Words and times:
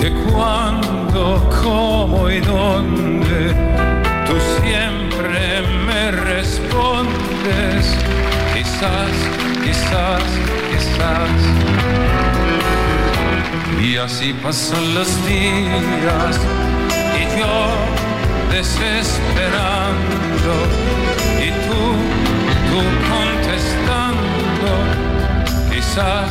que 0.00 0.10
cuándo, 0.32 1.24
cómo 1.62 2.30
y 2.30 2.40
dónde, 2.40 3.54
tú 4.26 4.34
siempre 4.62 5.62
me 5.86 6.10
respondes. 6.10 7.96
Quizás, 8.54 9.12
quizás, 9.64 10.22
quizás. 10.70 11.38
Y 13.82 13.96
así 13.96 14.32
pasan 14.42 14.94
los 14.94 15.08
días 15.26 16.40
y 17.20 17.22
yo 17.38 17.58
desesperando 18.50 20.52
y 21.40 21.42
tú, 21.66 21.82
tú 22.68 22.78
contestando. 23.10 24.70
Quizás, 25.70 26.30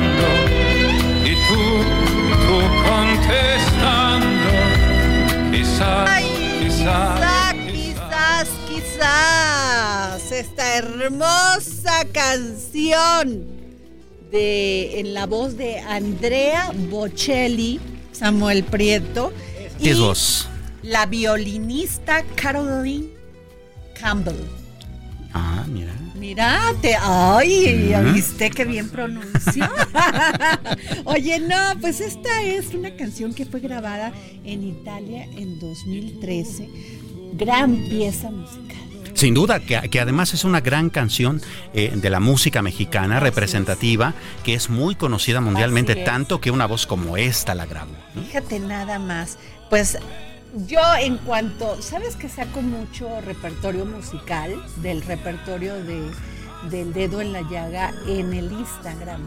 Quizás, 5.81 6.23
quizás, 6.61 7.55
quizás, 7.71 8.47
quizás 8.69 10.31
esta 10.31 10.77
hermosa 10.77 12.05
canción 12.13 13.47
de 14.31 14.99
en 14.99 15.13
la 15.15 15.25
voz 15.25 15.57
de 15.57 15.79
Andrea 15.79 16.71
Bocelli, 16.89 17.79
Samuel 18.11 18.63
Prieto 18.63 19.33
y 19.79 19.85
¿Qué 19.85 19.91
es 19.91 20.47
la 20.83 21.05
violinista 21.05 22.23
Caroline 22.35 23.09
Campbell. 23.99 24.35
Ah, 25.33 25.65
mira. 25.67 25.93
Mírate, 26.21 26.95
ay, 27.01 27.87
¿ya 27.89 28.01
¿viste 28.01 28.51
qué 28.51 28.63
bien 28.63 28.91
pronuncio? 28.91 29.67
Oye, 31.05 31.39
no, 31.39 31.57
pues 31.81 31.99
esta 31.99 32.43
es 32.43 32.75
una 32.75 32.95
canción 32.95 33.33
que 33.33 33.43
fue 33.47 33.59
grabada 33.59 34.13
en 34.45 34.63
Italia 34.63 35.23
en 35.35 35.59
2013. 35.59 36.69
Gran 37.33 37.75
pieza 37.89 38.29
musical. 38.29 38.77
Sin 39.15 39.33
duda, 39.33 39.61
que, 39.61 39.89
que 39.89 39.99
además 39.99 40.35
es 40.35 40.43
una 40.43 40.61
gran 40.61 40.91
canción 40.91 41.41
eh, 41.73 41.91
de 41.95 42.09
la 42.11 42.19
música 42.19 42.61
mexicana 42.61 43.19
representativa, 43.19 44.13
que 44.43 44.53
es 44.53 44.69
muy 44.69 44.93
conocida 44.93 45.41
mundialmente, 45.41 45.95
tanto 45.95 46.39
que 46.39 46.51
una 46.51 46.67
voz 46.67 46.85
como 46.85 47.17
esta 47.17 47.55
la 47.55 47.65
grabó. 47.65 47.95
¿no? 48.13 48.21
Fíjate 48.21 48.59
nada 48.59 48.99
más. 48.99 49.39
Pues 49.71 49.97
yo 50.67 50.79
en 50.99 51.17
cuanto, 51.17 51.81
¿sabes 51.81 52.15
que 52.15 52.27
saco 52.27 52.61
mucho 52.61 53.21
repertorio 53.21 53.85
musical 53.85 54.61
del 54.77 55.01
repertorio 55.01 55.75
de, 55.83 56.11
del 56.69 56.93
dedo 56.93 57.21
en 57.21 57.33
la 57.33 57.41
llaga 57.41 57.93
en 58.07 58.33
el 58.33 58.51
Instagram? 58.51 59.21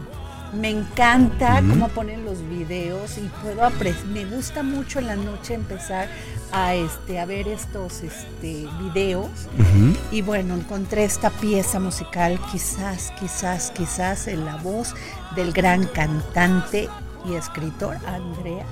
Me 0.53 0.69
encanta 0.69 1.61
cómo 1.67 1.89
ponen 1.89 2.23
los 2.23 2.47
videos 2.47 3.17
y 3.17 3.29
puedo 3.43 3.65
apreciar, 3.65 4.05
me 4.05 4.25
gusta 4.25 4.63
mucho 4.63 4.99
en 4.99 5.07
la 5.07 5.15
noche 5.15 5.55
empezar 5.55 6.07
a 6.51 6.75
este 6.75 7.19
a 7.19 7.25
ver 7.25 7.47
estos 7.47 8.03
este 8.03 8.67
videos 8.79 9.29
y 10.11 10.21
bueno, 10.21 10.53
encontré 10.53 11.03
esta 11.03 11.29
pieza 11.29 11.79
musical, 11.79 12.39
quizás, 12.51 13.11
quizás, 13.19 13.71
quizás 13.71 14.27
en 14.27 14.45
la 14.45 14.55
voz 14.57 14.93
del 15.35 15.51
gran 15.51 15.87
cantante 15.87 16.87
y 17.25 17.33
escritor 17.33 17.97
Andrea. 18.05 18.65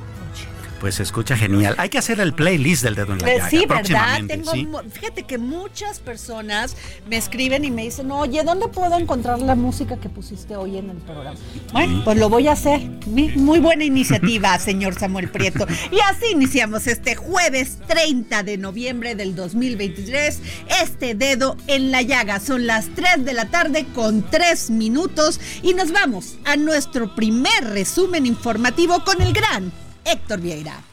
Pues 0.84 0.96
se 0.96 1.04
escucha 1.04 1.38
genial. 1.38 1.76
Hay 1.78 1.88
que 1.88 1.98
hacer 1.98 2.20
el 2.20 2.34
playlist 2.34 2.84
del 2.84 2.96
dedo 2.96 3.14
en 3.14 3.20
la 3.20 3.24
Pues 3.24 3.38
llaga 3.38 3.50
sí, 3.50 3.66
¿verdad? 3.66 4.20
Tengo, 4.28 4.82
Fíjate 4.92 5.24
que 5.24 5.38
muchas 5.38 6.02
personas 6.02 6.76
me 7.08 7.16
escriben 7.16 7.64
y 7.64 7.72
me 7.72 7.84
dicen, 7.84 8.12
oye, 8.12 8.44
¿dónde 8.44 8.68
puedo 8.68 9.00
encontrar 9.00 9.40
la 9.40 9.56
música 9.56 9.96
que 9.96 10.10
pusiste 10.10 10.58
hoy 10.58 10.76
en 10.76 10.90
el 10.90 10.98
programa? 10.98 11.40
Bueno, 11.72 12.02
pues 12.04 12.18
lo 12.18 12.28
voy 12.28 12.50
a 12.50 12.52
hacer. 12.52 12.82
Muy 13.08 13.60
buena 13.62 13.86
iniciativa, 13.86 14.60
señor 14.60 14.96
Samuel 14.96 15.32
Prieto. 15.32 15.66
Y 15.90 16.02
así 16.02 16.26
iniciamos 16.34 16.86
este 16.88 17.16
jueves 17.16 17.78
30 17.88 18.44
de 18.44 18.58
noviembre 18.58 19.16
del 19.16 19.38
2023. 19.38 20.42
Este 20.84 21.16
dedo 21.16 21.56
en 21.68 21.92
la 21.92 22.02
llaga. 22.02 22.42
Son 22.42 22.68
las 22.68 22.90
3 22.94 23.24
de 23.24 23.32
la 23.32 23.46
tarde 23.46 23.86
con 23.96 24.30
3 24.30 24.72
minutos 24.72 25.40
y 25.62 25.76
nos 25.76 25.94
vamos 25.94 26.36
a 26.44 26.58
nuestro 26.58 27.16
primer 27.16 27.64
resumen 27.70 28.26
informativo 28.26 29.02
con 29.06 29.22
el 29.22 29.32
gran 29.32 29.72
Héctor 30.06 30.40
Vieira. 30.40 30.93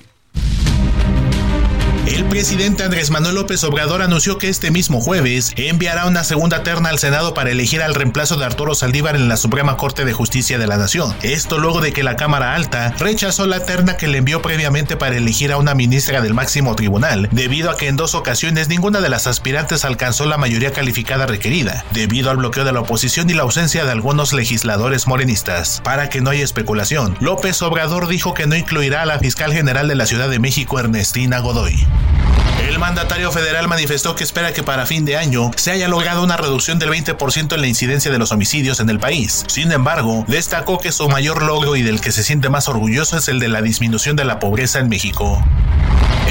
El 2.11 2.25
presidente 2.25 2.83
Andrés 2.83 3.11
Manuel 3.11 3.37
López 3.37 3.63
Obrador 3.63 4.03
anunció 4.03 4.37
que 4.37 4.49
este 4.49 4.73
mismo 4.73 5.01
jueves 5.01 5.53
enviará 5.55 6.07
una 6.07 6.25
segunda 6.25 6.65
terna 6.65 6.89
al 6.89 6.99
Senado 6.99 7.35
para 7.35 7.53
elegir 7.53 7.83
al 7.83 7.95
reemplazo 7.95 8.37
de 8.37 8.45
Arturo 8.45 8.75
Saldívar 8.75 9.15
en 9.15 9.29
la 9.29 9.37
Suprema 9.37 9.77
Corte 9.77 10.05
de 10.05 10.13
Justicia 10.13 10.59
de 10.59 10.67
la 10.67 10.77
Nación. 10.77 11.15
Esto 11.23 11.59
luego 11.59 11.81
de 11.81 11.93
que 11.93 12.03
la 12.03 12.17
Cámara 12.17 12.57
Alta 12.57 12.95
rechazó 12.99 13.47
la 13.47 13.65
terna 13.65 13.97
que 13.97 14.09
le 14.09 14.19
envió 14.19 14.43
previamente 14.43 14.97
para 14.97 15.17
elegir 15.17 15.53
a 15.53 15.57
una 15.57 15.77
ministra 15.77 16.21
del 16.21 16.35
máximo 16.35 16.75
tribunal, 16.75 17.29
debido 17.31 17.71
a 17.71 17.77
que 17.77 17.87
en 17.87 17.97
dos 17.97 18.17
ocasiones 18.17 18.69
ninguna 18.69 19.01
de 19.01 19.09
las 19.09 19.29
aspirantes 19.29 19.85
alcanzó 19.85 20.27
la 20.27 20.37
mayoría 20.37 20.73
calificada 20.73 21.27
requerida, 21.27 21.85
debido 21.93 22.31
al 22.31 22.39
bloqueo 22.39 22.65
de 22.65 22.73
la 22.73 22.81
oposición 22.81 23.31
y 23.31 23.35
la 23.35 23.43
ausencia 23.43 23.85
de 23.85 23.93
algunos 23.93 24.33
legisladores 24.33 25.07
morenistas. 25.07 25.81
Para 25.85 26.09
que 26.09 26.21
no 26.21 26.31
haya 26.31 26.43
especulación, 26.43 27.17
López 27.21 27.63
Obrador 27.63 28.09
dijo 28.09 28.35
que 28.35 28.49
no 28.49 28.57
incluirá 28.57 29.03
a 29.03 29.07
la 29.07 29.21
fiscal 29.21 29.53
general 29.53 29.87
de 29.87 29.95
la 29.95 30.07
Ciudad 30.07 30.29
de 30.29 30.41
México, 30.41 30.81
Ernestina 30.81 31.39
Godoy. 31.39 31.87
El 32.69 32.79
mandatario 32.79 33.33
federal 33.33 33.69
manifestó 33.69 34.15
que 34.15 34.23
espera 34.23 34.53
que 34.53 34.63
para 34.63 34.87
fin 34.87 35.05
de 35.05 35.17
año 35.17 35.51
se 35.57 35.73
haya 35.73 35.89
logrado 35.89 36.23
una 36.23 36.37
reducción 36.37 36.79
del 36.79 36.91
20% 36.91 37.55
en 37.55 37.61
la 37.61 37.67
incidencia 37.67 38.13
de 38.13 38.19
los 38.19 38.33
homicidios 38.33 38.81
en 38.81 38.91
el 38.91 39.01
país. 39.01 39.45
Sin 39.49 39.73
embargo, 39.73 40.25
destacó 40.29 40.79
que 40.79 40.93
su 40.93 41.09
mayor 41.09 41.43
logro 41.43 41.75
y 41.77 41.83
del 41.83 42.01
que 42.01 42.13
se 42.13 42.23
siente 42.23 42.49
más 42.49 42.69
orgulloso 42.69 43.17
es 43.17 43.29
el 43.29 43.41
de 43.41 43.49
la 43.49 43.63
disminución 43.63 44.15
de 44.15 44.25
la 44.25 44.39
pobreza 44.39 44.79
en 44.79 44.89
México. 44.89 45.43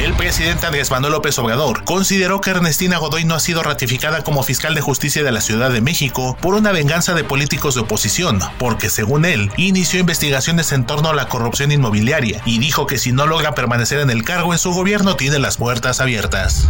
El 0.03 0.13
presidente 0.13 0.65
Andrés 0.65 0.91
Manuel 0.91 1.11
López 1.11 1.37
Obrador 1.39 1.83
consideró 1.83 2.39
que 2.39 2.51
Ernestina 2.51 2.97
Godoy 2.97 3.25
no 3.25 3.35
ha 3.35 3.39
sido 3.41 3.63
ratificada 3.63 4.23
como 4.23 4.43
fiscal 4.43 4.73
de 4.73 4.79
justicia 4.79 5.23
de 5.23 5.31
la 5.33 5.41
Ciudad 5.41 5.71
de 5.71 5.81
México 5.81 6.37
por 6.39 6.55
una 6.55 6.71
venganza 6.71 7.13
de 7.13 7.25
políticos 7.25 7.75
de 7.75 7.81
oposición, 7.81 8.39
porque 8.57 8.89
según 8.89 9.25
él, 9.25 9.51
inició 9.57 9.99
investigaciones 9.99 10.71
en 10.71 10.85
torno 10.85 11.09
a 11.09 11.13
la 11.13 11.27
corrupción 11.27 11.73
inmobiliaria 11.73 12.41
y 12.45 12.59
dijo 12.59 12.87
que 12.87 12.97
si 12.97 13.11
no 13.11 13.27
logra 13.27 13.53
permanecer 13.55 13.99
en 13.99 14.09
el 14.09 14.23
cargo 14.23 14.53
en 14.53 14.59
su 14.59 14.71
gobierno 14.71 15.17
tiene 15.17 15.37
las 15.37 15.57
puertas 15.59 15.99
abiertas. 15.99 16.69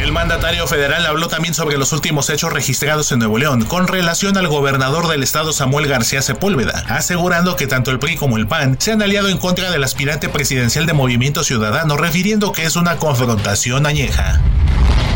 El 0.00 0.12
mandatario 0.12 0.66
federal 0.66 1.04
habló 1.06 1.28
también 1.28 1.54
sobre 1.54 1.76
los 1.76 1.92
últimos 1.92 2.30
hechos 2.30 2.52
registrados 2.52 3.10
en 3.12 3.18
Nuevo 3.18 3.38
León 3.38 3.64
con 3.64 3.88
relación 3.88 4.36
al 4.36 4.48
gobernador 4.48 5.08
del 5.08 5.22
estado 5.22 5.52
Samuel 5.52 5.88
García 5.88 6.22
Sepúlveda, 6.22 6.84
asegurando 6.88 7.56
que 7.56 7.66
tanto 7.66 7.90
el 7.90 7.98
PRI 7.98 8.16
como 8.16 8.36
el 8.36 8.46
PAN 8.46 8.76
se 8.78 8.92
han 8.92 9.02
aliado 9.02 9.28
en 9.28 9.38
contra 9.38 9.70
del 9.70 9.84
aspirante 9.84 10.28
presidencial 10.28 10.86
de 10.86 10.92
Movimiento 10.92 11.42
Ciudadano, 11.42 11.96
refiriendo 11.96 12.52
que 12.52 12.64
es 12.64 12.76
una 12.76 12.96
confrontación 12.96 13.86
añeja. 13.86 14.40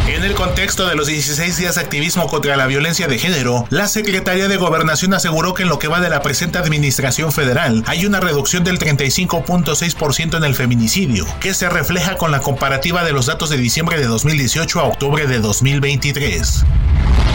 En 0.08 0.24
el 0.24 0.34
contexto 0.34 0.88
de 0.88 0.96
los 0.96 1.06
16 1.06 1.58
días 1.58 1.74
de 1.74 1.82
activismo 1.82 2.28
contra 2.28 2.56
la 2.56 2.66
violencia 2.66 3.06
de 3.08 3.18
género, 3.18 3.66
la 3.68 3.86
Secretaría 3.88 4.48
de 4.48 4.56
Gobernación 4.56 5.12
aseguró 5.12 5.52
que 5.52 5.64
en 5.64 5.68
lo 5.68 5.78
que 5.78 5.86
va 5.86 6.00
de 6.00 6.08
la 6.08 6.22
presente 6.22 6.56
administración 6.56 7.30
federal 7.30 7.84
hay 7.86 8.06
una 8.06 8.18
reducción 8.18 8.64
del 8.64 8.78
35.6% 8.78 10.38
en 10.38 10.44
el 10.44 10.54
feminicidio, 10.54 11.26
que 11.40 11.52
se 11.52 11.68
refleja 11.68 12.16
con 12.16 12.30
la 12.30 12.40
comparativa 12.40 13.04
de 13.04 13.12
los 13.12 13.26
datos 13.26 13.50
de 13.50 13.58
diciembre 13.58 13.98
de 13.98 14.06
2018 14.06 14.80
a 14.80 14.84
octubre 14.84 15.26
de 15.26 15.40
2023. 15.40 16.64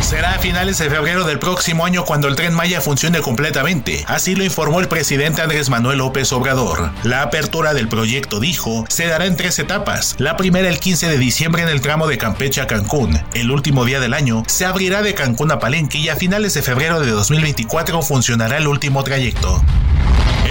Será 0.01 0.35
a 0.35 0.39
finales 0.39 0.77
de 0.77 0.89
febrero 0.89 1.23
del 1.23 1.39
próximo 1.39 1.85
año 1.85 2.05
cuando 2.05 2.27
el 2.27 2.35
tren 2.35 2.53
Maya 2.53 2.81
funcione 2.81 3.21
completamente, 3.21 4.03
así 4.07 4.35
lo 4.35 4.43
informó 4.43 4.79
el 4.79 4.87
presidente 4.87 5.41
Andrés 5.41 5.69
Manuel 5.69 5.99
López 5.99 6.31
Obrador. 6.33 6.91
La 7.03 7.21
apertura 7.23 7.73
del 7.73 7.87
proyecto, 7.87 8.39
dijo, 8.39 8.85
se 8.89 9.07
dará 9.07 9.25
en 9.25 9.37
tres 9.37 9.57
etapas. 9.59 10.15
La 10.19 10.37
primera 10.37 10.69
el 10.69 10.79
15 10.79 11.07
de 11.07 11.17
diciembre 11.17 11.63
en 11.63 11.69
el 11.69 11.81
tramo 11.81 12.07
de 12.07 12.17
Campeche 12.17 12.61
a 12.61 12.67
Cancún. 12.67 13.19
El 13.33 13.49
último 13.49 13.85
día 13.85 13.99
del 13.99 14.13
año 14.13 14.43
se 14.47 14.65
abrirá 14.65 15.01
de 15.01 15.15
Cancún 15.15 15.51
a 15.51 15.59
Palenque 15.59 15.97
y 15.97 16.09
a 16.09 16.15
finales 16.15 16.53
de 16.53 16.61
febrero 16.61 16.99
de 16.99 17.09
2024 17.09 18.01
funcionará 18.01 18.57
el 18.57 18.67
último 18.67 19.03
trayecto. 19.03 19.63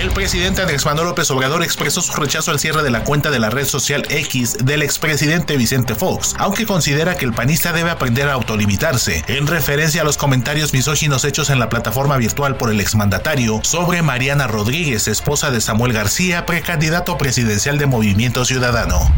El 0.00 0.11
presidente 0.11 0.62
Andrés 0.62 0.85
Manuel 0.85 1.09
López 1.09 1.31
Obrador 1.31 1.62
expresó 1.62 2.00
su 2.00 2.12
rechazo 2.15 2.50
al 2.50 2.59
cierre 2.59 2.83
de 2.83 2.91
la 2.91 3.05
cuenta 3.05 3.31
de 3.31 3.39
la 3.39 3.50
red 3.50 3.67
social 3.67 4.05
X 4.09 4.56
del 4.65 4.83
expresidente 4.83 5.56
Vicente 5.56 5.94
Fox, 5.94 6.35
aunque 6.39 6.67
considera 6.67 7.17
que 7.17 7.25
el 7.25 7.33
panista 7.33 7.73
debe 7.73 7.91
aprender 7.91 8.29
a 8.29 8.33
autolimitarse, 8.33 9.25
en 9.29 9.47
referencia 9.47 10.03
a 10.03 10.05
los 10.05 10.17
comentarios 10.17 10.73
misóginos 10.73 11.25
hechos 11.25 11.50
en 11.50 11.59
la 11.59 11.69
plataforma 11.69 12.17
virtual 12.17 12.56
por 12.56 12.71
el 12.71 12.81
exmandatario 12.81 13.61
sobre 13.62 14.03
Mariana 14.03 14.47
Rodríguez, 14.47 15.09
esposa 15.09 15.50
de 15.50 15.61
Samuel 15.61 15.93
García, 15.93 16.47
precandidato 16.47 17.19
presidencial 17.19 17.79
de 17.79 17.87
Movimiento 17.87 18.45
Ciudadano. 18.45 19.11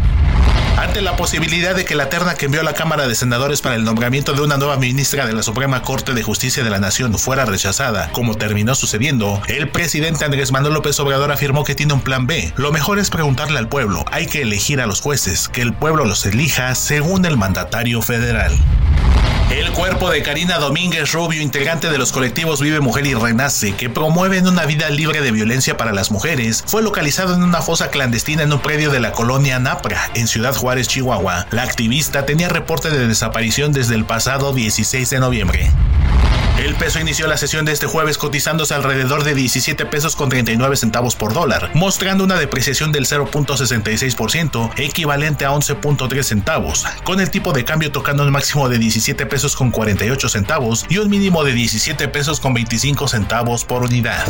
Ante 0.76 1.03
la 1.03 1.17
posibilidad 1.17 1.75
de 1.75 1.85
que 1.85 1.94
la 1.94 2.09
terna 2.09 2.35
que 2.35 2.47
envió 2.47 2.62
la 2.62 2.75
Cámara 2.75 3.06
de 3.06 3.15
Senadores 3.15 3.62
para 3.62 3.76
el 3.76 3.85
nombramiento 3.85 4.32
de 4.32 4.43
una 4.43 4.56
nueva 4.56 4.76
ministra 4.76 5.25
de 5.26 5.32
la 5.32 5.43
Suprema 5.43 5.82
Corte 5.82 6.15
de 6.15 6.23
Justicia 6.23 6.65
de 6.65 6.71
la 6.71 6.81
Nación 6.81 7.17
fuera 7.19 7.44
rechazada, 7.44 8.11
como 8.11 8.35
terminó 8.35 8.75
sucediendo, 8.75 9.41
el 9.47 9.69
presidente 9.69 10.25
Andrés 10.25 10.50
Manuel 10.50 10.75
López 10.75 10.99
Obrador 10.99 11.31
afirmó 11.31 11.65
que 11.65 11.75
tiene 11.76 11.94
un 11.94 12.00
plan 12.00 12.26
B. 12.26 12.53
Lo 12.56 12.73
mejor 12.73 12.99
es 12.99 13.11
preguntarle 13.11 13.59
al 13.59 13.69
pueblo, 13.69 14.05
hay 14.11 14.26
que 14.26 14.43
elegir 14.43 14.81
a 14.81 14.87
los 14.87 15.00
jueces, 15.00 15.49
que 15.49 15.62
el 15.62 15.73
pueblo 15.73 16.05
los 16.05 16.26
elija 16.26 16.75
según 16.75 17.25
el 17.25 17.37
mandatario 17.37 18.03
federal. 18.03 18.53
Cuerpo 19.75 20.09
de 20.09 20.23
Karina 20.23 20.59
Domínguez 20.59 21.11
Rubio, 21.12 21.43
integrante 21.43 21.91
de 21.91 21.99
los 21.99 22.12
colectivos 22.12 22.61
Vive 22.61 22.79
Mujer 22.79 23.06
y 23.06 23.15
Renace, 23.15 23.75
que 23.75 23.91
promueven 23.91 24.47
una 24.47 24.67
vida 24.67 24.88
libre 24.88 25.21
de 25.21 25.32
violencia 25.32 25.76
para 25.76 25.93
las 25.93 26.12
mujeres, 26.12 26.62
fue 26.65 26.81
localizado 26.81 27.35
en 27.35 27.43
una 27.43 27.61
fosa 27.61 27.91
clandestina 27.91 28.44
en 28.44 28.53
un 28.53 28.61
predio 28.61 28.93
de 28.93 29.00
la 29.00 29.11
colonia 29.11 29.59
Napra, 29.59 30.11
en 30.15 30.29
Ciudad 30.29 30.55
Juárez, 30.55 30.87
Chihuahua. 30.87 31.49
La 31.50 31.65
activista 31.65 32.25
tenía 32.25 32.49
reporte 32.49 32.88
de 32.88 33.09
desaparición 33.09 33.73
desde 33.73 33.97
el 33.97 34.05
pasado 34.05 34.55
16 34.55 35.11
de 35.11 35.19
noviembre. 35.19 35.71
El 36.64 36.76
peso 36.76 36.99
inició 36.99 37.26
la 37.26 37.37
sesión 37.37 37.66
de 37.66 37.72
este 37.72 37.84
jueves 37.87 38.16
cotizándose 38.16 38.72
alrededor 38.72 39.22
de 39.22 39.34
17 39.34 39.84
pesos 39.84 40.16
con 40.16 40.31
39 40.31 40.76
centavos 40.76 41.14
por 41.14 41.34
dólar, 41.34 41.70
mostrando 41.75 42.25
una 42.25 42.38
depreciación 42.38 42.90
del 42.90 43.05
0.66%, 43.05 44.72
equivalente 44.78 45.44
a 45.44 45.50
11.3 45.50 46.22
centavos, 46.22 46.87
con 47.05 47.20
el 47.20 47.31
tipo 47.31 47.52
de 47.52 47.66
cambio 47.66 47.93
tocando 47.93 48.22
un 48.22 48.31
máximo 48.31 48.70
de 48.70 48.78
17 48.78 49.26
pesos 49.26 49.56
con 49.56 49.70
48 49.70 50.26
centavos 50.31 50.87
y 50.88 50.96
un 50.96 51.11
mínimo 51.11 51.44
de 51.44 51.52
17 51.52 52.08
pesos 52.08 52.40
con 52.40 52.55
25 52.55 53.08
centavos 53.08 53.67
por 53.67 53.82
unidad. 53.82 54.25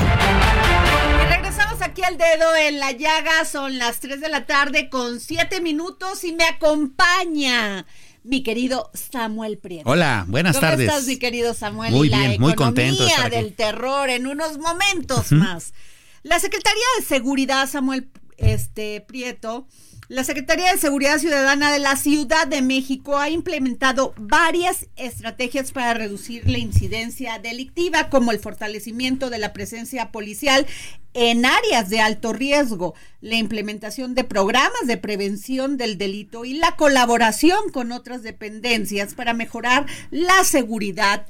Aquí 1.84 2.02
al 2.02 2.18
dedo 2.18 2.56
en 2.56 2.80
la 2.80 2.90
llaga, 2.90 3.44
son 3.44 3.78
las 3.78 4.00
3 4.00 4.20
de 4.20 4.28
la 4.28 4.46
tarde 4.46 4.88
con 4.88 5.20
7 5.20 5.60
minutos 5.60 6.24
y 6.24 6.32
me 6.32 6.42
acompaña 6.42 7.86
mi 8.24 8.42
querido 8.42 8.90
Samuel 8.94 9.58
Prieto. 9.58 9.88
Hola, 9.88 10.24
buenas 10.26 10.56
¿Cómo 10.56 10.68
tardes. 10.68 10.88
estás, 10.88 11.06
mi 11.06 11.18
querido 11.18 11.54
Samuel? 11.54 11.92
Muy 11.92 12.08
la 12.08 12.18
bien, 12.18 12.40
muy 12.40 12.54
contento 12.54 13.04
de 13.04 13.10
economía 13.10 13.14
estar 13.14 13.26
aquí. 13.26 13.36
del 13.36 13.54
terror 13.54 14.10
en 14.10 14.26
unos 14.26 14.58
momentos 14.58 15.30
más. 15.32 15.74
La 16.22 16.40
Secretaría 16.40 16.82
de 16.98 17.04
Seguridad, 17.04 17.68
Samuel 17.68 18.08
este, 18.38 19.02
Prieto, 19.02 19.66
la 20.08 20.22
Secretaría 20.22 20.70
de 20.70 20.78
Seguridad 20.78 21.18
Ciudadana 21.18 21.72
de 21.72 21.78
la 21.78 21.96
Ciudad 21.96 22.46
de 22.46 22.60
México 22.60 23.16
ha 23.16 23.30
implementado 23.30 24.14
varias 24.18 24.86
estrategias 24.96 25.72
para 25.72 25.94
reducir 25.94 26.48
la 26.48 26.58
incidencia 26.58 27.38
delictiva, 27.38 28.10
como 28.10 28.30
el 28.30 28.38
fortalecimiento 28.38 29.30
de 29.30 29.38
la 29.38 29.54
presencia 29.54 30.12
policial 30.12 30.66
en 31.14 31.46
áreas 31.46 31.88
de 31.88 32.00
alto 32.00 32.34
riesgo, 32.34 32.94
la 33.22 33.36
implementación 33.36 34.14
de 34.14 34.24
programas 34.24 34.86
de 34.86 34.98
prevención 34.98 35.78
del 35.78 35.96
delito 35.96 36.44
y 36.44 36.54
la 36.54 36.76
colaboración 36.76 37.70
con 37.72 37.90
otras 37.90 38.22
dependencias 38.22 39.14
para 39.14 39.32
mejorar 39.32 39.86
la 40.10 40.44
seguridad 40.44 41.26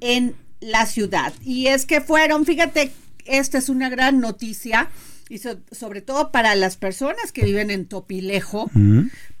en 0.00 0.36
la 0.60 0.84
ciudad. 0.84 1.32
Y 1.42 1.68
es 1.68 1.86
que 1.86 2.02
fueron, 2.02 2.44
fíjate, 2.44 2.92
esta 3.24 3.56
es 3.56 3.70
una 3.70 3.88
gran 3.88 4.20
noticia 4.20 4.90
y 5.30 5.38
so- 5.38 5.60
sobre 5.72 6.02
todo 6.02 6.30
para 6.32 6.54
las 6.56 6.76
personas 6.76 7.32
que 7.32 7.44
viven 7.46 7.70
en 7.70 7.86
Topilejo, 7.86 8.70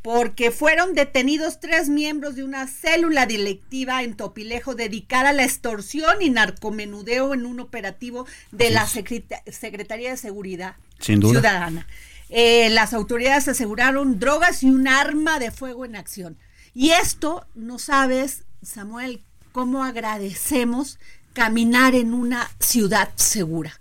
porque 0.00 0.50
fueron 0.50 0.94
detenidos 0.94 1.60
tres 1.60 1.90
miembros 1.90 2.36
de 2.36 2.44
una 2.44 2.66
célula 2.68 3.26
delictiva 3.26 4.02
en 4.02 4.14
Topilejo 4.16 4.74
dedicada 4.74 5.30
a 5.30 5.32
la 5.34 5.44
extorsión 5.44 6.22
y 6.22 6.30
narcomenudeo 6.30 7.34
en 7.34 7.44
un 7.44 7.60
operativo 7.60 8.26
de 8.52 8.70
la 8.70 8.86
Secreta- 8.86 9.42
Secretaría 9.50 10.10
de 10.10 10.16
Seguridad 10.16 10.76
Sin 11.00 11.20
duda. 11.20 11.32
Ciudadana. 11.40 11.86
Eh, 12.30 12.70
las 12.70 12.94
autoridades 12.94 13.48
aseguraron 13.48 14.18
drogas 14.20 14.62
y 14.62 14.70
un 14.70 14.86
arma 14.88 15.38
de 15.40 15.50
fuego 15.50 15.84
en 15.84 15.96
acción. 15.96 16.38
Y 16.72 16.90
esto, 16.90 17.44
no 17.56 17.80
sabes, 17.80 18.44
Samuel, 18.62 19.22
cómo 19.50 19.82
agradecemos 19.84 21.00
caminar 21.32 21.94
en 21.96 22.14
una 22.14 22.48
ciudad 22.60 23.08
segura. 23.16 23.72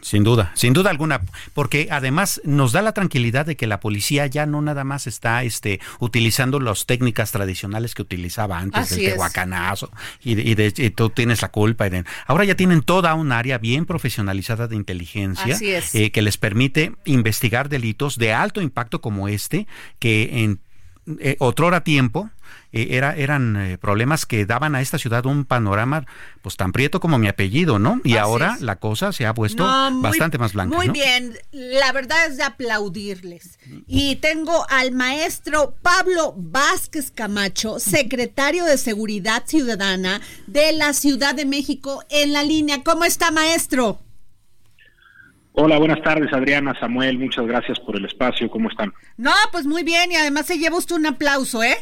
Sin 0.00 0.22
duda, 0.24 0.52
sin 0.54 0.72
duda 0.72 0.90
alguna, 0.90 1.20
porque 1.54 1.88
además 1.90 2.40
nos 2.44 2.72
da 2.72 2.82
la 2.82 2.92
tranquilidad 2.92 3.44
de 3.46 3.56
que 3.56 3.66
la 3.66 3.80
policía 3.80 4.26
ya 4.26 4.46
no 4.46 4.62
nada 4.62 4.84
más 4.84 5.06
está 5.06 5.42
este, 5.42 5.80
utilizando 5.98 6.60
las 6.60 6.86
técnicas 6.86 7.32
tradicionales 7.32 7.94
que 7.94 8.02
utilizaba 8.02 8.58
antes 8.58 8.80
Así 8.92 9.02
del 9.02 9.14
tehuacanazo 9.14 9.90
y, 10.22 10.34
de, 10.36 10.42
y 10.42 10.54
de- 10.54 10.72
y 10.76 10.90
tú 10.90 11.10
tienes 11.10 11.42
la 11.42 11.48
culpa. 11.50 11.86
y 11.86 11.90
de- 11.90 12.04
ahora 12.26 12.44
ya 12.44 12.54
tienen 12.54 12.82
toda 12.82 13.14
un 13.14 13.32
área 13.32 13.58
bien 13.58 13.86
profesionalizada 13.86 14.68
de 14.68 14.76
inteligencia 14.76 15.56
eh, 15.94 16.10
que 16.12 16.22
les 16.22 16.36
permite 16.36 16.92
investigar 17.04 17.68
delitos 17.68 18.18
de 18.18 18.32
alto 18.32 18.60
impacto 18.62 19.00
como 19.00 19.28
este, 19.28 19.66
que 19.98 20.44
en 20.44 20.60
eh, 21.20 21.36
otrora 21.38 21.82
tiempo 21.84 22.30
eh, 22.72 22.88
era, 22.90 23.16
eran 23.16 23.56
eh, 23.56 23.78
problemas 23.78 24.26
que 24.26 24.44
daban 24.44 24.74
a 24.74 24.80
esta 24.82 24.98
ciudad 24.98 25.24
un 25.26 25.44
panorama 25.46 26.04
pues 26.42 26.56
tan 26.56 26.72
prieto 26.72 27.00
como 27.00 27.18
mi 27.18 27.26
apellido, 27.28 27.78
¿no? 27.78 28.00
Y 28.04 28.12
Así 28.12 28.18
ahora 28.18 28.54
es. 28.56 28.60
la 28.62 28.76
cosa 28.76 29.12
se 29.12 29.24
ha 29.26 29.32
puesto 29.34 29.66
No, 29.66 29.90
muy- 29.90 30.02
bastante 30.02 30.36
más 30.38 30.52
blanca. 30.52 30.76
Muy 30.76 30.88
¿no? 30.88 30.92
bien, 30.92 31.36
la 31.50 31.92
verdad 31.92 32.26
es 32.26 32.36
de 32.36 32.42
aplaudirles. 32.44 33.58
Y 33.86 34.16
tengo 34.16 34.66
al 34.70 34.92
maestro 34.92 35.74
Pablo 35.82 36.34
Vázquez 36.36 37.10
Camacho, 37.10 37.78
secretario 37.78 38.64
de 38.64 38.76
Seguridad 38.78 39.44
Ciudadana 39.46 40.20
de 40.46 40.72
la 40.72 40.92
Ciudad 40.92 41.34
de 41.34 41.44
México, 41.46 42.02
en 42.10 42.32
la 42.32 42.42
línea. 42.42 42.82
¿Cómo 42.82 43.04
está, 43.04 43.30
maestro? 43.30 44.00
Hola, 45.60 45.76
buenas 45.78 46.00
tardes, 46.02 46.32
Adriana, 46.32 46.72
Samuel, 46.78 47.18
muchas 47.18 47.44
gracias 47.44 47.80
por 47.80 47.96
el 47.96 48.04
espacio, 48.04 48.48
¿cómo 48.48 48.68
están? 48.70 48.92
No, 49.16 49.32
pues 49.50 49.66
muy 49.66 49.82
bien, 49.82 50.12
y 50.12 50.14
además 50.14 50.46
se 50.46 50.56
lleva 50.56 50.76
usted 50.76 50.94
un 50.94 51.06
aplauso, 51.06 51.64
¿eh? 51.64 51.76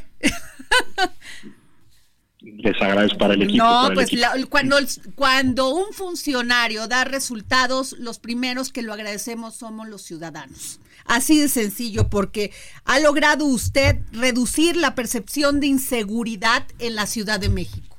Les 2.41 2.81
agradezco 2.81 3.19
para 3.19 3.35
el 3.35 3.43
equipo. 3.43 3.63
No, 3.63 3.89
el 3.89 3.95
pues 3.95 4.07
equipo. 4.07 4.23
la- 4.23 4.47
cuando, 4.47 4.79
cuando 5.15 5.69
un 5.75 5.93
funcionario 5.93 6.89
da 6.89 7.05
resultados, 7.05 7.93
los 7.99 8.19
primeros 8.19 8.73
que 8.73 8.81
lo 8.81 8.95
agradecemos 8.95 9.57
somos 9.57 9.87
los 9.89 10.01
ciudadanos. 10.01 10.81
Así 11.05 11.39
de 11.39 11.49
sencillo, 11.49 12.09
porque 12.09 12.53
ha 12.87 12.99
logrado 12.99 13.45
usted 13.45 13.99
reducir 14.13 14.77
la 14.77 14.95
percepción 14.95 15.61
de 15.61 15.67
inseguridad 15.67 16.65
en 16.79 16.95
la 16.95 17.07
Ciudad 17.07 17.39
de 17.41 17.51
México. 17.51 17.95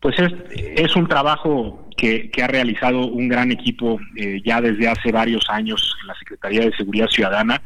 Pues 0.00 0.18
es, 0.18 0.32
es 0.56 0.96
un 0.96 1.06
trabajo 1.06 1.86
que, 2.00 2.42
ha 2.42 2.46
realizado 2.46 3.06
un 3.06 3.28
gran 3.28 3.52
equipo 3.52 4.00
eh, 4.16 4.40
ya 4.42 4.60
desde 4.60 4.88
hace 4.88 5.12
varios 5.12 5.44
años 5.50 5.94
en 6.00 6.06
la 6.06 6.14
Secretaría 6.14 6.62
de 6.62 6.72
Seguridad 6.72 7.08
Ciudadana. 7.08 7.60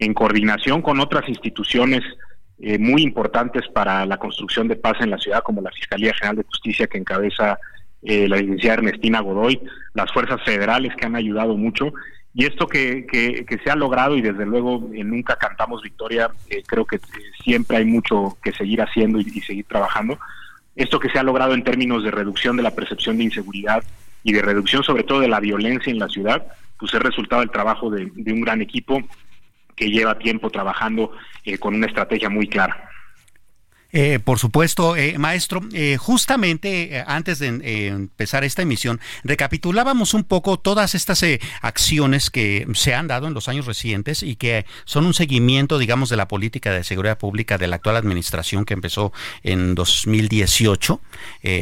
en 0.00 0.14
coordinación 0.14 0.80
con 0.80 1.00
otras 1.00 1.28
instituciones 1.28 2.02
eh, 2.60 2.78
muy 2.78 3.02
importantes 3.02 3.66
para 3.72 4.06
la 4.06 4.16
construcción 4.16 4.68
de 4.68 4.76
paz 4.76 4.96
en 5.00 5.10
la 5.10 5.18
ciudad, 5.18 5.42
como 5.42 5.60
la 5.60 5.72
Fiscalía 5.72 6.14
General 6.14 6.36
de 6.36 6.44
Justicia 6.44 6.86
que 6.86 6.98
encabeza 6.98 7.58
eh, 8.02 8.28
la 8.28 8.36
licenciada 8.36 8.78
Ernestina 8.78 9.20
Godoy, 9.20 9.60
las 9.94 10.12
fuerzas 10.12 10.40
federales 10.44 10.94
que 10.94 11.06
han 11.06 11.16
ayudado 11.16 11.56
mucho. 11.56 11.92
Y 12.34 12.44
esto 12.44 12.68
que, 12.68 13.06
que, 13.06 13.58
se 13.64 13.70
ha 13.70 13.74
logrado, 13.74 14.16
y 14.16 14.22
desde 14.22 14.46
luego 14.46 14.86
nunca 14.92 15.34
cantamos 15.34 15.82
victoria, 15.82 16.30
creo 16.66 16.84
que 16.84 17.00
siempre 17.42 17.78
hay 17.78 17.86
mucho 17.86 18.36
que 18.40 18.52
seguir 18.52 18.80
haciendo 18.82 19.18
y 19.18 19.40
seguir 19.40 19.64
trabajando. 19.64 20.16
Esto 20.78 21.00
que 21.00 21.10
se 21.10 21.18
ha 21.18 21.24
logrado 21.24 21.54
en 21.54 21.64
términos 21.64 22.04
de 22.04 22.12
reducción 22.12 22.56
de 22.56 22.62
la 22.62 22.70
percepción 22.70 23.18
de 23.18 23.24
inseguridad 23.24 23.82
y 24.22 24.32
de 24.32 24.40
reducción 24.40 24.84
sobre 24.84 25.02
todo 25.02 25.18
de 25.18 25.26
la 25.26 25.40
violencia 25.40 25.90
en 25.90 25.98
la 25.98 26.08
ciudad, 26.08 26.46
pues 26.78 26.94
es 26.94 27.02
resultado 27.02 27.40
del 27.40 27.50
trabajo 27.50 27.90
de, 27.90 28.04
un 28.14 28.40
gran 28.40 28.62
equipo 28.62 29.02
que 29.74 29.90
lleva 29.90 30.18
tiempo 30.20 30.50
trabajando 30.50 31.10
eh, 31.44 31.58
con 31.58 31.74
una 31.74 31.88
estrategia 31.88 32.30
muy 32.30 32.46
clara. 32.46 32.90
Eh, 33.90 34.18
por 34.22 34.38
supuesto, 34.38 34.96
eh, 34.96 35.16
maestro, 35.18 35.62
eh, 35.72 35.96
justamente 35.96 37.02
antes 37.06 37.38
de 37.38 37.88
empezar 37.88 38.44
esta 38.44 38.60
emisión, 38.60 39.00
recapitulábamos 39.24 40.12
un 40.12 40.24
poco 40.24 40.58
todas 40.58 40.94
estas 40.94 41.24
acciones 41.62 42.30
que 42.30 42.66
se 42.74 42.94
han 42.94 43.08
dado 43.08 43.26
en 43.28 43.34
los 43.34 43.48
años 43.48 43.64
recientes 43.64 44.22
y 44.22 44.36
que 44.36 44.66
son 44.84 45.06
un 45.06 45.14
seguimiento, 45.14 45.78
digamos, 45.78 46.10
de 46.10 46.16
la 46.16 46.28
política 46.28 46.70
de 46.70 46.84
seguridad 46.84 47.16
pública 47.16 47.56
de 47.56 47.66
la 47.66 47.76
actual 47.76 47.96
administración 47.96 48.66
que 48.66 48.74
empezó 48.74 49.12
en 49.42 49.74
2018, 49.74 51.00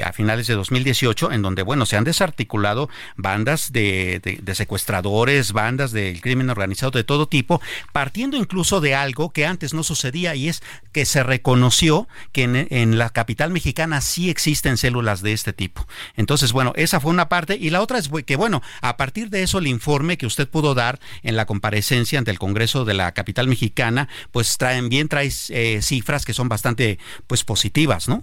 a 0.05 0.13
finales 0.13 0.49
de 0.49 0.55
2018, 0.55 1.31
en 1.31 1.43
donde, 1.43 1.63
bueno, 1.63 1.87
se 1.87 1.97
han 1.97 2.05
desarticulado 2.05 2.89
bandas 3.17 3.71
de, 3.73 4.21
de 4.43 4.55
secuestradores, 4.55 5.53
bandas 5.53 5.93
del 5.93 6.21
crimen 6.21 6.51
organizado 6.51 6.91
de 6.91 7.05
todo 7.05 7.29
tipo, 7.29 7.61
partiendo 7.93 8.37
incluso 8.37 8.81
de 8.81 8.95
algo 8.95 9.31
que 9.31 9.47
antes 9.47 9.75
no 9.75 9.85
sucedía 9.85 10.35
y 10.35 10.49
es 10.49 10.63
que 10.93 11.05
se 11.05 11.23
reconoció 11.23 12.09
que 12.33 12.45
en, 12.45 12.99
la 12.99 13.11
capital 13.11 13.51
mexicana 13.51 14.01
sí 14.01 14.31
existen 14.31 14.77
células 14.77 15.23
de 15.23 15.33
este 15.33 15.53
tipo. 15.53 15.87
Entonces, 16.17 16.53
bueno, 16.53 16.73
esa 16.77 17.01
fue 17.01 17.11
una 17.11 17.29
parte. 17.29 17.57
Y 17.61 17.71
la 17.71 17.81
otra 17.81 17.99
es 17.99 18.11
que, 18.25 18.37
bueno, 18.37 18.63
a 18.81 18.97
partir 18.97 19.31
de 19.31 19.43
eso, 19.43 19.59
el 19.59 19.67
informe 19.67 20.17
que 20.19 20.27
usted 20.27 20.49
pudo 20.49 20.75
dar 20.75 20.99
en 21.23 21.37
la 21.37 21.47
comparecencia 21.47 22.19
ante 22.19 22.31
el 22.31 22.39
Congreso 22.39 22.85
de 22.85 22.95
la 22.95 23.13
capital 23.13 23.49
mexicana, 23.49 24.09
pues 24.33 24.59
traen 24.59 24.89
bien, 24.89 25.09
trae 25.09 25.31
eh, 25.51 25.81
cifras 25.83 26.25
que 26.25 26.33
son 26.33 26.49
bastante, 26.49 26.99
pues, 27.27 27.45
positivas, 27.45 28.09
¿no? 28.09 28.23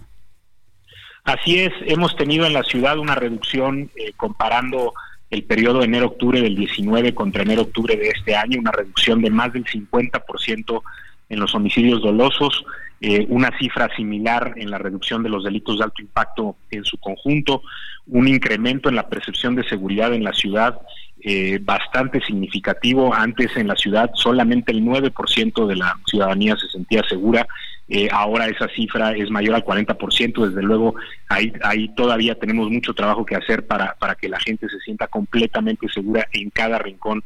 Así 1.23 1.59
es, 1.59 1.71
hemos 1.85 2.15
tenido 2.17 2.45
en 2.45 2.53
la 2.53 2.63
ciudad 2.63 2.97
una 2.97 3.15
reducción 3.15 3.89
eh, 3.95 4.11
comparando 4.17 4.93
el 5.29 5.43
periodo 5.43 5.81
enero-octubre 5.81 6.41
del 6.41 6.55
19 6.55 7.15
contra 7.15 7.43
enero-octubre 7.43 7.95
de 7.95 8.09
este 8.09 8.35
año, 8.35 8.59
una 8.59 8.71
reducción 8.71 9.21
de 9.21 9.31
más 9.31 9.51
del 9.53 9.65
50% 9.65 10.81
en 11.29 11.39
los 11.39 11.55
homicidios 11.55 12.01
dolosos, 12.01 12.65
eh, 13.05 13.25
una 13.27 13.51
cifra 13.59 13.93
similar 13.97 14.53
en 14.55 14.71
la 14.71 14.77
reducción 14.77 15.23
de 15.23 15.29
los 15.29 15.43
delitos 15.43 15.77
de 15.77 15.83
alto 15.83 16.01
impacto 16.01 16.55
en 16.71 16.85
su 16.85 16.97
conjunto, 16.97 17.61
un 18.07 18.29
incremento 18.29 18.87
en 18.87 18.95
la 18.95 19.09
percepción 19.09 19.55
de 19.55 19.67
seguridad 19.67 20.13
en 20.13 20.23
la 20.23 20.31
ciudad 20.31 20.79
eh, 21.21 21.59
bastante 21.61 22.21
significativo. 22.21 23.13
Antes 23.13 23.57
en 23.57 23.67
la 23.67 23.75
ciudad 23.75 24.09
solamente 24.13 24.71
el 24.71 24.85
9% 24.85 25.67
de 25.67 25.75
la 25.75 25.97
ciudadanía 26.05 26.55
se 26.55 26.69
sentía 26.69 27.03
segura. 27.09 27.45
Eh, 27.89 28.07
ahora 28.09 28.47
esa 28.47 28.69
cifra 28.69 29.11
es 29.11 29.29
mayor 29.29 29.55
al 29.55 29.65
40%. 29.65 30.47
Desde 30.47 30.63
luego, 30.63 30.95
ahí, 31.27 31.51
ahí 31.61 31.89
todavía 31.95 32.35
tenemos 32.35 32.69
mucho 32.69 32.93
trabajo 32.93 33.25
que 33.25 33.35
hacer 33.35 33.67
para, 33.67 33.95
para 33.99 34.15
que 34.15 34.29
la 34.29 34.39
gente 34.39 34.69
se 34.69 34.79
sienta 34.79 35.07
completamente 35.07 35.89
segura 35.93 36.25
en 36.31 36.49
cada 36.51 36.79
rincón 36.79 37.21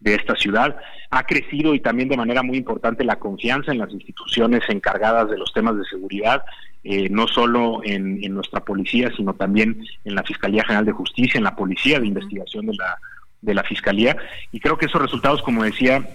de 0.00 0.14
esta 0.14 0.36
ciudad. 0.36 0.76
Ha 1.10 1.24
crecido 1.24 1.74
y 1.74 1.80
también 1.80 2.08
de 2.08 2.16
manera 2.16 2.42
muy 2.42 2.58
importante 2.58 3.04
la 3.04 3.16
confianza 3.16 3.72
en 3.72 3.78
las 3.78 3.90
instituciones 3.92 4.62
encargadas 4.68 5.30
de 5.30 5.38
los 5.38 5.52
temas 5.52 5.76
de 5.76 5.84
seguridad, 5.84 6.42
eh, 6.84 7.08
no 7.10 7.26
solo 7.26 7.80
en, 7.84 8.20
nuestra 8.32 8.60
policía, 8.60 9.10
sino 9.16 9.34
también 9.34 9.84
en 10.04 10.14
la 10.14 10.22
Fiscalía 10.22 10.64
General 10.64 10.84
de 10.84 10.92
Justicia, 10.92 11.38
en 11.38 11.44
la 11.44 11.56
Policía 11.56 11.98
de 11.98 12.06
Investigación 12.06 12.66
de 12.66 12.74
la, 12.74 12.98
de 13.40 13.54
la 13.54 13.64
Fiscalía. 13.64 14.16
Y 14.52 14.60
creo 14.60 14.78
que 14.78 14.86
esos 14.86 15.02
resultados, 15.02 15.42
como 15.42 15.64
decía, 15.64 16.06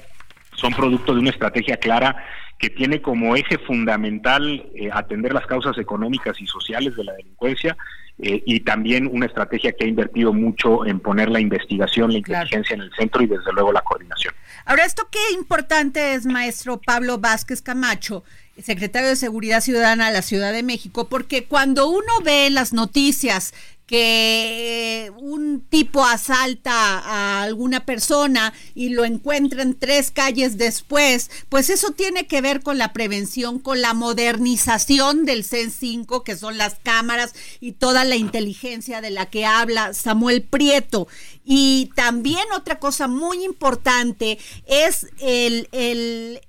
son 0.53 0.73
producto 0.73 1.13
de 1.13 1.19
una 1.19 1.31
estrategia 1.31 1.77
clara 1.77 2.15
que 2.61 2.69
tiene 2.69 3.01
como 3.01 3.35
eje 3.35 3.57
fundamental 3.57 4.69
eh, 4.75 4.89
atender 4.93 5.33
las 5.33 5.47
causas 5.47 5.77
económicas 5.79 6.39
y 6.39 6.45
sociales 6.45 6.95
de 6.95 7.03
la 7.03 7.13
delincuencia 7.13 7.75
eh, 8.19 8.43
y 8.45 8.59
también 8.59 9.09
una 9.11 9.25
estrategia 9.25 9.71
que 9.71 9.85
ha 9.85 9.87
invertido 9.87 10.31
mucho 10.31 10.85
en 10.85 10.99
poner 10.99 11.29
la 11.29 11.39
investigación, 11.39 12.11
la 12.11 12.19
inteligencia 12.19 12.75
en 12.75 12.81
el 12.81 12.91
centro 12.95 13.23
y 13.23 13.25
desde 13.25 13.51
luego 13.51 13.71
la 13.71 13.81
coordinación. 13.81 14.35
Ahora, 14.65 14.85
esto 14.85 15.07
qué 15.09 15.33
importante 15.33 16.13
es, 16.13 16.27
maestro 16.27 16.79
Pablo 16.79 17.17
Vázquez 17.17 17.63
Camacho, 17.63 18.23
secretario 18.61 19.09
de 19.09 19.15
Seguridad 19.15 19.61
Ciudadana 19.61 20.07
de 20.07 20.13
la 20.13 20.21
Ciudad 20.21 20.53
de 20.53 20.61
México, 20.61 21.09
porque 21.09 21.45
cuando 21.45 21.89
uno 21.89 22.21
ve 22.23 22.47
las 22.51 22.73
noticias 22.73 23.55
que 23.85 25.11
un 25.17 25.61
tipo 25.69 26.05
asalta 26.05 26.71
a 26.99 27.43
alguna 27.43 27.85
persona 27.85 28.53
y 28.73 28.89
lo 28.89 29.03
encuentran 29.03 29.73
tres 29.77 30.11
calles 30.11 30.57
después, 30.57 31.29
pues 31.49 31.69
eso 31.69 31.91
tiene 31.91 32.25
que 32.25 32.39
ver 32.39 32.61
con 32.61 32.77
la 32.77 32.93
prevención, 32.93 33.59
con 33.59 33.81
la 33.81 33.93
modernización 33.93 35.25
del 35.25 35.43
CEN 35.43 35.71
5, 35.71 36.23
que 36.23 36.37
son 36.37 36.57
las 36.57 36.75
cámaras 36.81 37.33
y 37.59 37.73
toda 37.73 38.05
la 38.05 38.15
inteligencia 38.15 39.01
de 39.01 39.09
la 39.09 39.25
que 39.25 39.45
habla 39.45 39.93
Samuel 39.93 40.41
Prieto. 40.43 41.07
Y 41.43 41.89
también 41.95 42.45
otra 42.55 42.79
cosa 42.79 43.07
muy 43.07 43.43
importante 43.43 44.39
es 44.67 45.07
el, 45.19 45.67
el 45.71 46.39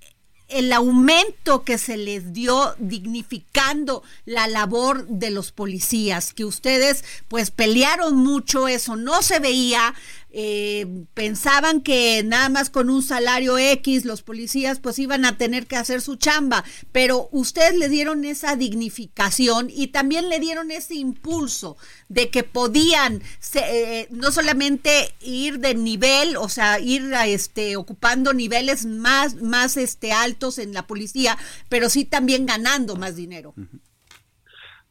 el 0.53 0.73
aumento 0.73 1.65
que 1.65 1.79
se 1.79 1.97
les 1.97 2.33
dio 2.33 2.75
dignificando 2.79 4.03
la 4.25 4.47
labor 4.47 5.07
de 5.07 5.31
los 5.31 5.53
policías, 5.53 6.33
que 6.33 6.45
ustedes 6.45 7.05
pues 7.29 7.51
pelearon 7.51 8.17
mucho, 8.17 8.69
eso 8.69 8.97
no 8.97 9.23
se 9.23 9.39
veía, 9.39 9.95
eh, 10.35 10.87
pensaban 11.13 11.83
que 11.83 12.23
nada 12.25 12.49
más 12.49 12.71
con 12.71 12.89
un 12.89 13.03
salario 13.03 13.59
X 13.59 14.07
los 14.07 14.23
policías 14.23 14.81
pues 14.81 14.99
iban 14.99 15.27
a 15.27 15.37
tener 15.37 15.67
que 15.67 15.77
hacer 15.77 16.01
su 16.01 16.17
chamba, 16.17 16.65
pero 16.91 17.29
ustedes 17.33 17.77
le 17.77 17.91
dieron 17.91 18.25
esa 18.25 18.57
dignificación 18.57 19.69
y 19.71 19.89
también 19.89 20.31
le 20.31 20.41
dieron 20.41 20.71
ese 20.71 20.95
impulso 20.95 21.77
de 22.09 22.31
que 22.31 22.45
podían 22.45 23.23
eh, 23.55 24.07
no 24.11 24.33
solamente 24.33 25.15
ir 25.21 25.59
de 25.59 25.75
nivel, 25.75 26.39
o 26.39 26.49
sea, 26.49 26.81
ir 26.81 27.15
a, 27.15 27.27
este 27.27 27.77
ocupando 27.77 28.33
niveles 28.33 28.87
más 28.87 29.37
más 29.37 29.77
este 29.77 30.13
altos 30.13 30.59
en 30.59 30.73
la 30.73 30.87
policía, 30.87 31.37
pero 31.69 31.91
sí 31.91 32.07
también 32.07 32.47
ganando 32.47 32.97
más 32.97 33.17
dinero. 33.17 33.53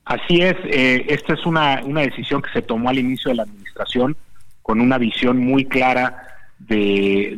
Así 0.05 0.41
es, 0.41 0.55
eh, 0.65 1.05
esta 1.09 1.33
es 1.33 1.45
una, 1.45 1.81
una 1.83 2.01
decisión 2.01 2.41
que 2.41 2.51
se 2.51 2.61
tomó 2.61 2.89
al 2.89 2.99
inicio 2.99 3.29
de 3.29 3.35
la 3.35 3.43
administración 3.43 4.15
con 4.61 4.81
una 4.81 4.97
visión 4.97 5.37
muy 5.37 5.65
clara 5.65 6.27
de, 6.59 7.35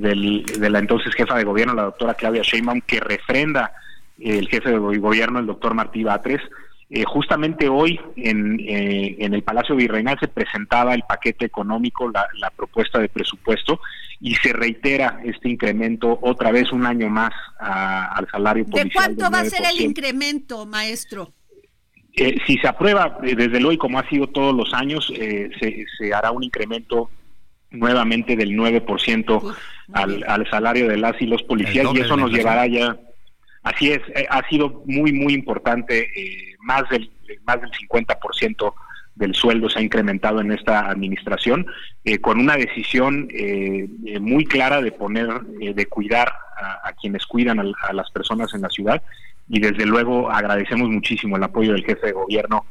la 0.59 0.79
entonces 0.79 1.13
jefa 1.15 1.37
de 1.37 1.43
gobierno, 1.43 1.73
la 1.73 1.83
doctora 1.83 2.13
Claudia 2.13 2.41
Sheinbaum, 2.43 2.81
que 2.81 2.99
refrenda 2.99 3.73
el 4.19 4.47
jefe 4.47 4.69
de 4.71 4.77
gobierno, 4.77 5.39
el 5.39 5.45
doctor 5.45 5.73
Martí 5.73 6.03
Batres. 6.03 6.41
Eh, 6.89 7.05
justamente 7.05 7.67
hoy 7.69 7.99
en, 8.15 8.59
eh, 8.59 9.15
en, 9.17 9.33
el 9.33 9.41
Palacio 9.41 9.75
Virreinal 9.75 10.17
se 10.19 10.27
presentaba 10.27 10.93
el 10.93 11.01
paquete 11.01 11.45
económico, 11.45 12.11
la, 12.11 12.51
propuesta 12.55 12.99
de 12.99 13.09
presupuesto, 13.09 13.79
y 14.19 14.35
se 14.35 14.53
reitera 14.53 15.19
este 15.23 15.49
incremento 15.49 16.19
otra 16.21 16.51
vez 16.51 16.71
un 16.71 16.85
año 16.85 17.09
más 17.09 17.31
al 17.57 18.27
salario 18.29 18.65
policial. 18.65 18.87
¿De 18.87 18.93
cuánto 18.93 19.31
va 19.31 19.39
a 19.39 19.45
ser 19.45 19.63
el 19.65 19.81
incremento, 19.81 20.65
maestro? 20.67 21.33
Eh, 22.15 22.35
si 22.45 22.57
se 22.57 22.67
aprueba, 22.67 23.17
eh, 23.23 23.35
desde 23.35 23.59
luego, 23.59 23.71
y 23.71 23.77
como 23.77 23.97
ha 23.97 24.07
sido 24.07 24.27
todos 24.27 24.55
los 24.55 24.71
años, 24.73 25.11
eh, 25.15 25.49
se, 25.59 26.13
hará 26.13 26.29
un 26.29 26.43
incremento 26.43 27.09
nuevamente 27.71 28.35
del 28.35 28.51
9% 28.51 29.55
al, 29.93 30.23
al 30.27 30.49
salario 30.49 30.87
de 30.87 30.97
las 30.97 31.19
y 31.19 31.25
los 31.25 31.41
policías 31.41 31.87
y 31.91 32.01
eso 32.01 32.15
nos 32.15 32.31
llevará 32.31 32.67
ya, 32.67 32.95
así 33.63 33.91
es, 33.91 34.01
ha 34.29 34.47
sido 34.47 34.83
muy, 34.85 35.11
muy 35.11 35.33
importante, 35.33 36.07
más, 36.59 36.87
del, 36.89 37.09
más 37.47 37.59
del 37.59 37.71
50% 37.71 38.73
del 39.15 39.33
sueldo 39.33 39.69
se 39.71 39.79
ha 39.79 39.81
incrementado 39.81 40.39
en 40.39 40.51
esta 40.51 40.87
administración, 40.87 41.65
con 42.21 42.39
una 42.39 42.57
decisión 42.57 43.27
muy 44.21 44.45
clara 44.45 44.79
de 44.81 44.91
poner, 44.91 45.41
de 45.41 45.85
cuidar 45.87 46.31
a, 46.83 46.93
quienes 46.93 47.25
cuidan 47.25 47.59
a 47.59 47.93
las 47.93 48.11
personas 48.11 48.53
en 48.53 48.61
la 48.61 48.69
ciudad 48.69 49.01
y 49.49 49.59
desde 49.59 49.85
luego 49.85 50.31
agradecemos 50.31 50.89
muchísimo 50.89 51.37
el 51.37 51.43
apoyo 51.43 51.73
del 51.73 51.85
jefe 51.85 52.07
de 52.07 52.13
gobierno 52.13 52.65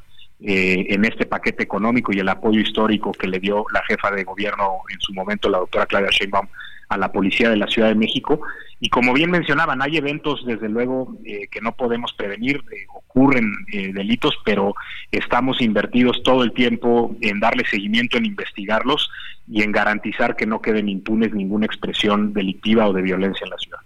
eh, 0.45 0.87
en 0.88 1.05
este 1.05 1.25
paquete 1.26 1.62
económico 1.62 2.12
y 2.12 2.19
el 2.19 2.29
apoyo 2.29 2.59
histórico 2.59 3.12
que 3.12 3.29
le 3.29 3.38
dio 3.38 3.64
la 3.73 3.81
jefa 3.85 4.11
de 4.11 4.25
gobierno 4.25 4.81
en 4.93 5.00
su 5.00 5.14
momento, 5.14 5.49
la 5.49 5.59
doctora 5.59 5.87
Claudia 5.87 6.11
Sheinbaum, 6.11 6.49
a 6.88 6.99
la 6.99 7.12
policía 7.12 7.49
de 7.49 7.57
la 7.57 7.69
Ciudad 7.69 7.88
de 7.88 7.95
México. 7.95 8.41
Y 8.81 8.88
como 8.88 9.12
bien 9.12 9.31
mencionaban, 9.31 9.81
hay 9.81 9.99
eventos, 9.99 10.45
desde 10.45 10.69
luego, 10.69 11.17
eh, 11.25 11.47
que 11.49 11.61
no 11.61 11.76
podemos 11.76 12.12
prevenir, 12.14 12.57
eh, 12.57 12.87
ocurren 12.93 13.52
delitos, 13.95 14.37
pero 14.45 14.75
estamos 15.12 15.61
invertidos 15.61 16.21
todo 16.25 16.43
el 16.43 16.52
tiempo 16.52 17.14
en 17.21 17.38
darle 17.38 17.64
seguimiento, 17.64 18.17
en 18.17 18.26
investigarlos 18.26 19.11
y 19.47 19.62
en 19.62 19.71
garantizar 19.71 20.35
que 20.35 20.47
no 20.47 20.61
queden 20.61 20.88
impunes 20.88 21.33
ninguna 21.33 21.67
expresión 21.67 22.33
delictiva 22.33 22.88
o 22.88 22.93
de 22.93 23.02
violencia 23.02 23.45
en 23.45 23.50
la 23.50 23.59
ciudad. 23.59 23.81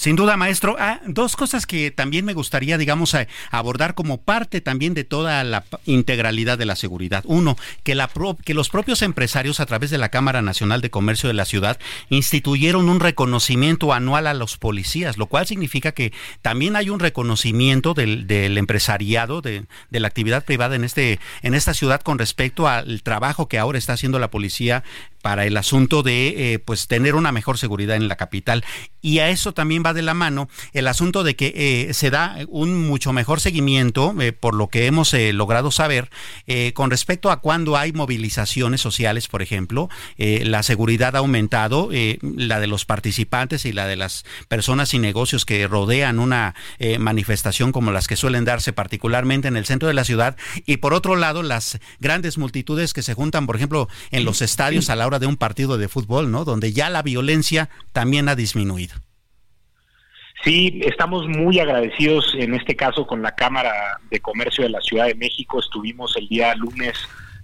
Sin 0.00 0.16
duda, 0.16 0.38
maestro. 0.38 0.76
Ah, 0.78 0.98
dos 1.06 1.36
cosas 1.36 1.66
que 1.66 1.90
también 1.90 2.24
me 2.24 2.32
gustaría, 2.32 2.78
digamos, 2.78 3.14
abordar 3.50 3.94
como 3.94 4.22
parte 4.22 4.62
también 4.62 4.94
de 4.94 5.04
toda 5.04 5.44
la 5.44 5.66
integralidad 5.84 6.56
de 6.56 6.64
la 6.64 6.74
seguridad. 6.74 7.22
Uno, 7.26 7.58
que, 7.82 7.94
la 7.94 8.08
que 8.42 8.54
los 8.54 8.70
propios 8.70 9.02
empresarios 9.02 9.60
a 9.60 9.66
través 9.66 9.90
de 9.90 9.98
la 9.98 10.08
Cámara 10.08 10.40
Nacional 10.40 10.80
de 10.80 10.88
Comercio 10.88 11.26
de 11.28 11.34
la 11.34 11.44
ciudad 11.44 11.78
instituyeron 12.08 12.88
un 12.88 12.98
reconocimiento 12.98 13.92
anual 13.92 14.26
a 14.26 14.32
los 14.32 14.56
policías, 14.56 15.18
lo 15.18 15.26
cual 15.26 15.46
significa 15.46 15.92
que 15.92 16.14
también 16.40 16.76
hay 16.76 16.88
un 16.88 16.98
reconocimiento 16.98 17.92
del, 17.92 18.56
empresariado, 18.56 19.42
de, 19.42 19.66
de, 19.90 20.00
la 20.00 20.08
actividad 20.08 20.46
privada 20.46 20.76
en, 20.76 20.84
este, 20.84 21.20
en 21.42 21.52
esta 21.52 21.74
ciudad 21.74 22.00
con 22.00 22.18
respecto 22.18 22.68
al 22.68 23.02
trabajo 23.02 23.48
que 23.48 23.58
ahora 23.58 23.76
está 23.76 23.92
haciendo 23.92 24.18
la 24.18 24.30
policía 24.30 24.82
para 25.22 25.44
el 25.44 25.56
asunto 25.56 26.02
de 26.02 26.54
eh, 26.54 26.58
pues 26.58 26.86
tener 26.86 27.14
una 27.14 27.32
mejor 27.32 27.58
seguridad 27.58 27.96
en 27.96 28.08
la 28.08 28.16
capital 28.16 28.64
y 29.02 29.18
a 29.18 29.28
eso 29.28 29.52
también 29.52 29.82
va 29.84 29.92
de 29.92 30.02
la 30.02 30.14
mano 30.14 30.48
el 30.72 30.88
asunto 30.88 31.22
de 31.22 31.36
que 31.36 31.52
eh, 31.54 31.94
se 31.94 32.10
da 32.10 32.38
un 32.48 32.86
mucho 32.86 33.12
mejor 33.12 33.40
seguimiento 33.40 34.14
eh, 34.20 34.32
por 34.32 34.54
lo 34.54 34.68
que 34.68 34.86
hemos 34.86 35.14
logrado 35.32 35.70
saber 35.70 36.10
con 36.74 36.90
respecto 36.90 37.30
a 37.30 37.40
cuando 37.40 37.76
hay 37.76 37.92
movilizaciones 37.92 38.80
sociales 38.80 39.28
por 39.28 39.42
ejemplo 39.42 39.88
la 40.18 40.62
seguridad 40.62 41.16
ha 41.16 41.20
aumentado 41.20 41.90
la 42.22 42.60
de 42.60 42.66
los 42.66 42.84
participantes 42.84 43.64
y 43.64 43.72
la 43.72 43.86
de 43.86 43.96
las 43.96 44.24
personas 44.48 44.94
y 44.94 44.98
negocios 44.98 45.44
que 45.44 45.66
rodean 45.66 46.18
una 46.18 46.54
manifestación 46.98 47.72
como 47.72 47.92
las 47.92 48.06
que 48.06 48.16
suelen 48.16 48.44
darse 48.44 48.72
particularmente 48.72 49.48
en 49.48 49.56
el 49.56 49.66
centro 49.66 49.88
de 49.88 49.94
la 49.94 50.04
ciudad 50.04 50.36
y 50.66 50.78
por 50.78 50.94
otro 50.94 51.16
lado 51.16 51.42
las 51.42 51.78
grandes 51.98 52.38
multitudes 52.38 52.92
que 52.92 53.02
se 53.02 53.14
juntan 53.14 53.46
por 53.46 53.56
ejemplo 53.56 53.88
en 54.10 54.24
los 54.24 54.42
estadios 54.42 54.90
a 54.90 54.96
la 54.96 55.06
de 55.18 55.26
un 55.26 55.36
partido 55.36 55.78
de 55.78 55.88
fútbol, 55.88 56.30
¿no? 56.30 56.44
Donde 56.44 56.72
ya 56.72 56.90
la 56.90 57.02
violencia 57.02 57.68
también 57.92 58.28
ha 58.28 58.36
disminuido. 58.36 58.89
Sí, 60.42 60.80
estamos 60.84 61.28
muy 61.28 61.58
agradecidos 61.60 62.34
en 62.34 62.54
este 62.54 62.74
caso 62.74 63.06
con 63.06 63.20
la 63.20 63.34
Cámara 63.34 63.72
de 64.10 64.20
Comercio 64.20 64.64
de 64.64 64.70
la 64.70 64.80
Ciudad 64.80 65.06
de 65.06 65.14
México. 65.14 65.60
Estuvimos 65.60 66.16
el 66.16 66.28
día 66.28 66.54
lunes 66.54 66.94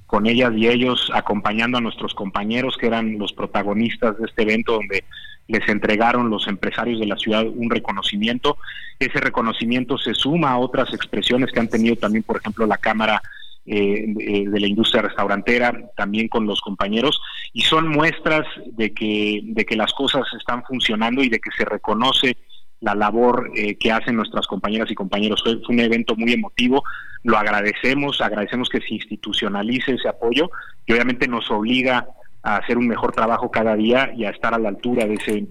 con 0.06 0.26
ellas 0.26 0.52
y 0.56 0.66
ellos 0.66 1.10
acompañando 1.12 1.76
a 1.76 1.82
nuestros 1.82 2.14
compañeros 2.14 2.78
que 2.78 2.86
eran 2.86 3.18
los 3.18 3.34
protagonistas 3.34 4.16
de 4.18 4.24
este 4.24 4.42
evento 4.42 4.72
donde 4.74 5.04
les 5.46 5.68
entregaron 5.68 6.30
los 6.30 6.48
empresarios 6.48 6.98
de 6.98 7.06
la 7.06 7.18
ciudad 7.18 7.44
un 7.46 7.68
reconocimiento. 7.68 8.56
Ese 8.98 9.20
reconocimiento 9.20 9.98
se 9.98 10.14
suma 10.14 10.52
a 10.52 10.58
otras 10.58 10.94
expresiones 10.94 11.52
que 11.52 11.60
han 11.60 11.68
tenido 11.68 11.96
también, 11.96 12.22
por 12.22 12.38
ejemplo, 12.38 12.64
la 12.64 12.78
Cámara 12.78 13.20
eh, 13.66 14.04
de, 14.06 14.60
la 14.60 14.66
industria 14.68 15.02
restaurantera, 15.02 15.90
también 15.96 16.28
con 16.28 16.46
los 16.46 16.60
compañeros, 16.62 17.20
y 17.52 17.62
son 17.62 17.88
muestras 17.88 18.46
de 18.72 18.94
que, 18.94 19.40
de 19.42 19.66
que 19.66 19.76
las 19.76 19.92
cosas 19.92 20.22
están 20.38 20.64
funcionando 20.64 21.22
y 21.22 21.28
de 21.28 21.40
que 21.40 21.50
se 21.50 21.64
reconoce 21.64 22.36
la 22.80 22.94
labor 22.94 23.50
eh, 23.56 23.76
que 23.76 23.92
hacen 23.92 24.16
nuestras 24.16 24.46
compañeras 24.46 24.90
y 24.90 24.94
compañeros. 24.94 25.42
Fue, 25.42 25.58
un 25.68 25.80
evento 25.80 26.14
muy 26.16 26.32
emotivo, 26.32 26.84
lo 27.22 27.38
agradecemos, 27.38 28.20
agradecemos 28.20 28.68
que 28.68 28.80
se 28.80 28.94
institucionalice 28.94 29.94
ese 29.94 30.08
apoyo 30.08 30.50
y 30.86 30.92
obviamente 30.92 31.28
nos 31.28 31.50
obliga 31.50 32.06
a 32.42 32.56
hacer 32.56 32.78
un 32.78 32.86
mejor 32.86 33.12
trabajo 33.12 33.50
cada 33.50 33.74
día 33.74 34.12
y 34.16 34.24
a 34.24 34.30
estar 34.30 34.54
a 34.54 34.58
la 34.58 34.68
altura 34.68 35.06
de 35.06 35.14
ese 35.14 35.46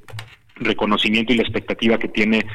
reconocimiento 0.56 1.34
y 1.34 1.38
la 1.38 1.44
expectativa 1.44 1.98
que 1.98 2.08
tiene 2.08 2.46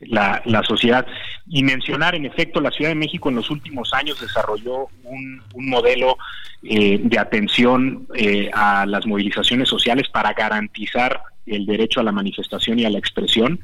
la, 0.00 0.40
la, 0.46 0.62
sociedad. 0.62 1.06
Y 1.46 1.62
mencionar, 1.62 2.14
en 2.14 2.24
efecto, 2.24 2.60
la 2.60 2.70
Ciudad 2.70 2.90
de 2.90 2.94
México 2.94 3.28
en 3.28 3.36
los 3.36 3.50
últimos 3.50 3.92
años 3.92 4.18
desarrolló 4.18 4.88
un, 5.04 5.42
un 5.52 5.68
modelo 5.68 6.16
eh, 6.62 7.00
de 7.02 7.18
atención 7.18 8.06
eh, 8.14 8.50
a 8.52 8.84
las 8.84 9.06
movilizaciones 9.06 9.66
sociales 9.66 10.08
para 10.08 10.34
garantizar 10.34 11.22
el 11.46 11.64
derecho 11.64 12.00
a 12.00 12.02
la 12.02 12.12
manifestación 12.12 12.78
y 12.78 12.84
a 12.84 12.90
la 12.90 12.98
expresión. 12.98 13.60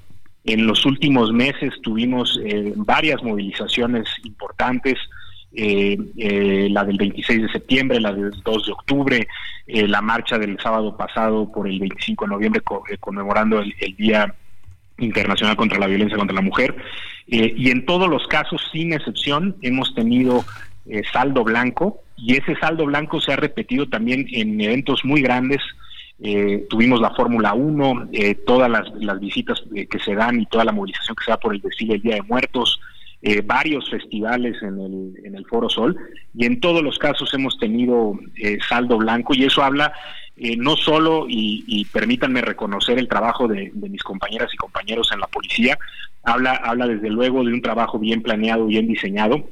En 0.47 0.67
los 0.67 0.87
últimos 0.87 1.33
meses 1.33 1.75
tuvimos 1.83 2.41
eh, 2.45 2.73
varias 2.77 3.23
movilizaciones 3.23 4.09
importantes, 4.25 4.95
la 5.59 6.85
del 6.85 6.99
26 6.99 7.43
de 7.43 7.49
septiembre, 7.49 7.99
la 7.99 8.13
del 8.13 8.31
2 8.45 8.67
de 8.67 8.73
octubre, 8.73 9.29
la 9.67 10.03
marcha 10.03 10.39
del 10.39 10.59
sábado 10.61 10.95
pasado 10.99 11.51
por 11.51 11.67
el 11.67 11.81
25 11.81 12.27
de 12.27 12.31
noviembre 12.31 12.63
conmemorando 13.01 13.61
el, 13.61 13.75
el 13.81 13.97
Día 13.97 14.35
Internacional 14.99 15.57
contra 15.57 15.79
la 15.79 15.87
Violencia 15.87 16.17
contra 16.17 16.35
la 16.35 16.43
Mujer. 16.43 16.75
Eh, 17.29 17.55
y 17.57 17.71
en 17.71 17.85
todos 17.85 18.09
los 18.09 18.27
casos, 18.29 18.63
sin 18.73 18.93
excepción, 18.93 19.57
hemos 19.63 19.95
tenido 19.95 20.45
eh, 20.87 21.03
saldo 21.13 21.45
blanco 21.45 22.03
y 22.17 22.37
ese 22.37 22.57
saldo 22.57 22.87
blanco 22.87 23.21
se 23.21 23.33
ha 23.33 23.37
repetido 23.37 23.89
también 23.89 24.27
en 24.33 24.61
eventos 24.61 25.05
muy 25.05 25.23
grandes. 25.23 25.61
Eh, 26.19 26.67
tuvimos 26.71 27.01
la 27.01 27.11
Fórmula 27.11 27.53
1, 27.55 28.09
todas 28.47 28.71
las, 28.71 28.89
las 28.95 29.21
visitas 29.21 29.63
que 29.73 29.99
se 29.99 30.15
dan 30.15 30.41
y 30.41 30.47
toda 30.47 30.65
la 30.65 30.73
movilización 30.73 31.15
que 31.17 31.25
se 31.25 31.31
da 31.31 31.37
por 31.39 31.55
el 31.55 31.61
desfile 31.61 31.95
del 31.95 32.03
Día 32.03 32.15
de 32.17 32.23
Muertos, 32.23 32.81
varios 33.45 33.91
festivales 33.91 34.63
en 34.63 34.79
el, 34.81 35.27
en 35.27 35.35
el 35.35 35.45
Foro 35.47 35.69
Sol 35.69 35.97
y 36.33 36.47
en 36.47 36.61
todos 36.61 36.81
los 36.81 36.97
casos 36.97 37.35
hemos 37.35 37.59
tenido 37.59 38.13
saldo 38.69 38.99
blanco 38.99 39.35
y 39.35 39.45
eso 39.45 39.65
habla 39.65 39.93
eh, 40.39 40.55
no 40.55 40.77
solo, 40.77 41.25
y, 41.29 41.87
permítanme 41.87 42.43
reconocer 42.43 42.99
el 42.99 43.09
trabajo 43.09 43.49
de, 43.49 43.73
mis 43.75 44.03
compañeras 44.03 44.53
y 44.53 44.59
compañeros 44.59 45.11
en 45.13 45.21
la 45.21 45.29
policía, 45.29 45.79
habla, 46.23 46.53
habla 46.53 46.87
desde 46.87 47.09
luego 47.09 47.43
de 47.43 47.55
un 47.55 47.63
trabajo 47.63 47.99
bien 47.99 48.23
planeado, 48.23 48.67
bien 48.67 48.87
diseñado, 48.87 49.49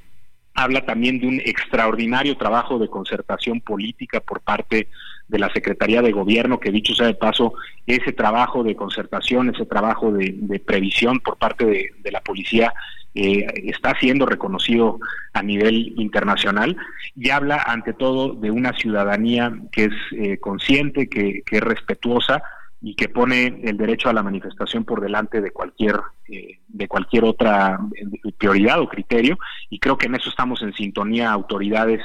habla 0.53 0.85
también 0.85 1.21
de 1.21 1.27
un 1.27 1.41
extraordinario 1.41 2.37
trabajo 2.37 2.79
de 2.79 2.89
concertación 2.89 3.63
política 3.63 4.21
por 4.21 4.41
parte 4.43 4.77
de 4.77 4.89
la 5.29 5.51
Secretaría 5.53 6.03
de 6.03 6.13
Gobierno, 6.13 6.61
que 6.61 6.71
dicho 6.71 6.95
sea 6.95 7.07
de 7.07 7.15
paso, 7.15 7.55
ese 7.87 8.13
trabajo 8.13 8.63
de 8.63 8.77
concertación, 8.77 9.51
ese 9.51 9.67
trabajo 9.67 10.13
de, 10.13 10.63
previsión 10.65 11.21
por 11.21 11.37
parte 11.37 11.93
de 11.99 12.11
la 12.13 12.21
policía 12.21 12.73
eh, 13.17 13.47
está 13.71 13.97
siendo 14.01 14.27
reconocido 14.27 14.99
a 15.35 15.43
nivel 15.43 15.95
internacional 15.99 16.77
y 17.15 17.31
habla 17.31 17.63
ante 17.65 17.93
todo 17.93 18.35
de 18.35 18.51
una 18.51 18.73
ciudadanía 18.73 19.57
que 19.71 19.85
es 19.85 19.93
eh, 20.17 20.39
consciente, 20.39 21.09
que, 21.09 21.45
es 21.49 21.61
respetuosa 21.61 22.43
y 22.83 22.97
que 22.97 23.09
pone 23.09 23.61
el 23.63 23.77
derecho 23.77 24.09
a 24.09 24.13
la 24.13 24.25
manifestación 24.25 24.85
por 24.85 25.01
delante 25.01 25.41
de 25.41 25.53
cualquier 25.53 26.01
eh, 26.29 26.59
de 26.67 26.89
cualquier 26.89 27.23
otra 27.23 27.79
prioridad 28.37 28.81
o 28.81 28.89
criterio. 28.89 29.39
Y 29.71 29.79
creo 29.79 29.97
que 29.97 30.07
en 30.07 30.17
eso 30.17 30.29
estamos 30.29 30.61
en 30.63 30.75
sintonía 30.75 31.31
autoridades 31.31 32.03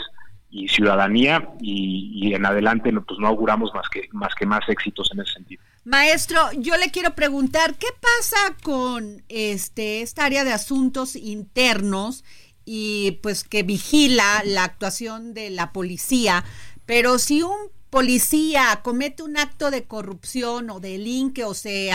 y 0.52 0.68
ciudadanía 0.68 1.50
y, 1.62 2.34
en 2.34 2.46
adelante 2.46 2.92
pues 2.92 3.20
no 3.20 3.28
auguramos 3.28 3.72
más 3.74 3.88
que 3.90 4.08
más 4.12 4.34
que 4.36 4.46
más 4.46 4.68
éxitos 4.68 5.10
en 5.14 5.22
ese 5.22 5.34
sentido. 5.34 5.64
Maestro, 5.84 6.40
yo 6.58 6.78
le 6.78 6.92
quiero 6.92 7.16
preguntar, 7.16 7.76
¿qué 7.76 7.88
pasa 8.00 8.56
con 8.62 9.24
este 9.30 10.02
esta 10.02 10.26
área 10.26 10.44
de 10.44 10.54
asuntos 10.54 11.16
internos 11.16 12.24
y 12.66 13.20
pues 13.24 13.44
que 13.44 13.64
vigila 13.64 14.44
la 14.46 14.64
actuación 14.64 15.34
de 15.34 15.50
la 15.50 15.72
policía? 15.72 16.44
Pero 16.86 17.20
si 17.20 17.42
un 17.44 17.72
policía 17.90 18.82
comete 18.84 19.24
un 19.24 19.38
acto 19.38 19.72
de 19.72 19.86
corrupción 19.86 20.70
o 20.70 20.80
delinque 20.80 21.44
o 21.44 21.54
se 21.54 21.90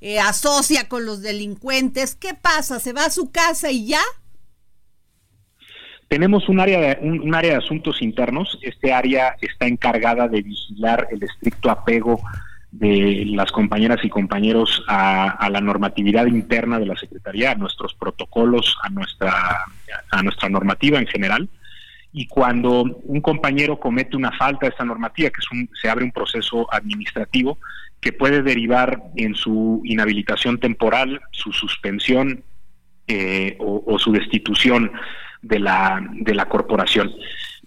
eh, 0.00 0.20
asocia 0.20 0.88
con 0.88 1.06
los 1.06 1.22
delincuentes, 1.22 2.14
¿qué 2.14 2.34
pasa? 2.34 2.80
¿Se 2.80 2.92
va 2.92 3.06
a 3.06 3.10
su 3.10 3.30
casa 3.30 3.70
y 3.70 3.86
ya? 3.86 4.02
Tenemos 6.08 6.48
un 6.48 6.60
área, 6.60 6.80
de, 6.80 6.98
un, 7.02 7.34
área 7.34 7.52
de 7.52 7.56
asuntos 7.56 8.00
internos. 8.00 8.58
Este 8.62 8.92
área 8.92 9.36
está 9.40 9.66
encargada 9.66 10.28
de 10.28 10.42
vigilar 10.42 11.08
el 11.10 11.22
estricto 11.22 11.70
apego 11.70 12.20
de 12.70 13.24
las 13.26 13.50
compañeras 13.50 13.98
y 14.04 14.08
compañeros 14.08 14.84
a, 14.88 15.48
la 15.50 15.60
normatividad 15.60 16.26
interna 16.26 16.78
de 16.78 16.86
la 16.86 16.96
Secretaría, 16.96 17.52
a 17.52 17.54
nuestros 17.54 17.94
protocolos, 17.94 18.76
a 18.82 18.90
nuestra, 18.90 19.32
a 20.10 20.22
nuestra 20.22 20.48
normativa 20.48 20.98
en 20.98 21.06
general. 21.06 21.48
Y 22.12 22.28
cuando 22.28 22.82
un 22.82 23.20
compañero 23.20 23.78
comete 23.78 24.16
una 24.16 24.32
falta 24.32 24.66
de 24.66 24.70
esta 24.70 24.84
normativa, 24.84 25.30
que 25.30 25.40
es 25.40 25.50
un, 25.50 25.68
se 25.80 25.88
abre 25.88 26.04
un 26.04 26.12
proceso 26.12 26.72
administrativo 26.72 27.58
que 28.00 28.12
puede 28.12 28.42
derivar 28.42 29.02
en 29.16 29.34
su 29.34 29.82
inhabilitación 29.84 30.58
temporal, 30.58 31.20
su 31.32 31.52
suspensión 31.52 32.44
eh, 33.08 33.56
o, 33.60 33.98
su 33.98 34.12
destitución 34.12 34.90
de 35.42 35.58
la, 35.58 36.04
de 36.12 36.34
la 36.34 36.46
corporación. 36.46 37.12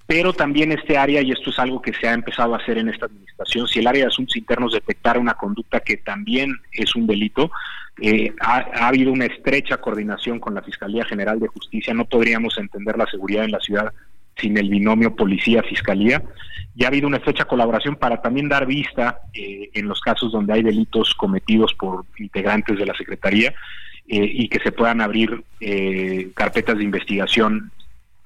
Pero 0.09 0.33
también 0.33 0.71
este 0.71 0.97
área, 0.97 1.21
y 1.21 1.29
esto 1.29 1.51
es 1.51 1.59
algo 1.59 1.83
que 1.83 1.93
se 1.93 2.07
ha 2.07 2.13
empezado 2.13 2.55
a 2.55 2.57
hacer 2.57 2.79
en 2.79 2.89
esta 2.89 3.05
administración, 3.05 3.67
si 3.67 3.77
el 3.77 3.85
área 3.85 4.05
de 4.05 4.07
asuntos 4.07 4.35
internos 4.35 4.73
detectara 4.73 5.19
una 5.19 5.35
conducta 5.35 5.81
que 5.81 5.97
también 5.97 6.51
es 6.71 6.95
un 6.95 7.05
delito, 7.05 7.51
eh, 8.01 8.33
ha, 8.41 8.87
habido 8.87 9.11
una 9.11 9.25
estrecha 9.25 9.77
coordinación 9.77 10.39
con 10.39 10.55
la 10.55 10.63
Fiscalía 10.63 11.05
General 11.05 11.39
de 11.39 11.47
Justicia, 11.47 11.93
no 11.93 12.05
podríamos 12.05 12.57
entender 12.57 12.97
la 12.97 13.05
seguridad 13.05 13.43
en 13.43 13.51
la 13.51 13.59
ciudad 13.59 13.93
sin 14.35 14.57
el 14.57 14.69
binomio 14.69 15.15
policía-fiscalía, 15.15 16.23
y 16.75 16.85
ha 16.85 16.87
habido 16.87 17.05
una 17.05 17.17
estrecha 17.17 17.45
colaboración 17.45 17.95
para 17.95 18.19
también 18.19 18.49
dar 18.49 18.65
vista 18.65 19.19
eh, 19.33 19.69
en 19.73 19.87
los 19.87 20.01
casos 20.01 20.31
donde 20.31 20.53
hay 20.53 20.63
delitos 20.63 21.13
cometidos 21.13 21.75
por 21.75 22.05
integrantes 22.17 22.79
de 22.79 22.85
la 22.87 22.95
Secretaría 22.95 23.53
eh, 24.09 24.29
y 24.33 24.49
que 24.49 24.59
se 24.59 24.71
puedan 24.71 25.01
abrir 25.01 25.43
carpetas 26.33 26.77
de 26.77 26.83
investigación 26.83 27.71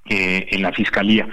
en 0.06 0.62
la 0.62 0.72
Fiscalía. 0.72 1.28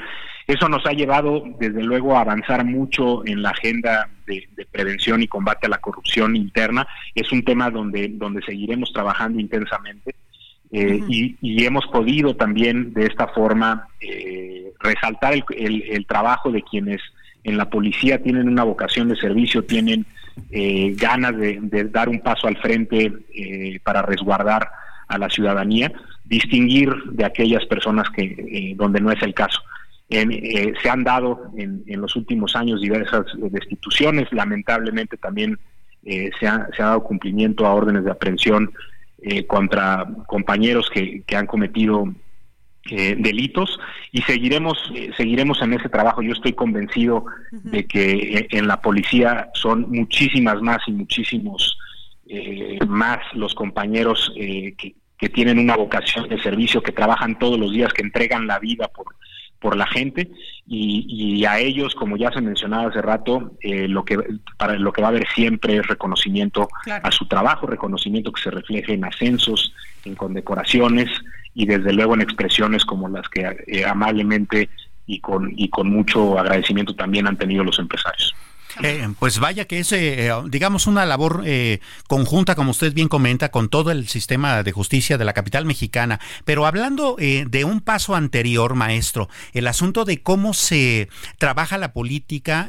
Eso 0.50 0.68
nos 0.68 0.84
ha 0.84 0.92
llevado, 0.92 1.44
desde 1.60 1.80
luego, 1.84 2.16
a 2.16 2.22
avanzar 2.22 2.64
mucho 2.64 3.24
en 3.24 3.40
la 3.40 3.50
agenda 3.50 4.10
de, 4.26 4.48
prevención 4.72 5.22
y 5.22 5.28
combate 5.28 5.66
a 5.66 5.70
la 5.70 5.78
corrupción 5.78 6.34
interna. 6.34 6.88
Es 7.14 7.30
un 7.30 7.44
tema 7.44 7.70
donde, 7.70 8.08
donde 8.08 8.42
seguiremos 8.42 8.92
trabajando 8.92 9.38
intensamente. 9.38 10.16
Eh, 10.72 11.00
y, 11.08 11.64
hemos 11.64 11.86
podido 11.86 12.34
también 12.34 12.92
de 12.94 13.06
esta 13.06 13.28
forma 13.28 13.86
eh, 14.00 14.72
resaltar 14.80 15.34
el, 15.50 16.06
trabajo 16.06 16.50
de 16.50 16.62
quienes 16.62 17.00
en 17.44 17.56
la 17.56 17.70
policía 17.70 18.20
tienen 18.20 18.48
una 18.48 18.64
vocación 18.64 19.08
de 19.08 19.16
servicio, 19.16 19.64
tienen 19.64 20.04
eh, 20.50 20.94
ganas 20.96 21.36
de, 21.36 21.88
dar 21.90 22.08
un 22.08 22.20
paso 22.20 22.46
al 22.46 22.56
frente 22.56 23.12
para 23.84 24.02
resguardar 24.02 24.70
a 25.08 25.18
la 25.18 25.28
ciudadanía, 25.28 25.92
distinguir 26.24 26.94
de 27.12 27.24
aquellas 27.24 27.64
personas 27.66 28.08
que 28.10 28.74
donde 28.76 29.00
no 29.00 29.10
es 29.10 29.22
el 29.22 29.34
caso. 29.34 29.60
se 30.08 30.90
han 30.90 31.04
dado 31.04 31.50
en, 31.56 31.84
los 32.00 32.14
últimos 32.16 32.54
años 32.54 32.80
diversas 32.80 33.26
destituciones, 33.50 34.32
lamentablemente 34.32 35.16
también 35.16 35.58
se 36.02 36.46
ha, 36.46 36.68
se, 36.76 36.82
ha, 36.82 36.86
dado 36.86 37.02
cumplimiento 37.02 37.66
a 37.66 37.74
órdenes 37.74 38.04
de 38.04 38.10
aprehensión 38.10 38.72
eh, 39.22 39.46
contra 39.46 40.08
compañeros 40.26 40.88
que, 40.90 41.22
han 41.36 41.46
cometido 41.46 42.10
eh, 42.90 43.16
delitos 43.18 43.78
y 44.12 44.22
seguiremos 44.22 44.78
eh, 44.94 45.10
seguiremos 45.16 45.60
en 45.62 45.74
ese 45.74 45.88
trabajo. 45.88 46.22
Yo 46.22 46.32
estoy 46.32 46.52
convencido 46.52 47.24
de 47.50 47.86
que 47.86 48.46
en 48.50 48.66
la 48.66 48.80
policía 48.80 49.50
son 49.54 49.90
muchísimas 49.90 50.60
más 50.62 50.78
y 50.86 50.92
muchísimos 50.92 51.76
más 52.86 53.18
los 53.34 53.56
compañeros 53.56 54.32
que, 54.36 54.94
que 55.18 55.28
tienen 55.28 55.58
una 55.58 55.76
vocación 55.76 56.28
de 56.28 56.40
servicio, 56.40 56.80
que 56.80 56.92
trabajan 56.92 57.38
todos 57.38 57.58
los 57.58 57.72
días, 57.72 57.92
que 57.92 58.02
entregan 58.02 58.46
la 58.46 58.60
vida 58.60 58.88
por 58.88 59.06
por 59.60 59.76
la 59.76 59.86
gente 59.86 60.30
y, 60.66 61.44
a 61.44 61.58
ellos, 61.58 61.94
como 61.94 62.16
ya 62.16 62.30
se 62.32 62.40
mencionaba 62.40 62.88
hace 62.88 63.02
rato, 63.02 63.52
eh, 63.60 63.88
lo 63.88 64.04
que 64.04 64.18
para 64.56 64.74
lo 64.74 64.92
que 64.92 65.02
va 65.02 65.08
a 65.08 65.10
haber 65.10 65.26
siempre 65.34 65.76
es 65.76 65.86
reconocimiento 65.86 66.68
a 66.86 67.10
su 67.10 67.26
trabajo, 67.26 67.66
reconocimiento 67.66 68.32
que 68.32 68.42
se 68.42 68.50
refleje 68.50 68.94
en 68.94 69.04
ascensos, 69.04 69.72
en 70.04 70.14
condecoraciones 70.14 71.08
y 71.54 71.66
desde 71.66 71.92
luego 71.92 72.14
en 72.14 72.22
expresiones 72.22 72.84
como 72.84 73.08
las 73.08 73.28
que 73.28 73.64
eh, 73.66 73.84
amablemente 73.84 74.70
y 75.06 75.20
con 75.20 75.52
y 75.56 75.68
con 75.68 75.90
mucho 75.90 76.38
agradecimiento 76.38 76.94
también 76.94 77.26
han 77.26 77.36
tenido 77.36 77.64
los 77.64 77.78
empresarios. 77.78 78.34
Eh, 78.82 79.08
pues 79.18 79.38
vaya 79.38 79.66
que 79.66 79.80
es, 79.80 79.92
eh, 79.92 80.30
digamos, 80.46 80.86
una 80.86 81.04
labor 81.06 81.42
eh, 81.44 81.80
conjunta, 82.06 82.54
como 82.54 82.70
usted 82.70 82.92
bien 82.92 83.08
comenta, 83.08 83.50
con 83.50 83.68
todo 83.68 83.90
el 83.90 84.08
sistema 84.08 84.62
de 84.62 84.72
justicia 84.72 85.18
de 85.18 85.24
la 85.24 85.32
capital 85.32 85.64
mexicana. 85.64 86.20
Pero 86.44 86.66
hablando 86.66 87.16
de 87.18 87.64
un 87.64 87.80
paso 87.80 88.14
anterior, 88.14 88.74
maestro, 88.74 89.28
el 89.52 89.66
asunto 89.66 90.04
de 90.04 90.22
cómo 90.22 90.54
se 90.54 91.08
trabaja 91.38 91.78
la 91.78 91.92
política 91.92 92.68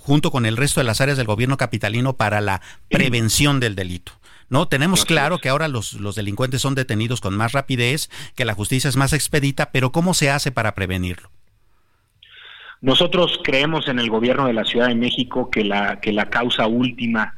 junto 0.00 0.30
con 0.30 0.46
el 0.46 0.56
resto 0.56 0.80
de 0.80 0.84
las 0.84 1.00
áreas 1.00 1.18
del 1.18 1.26
gobierno 1.26 1.56
capitalino 1.56 2.16
para 2.16 2.40
la 2.40 2.60
prevención 2.88 3.60
del 3.60 3.74
delito. 3.74 4.12
¿no? 4.48 4.68
Tenemos 4.68 5.04
claro 5.04 5.38
que 5.38 5.48
ahora 5.48 5.68
los, 5.68 5.94
los, 5.94 6.16
delincuentes 6.16 6.60
son 6.60 6.74
detenidos 6.74 7.20
con 7.20 7.36
más 7.36 7.52
rapidez, 7.52 8.10
que 8.34 8.44
la 8.44 8.54
justicia 8.54 8.88
es 8.88 8.96
más 8.96 9.12
expedita, 9.12 9.70
pero 9.70 9.92
¿cómo 9.92 10.12
se 10.12 10.30
hace 10.30 10.50
para 10.50 10.74
prevenirlo? 10.74 11.30
Nosotros 12.80 13.40
creemos 13.44 13.88
en 13.88 13.98
el 13.98 14.08
gobierno 14.08 14.46
de 14.46 14.54
la 14.54 14.64
Ciudad 14.64 14.88
de 14.88 14.94
México 14.94 15.50
que 15.50 15.64
la, 15.64 16.00
que 16.00 16.12
la 16.12 16.30
causa 16.30 16.66
última 16.66 17.34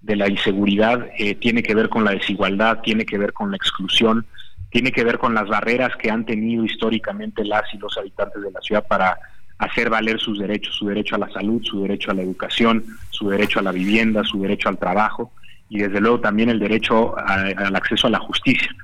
de 0.00 0.16
la 0.16 0.28
inseguridad 0.28 1.06
eh, 1.18 1.34
tiene 1.34 1.62
que 1.62 1.74
ver 1.74 1.88
con 1.88 2.04
la 2.04 2.12
desigualdad, 2.12 2.80
tiene 2.80 3.04
que 3.04 3.18
ver 3.18 3.32
con 3.32 3.50
la 3.50 3.56
exclusión, 3.56 4.24
tiene 4.70 4.92
que 4.92 5.04
ver 5.04 5.18
con 5.18 5.34
las 5.34 5.48
barreras 5.48 5.94
que 5.96 6.10
han 6.10 6.24
tenido 6.24 6.64
históricamente 6.64 7.44
las 7.44 7.62
y 7.74 7.78
los 7.78 7.96
habitantes 7.98 8.42
de 8.42 8.50
la 8.50 8.60
ciudad 8.60 8.86
para 8.86 9.18
hacer 9.58 9.90
valer 9.90 10.18
sus 10.18 10.38
derechos, 10.38 10.74
su 10.76 10.86
derecho 10.86 11.16
a 11.16 11.18
la 11.18 11.30
salud, 11.30 11.62
su 11.62 11.82
derecho 11.82 12.10
a 12.10 12.14
la 12.14 12.22
educación, 12.22 12.84
su 13.10 13.28
derecho 13.28 13.58
a 13.58 13.62
la 13.62 13.72
vivienda, 13.72 14.22
su 14.24 14.40
derecho 14.40 14.68
al 14.68 14.78
trabajo 14.78 15.32
y 15.68 15.78
desde 15.78 16.00
luego 16.00 16.20
también 16.20 16.48
el 16.48 16.58
derecho 16.58 17.16
al 17.18 17.74
acceso 17.74 18.06
a 18.06 18.10
la 18.10 18.18
justicia. 18.20 18.74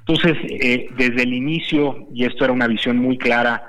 Entonces, 0.00 0.36
eh, 0.48 0.88
desde 0.96 1.22
el 1.22 1.32
inicio, 1.32 2.08
y 2.12 2.24
esto 2.24 2.44
era 2.44 2.52
una 2.52 2.66
visión 2.66 2.96
muy 2.96 3.18
clara 3.18 3.62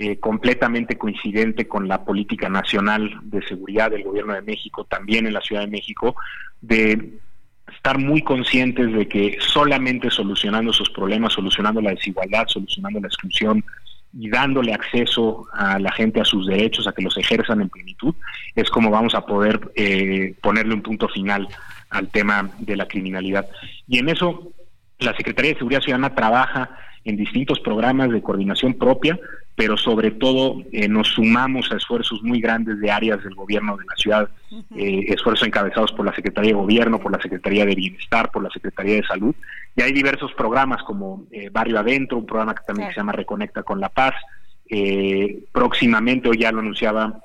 eh, 0.00 0.18
completamente 0.20 0.96
coincidente 0.96 1.66
con 1.66 1.88
la 1.88 2.04
política 2.04 2.48
nacional 2.48 3.18
de 3.22 3.42
seguridad 3.42 3.90
del 3.90 4.04
gobierno 4.04 4.34
de 4.34 4.42
México, 4.42 4.84
también 4.84 5.26
en 5.26 5.32
la 5.32 5.40
Ciudad 5.40 5.62
de 5.62 5.68
México, 5.68 6.14
de 6.60 7.18
estar 7.74 7.98
muy 7.98 8.22
conscientes 8.22 8.92
de 8.92 9.08
que 9.08 9.38
solamente 9.40 10.10
solucionando 10.10 10.70
esos 10.70 10.90
problemas, 10.90 11.32
solucionando 11.32 11.80
la 11.80 11.90
desigualdad, 11.90 12.46
solucionando 12.46 13.00
la 13.00 13.08
exclusión 13.08 13.64
y 14.12 14.30
dándole 14.30 14.72
acceso 14.72 15.48
a 15.52 15.78
la 15.78 15.90
gente 15.90 16.20
a 16.20 16.24
sus 16.24 16.46
derechos, 16.46 16.86
a 16.86 16.92
que 16.92 17.02
los 17.02 17.16
ejerzan 17.18 17.60
en 17.60 17.68
plenitud, 17.68 18.14
es 18.54 18.70
como 18.70 18.90
vamos 18.90 19.14
a 19.14 19.26
poder 19.26 19.72
eh, 19.74 20.34
ponerle 20.40 20.74
un 20.74 20.82
punto 20.82 21.08
final 21.08 21.48
al 21.90 22.08
tema 22.08 22.50
de 22.58 22.76
la 22.76 22.86
criminalidad. 22.86 23.48
Y 23.86 23.98
en 23.98 24.08
eso 24.08 24.52
la 25.00 25.16
Secretaría 25.16 25.52
de 25.52 25.58
Seguridad 25.58 25.80
Ciudadana 25.80 26.14
trabaja 26.14 26.70
en 27.04 27.16
distintos 27.16 27.60
programas 27.60 28.10
de 28.10 28.22
coordinación 28.22 28.74
propia, 28.74 29.18
pero 29.58 29.76
sobre 29.76 30.12
todo 30.12 30.62
eh, 30.70 30.88
nos 30.88 31.08
sumamos 31.08 31.72
a 31.72 31.76
esfuerzos 31.76 32.22
muy 32.22 32.40
grandes 32.40 32.78
de 32.78 32.92
áreas 32.92 33.24
del 33.24 33.34
gobierno 33.34 33.76
de 33.76 33.84
la 33.86 33.96
ciudad, 33.96 34.28
eh, 34.76 35.04
esfuerzos 35.08 35.48
encabezados 35.48 35.90
por 35.92 36.06
la 36.06 36.14
Secretaría 36.14 36.50
de 36.50 36.56
Gobierno, 36.56 37.00
por 37.00 37.10
la 37.10 37.20
Secretaría 37.20 37.66
de 37.66 37.74
Bienestar, 37.74 38.30
por 38.30 38.44
la 38.44 38.50
Secretaría 38.50 38.94
de 38.94 39.02
Salud, 39.02 39.34
y 39.74 39.82
hay 39.82 39.92
diversos 39.92 40.32
programas 40.34 40.82
como 40.84 41.24
eh, 41.32 41.50
Barrio 41.50 41.80
Adentro, 41.80 42.18
un 42.18 42.26
programa 42.26 42.54
que 42.54 42.62
también 42.66 42.90
se 42.90 42.96
llama 42.96 43.10
Reconecta 43.10 43.64
con 43.64 43.80
la 43.80 43.88
Paz, 43.88 44.14
próximamente, 45.50 46.28
hoy 46.28 46.38
ya 46.38 46.52
lo 46.52 46.60
anunciaba 46.60 47.20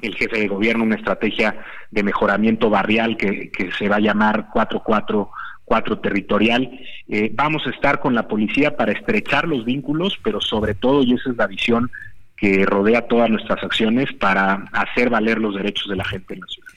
el 0.00 0.14
jefe 0.14 0.38
de 0.38 0.48
gobierno, 0.48 0.84
una 0.84 0.96
estrategia 0.96 1.62
de 1.90 2.02
mejoramiento 2.02 2.70
barrial 2.70 3.16
que, 3.16 3.50
que 3.50 3.70
se 3.72 3.88
va 3.88 3.96
a 3.96 4.00
llamar 4.00 4.48
44 4.50 5.30
cuatro 5.68 5.98
territorial. 6.00 6.68
Eh, 7.08 7.30
vamos 7.34 7.62
a 7.66 7.70
estar 7.70 8.00
con 8.00 8.14
la 8.14 8.26
policía 8.26 8.76
para 8.76 8.92
estrechar 8.92 9.46
los 9.46 9.64
vínculos, 9.64 10.18
pero 10.24 10.40
sobre 10.40 10.74
todo, 10.74 11.02
y 11.02 11.12
esa 11.12 11.30
es 11.30 11.36
la 11.36 11.46
visión 11.46 11.90
que 12.36 12.64
rodea 12.64 13.06
todas 13.06 13.28
nuestras 13.30 13.62
acciones, 13.62 14.12
para 14.14 14.64
hacer 14.72 15.10
valer 15.10 15.38
los 15.38 15.54
derechos 15.54 15.88
de 15.88 15.96
la 15.96 16.04
gente 16.04 16.34
en 16.34 16.40
la 16.40 16.46
ciudad. 16.46 16.68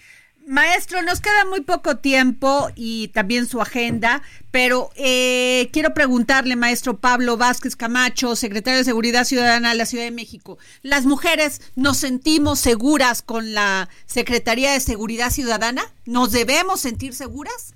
Maestro, 0.48 1.02
nos 1.04 1.22
queda 1.22 1.46
muy 1.50 1.62
poco 1.62 1.98
tiempo 1.98 2.70
y 2.76 3.10
también 3.10 3.46
su 3.46 3.62
agenda, 3.62 4.22
pero 4.50 4.90
eh, 4.96 5.70
quiero 5.72 5.94
preguntarle, 5.94 6.56
maestro 6.56 6.98
Pablo 6.98 7.38
Vázquez 7.38 7.76
Camacho, 7.76 8.36
secretario 8.36 8.80
de 8.80 8.84
Seguridad 8.84 9.24
Ciudadana 9.24 9.70
de 9.70 9.76
la 9.76 9.86
Ciudad 9.86 10.04
de 10.04 10.12
México, 10.12 10.58
¿las 10.82 11.06
mujeres 11.06 11.62
nos 11.76 11.98
sentimos 11.98 12.60
seguras 12.60 13.22
con 13.22 13.54
la 13.54 13.88
Secretaría 14.08 14.74
de 14.74 14.80
Seguridad 14.80 15.30
Ciudadana? 15.30 15.84
¿Nos 16.06 16.32
debemos 16.32 16.82
sentir 16.82 17.14
seguras? 17.14 17.76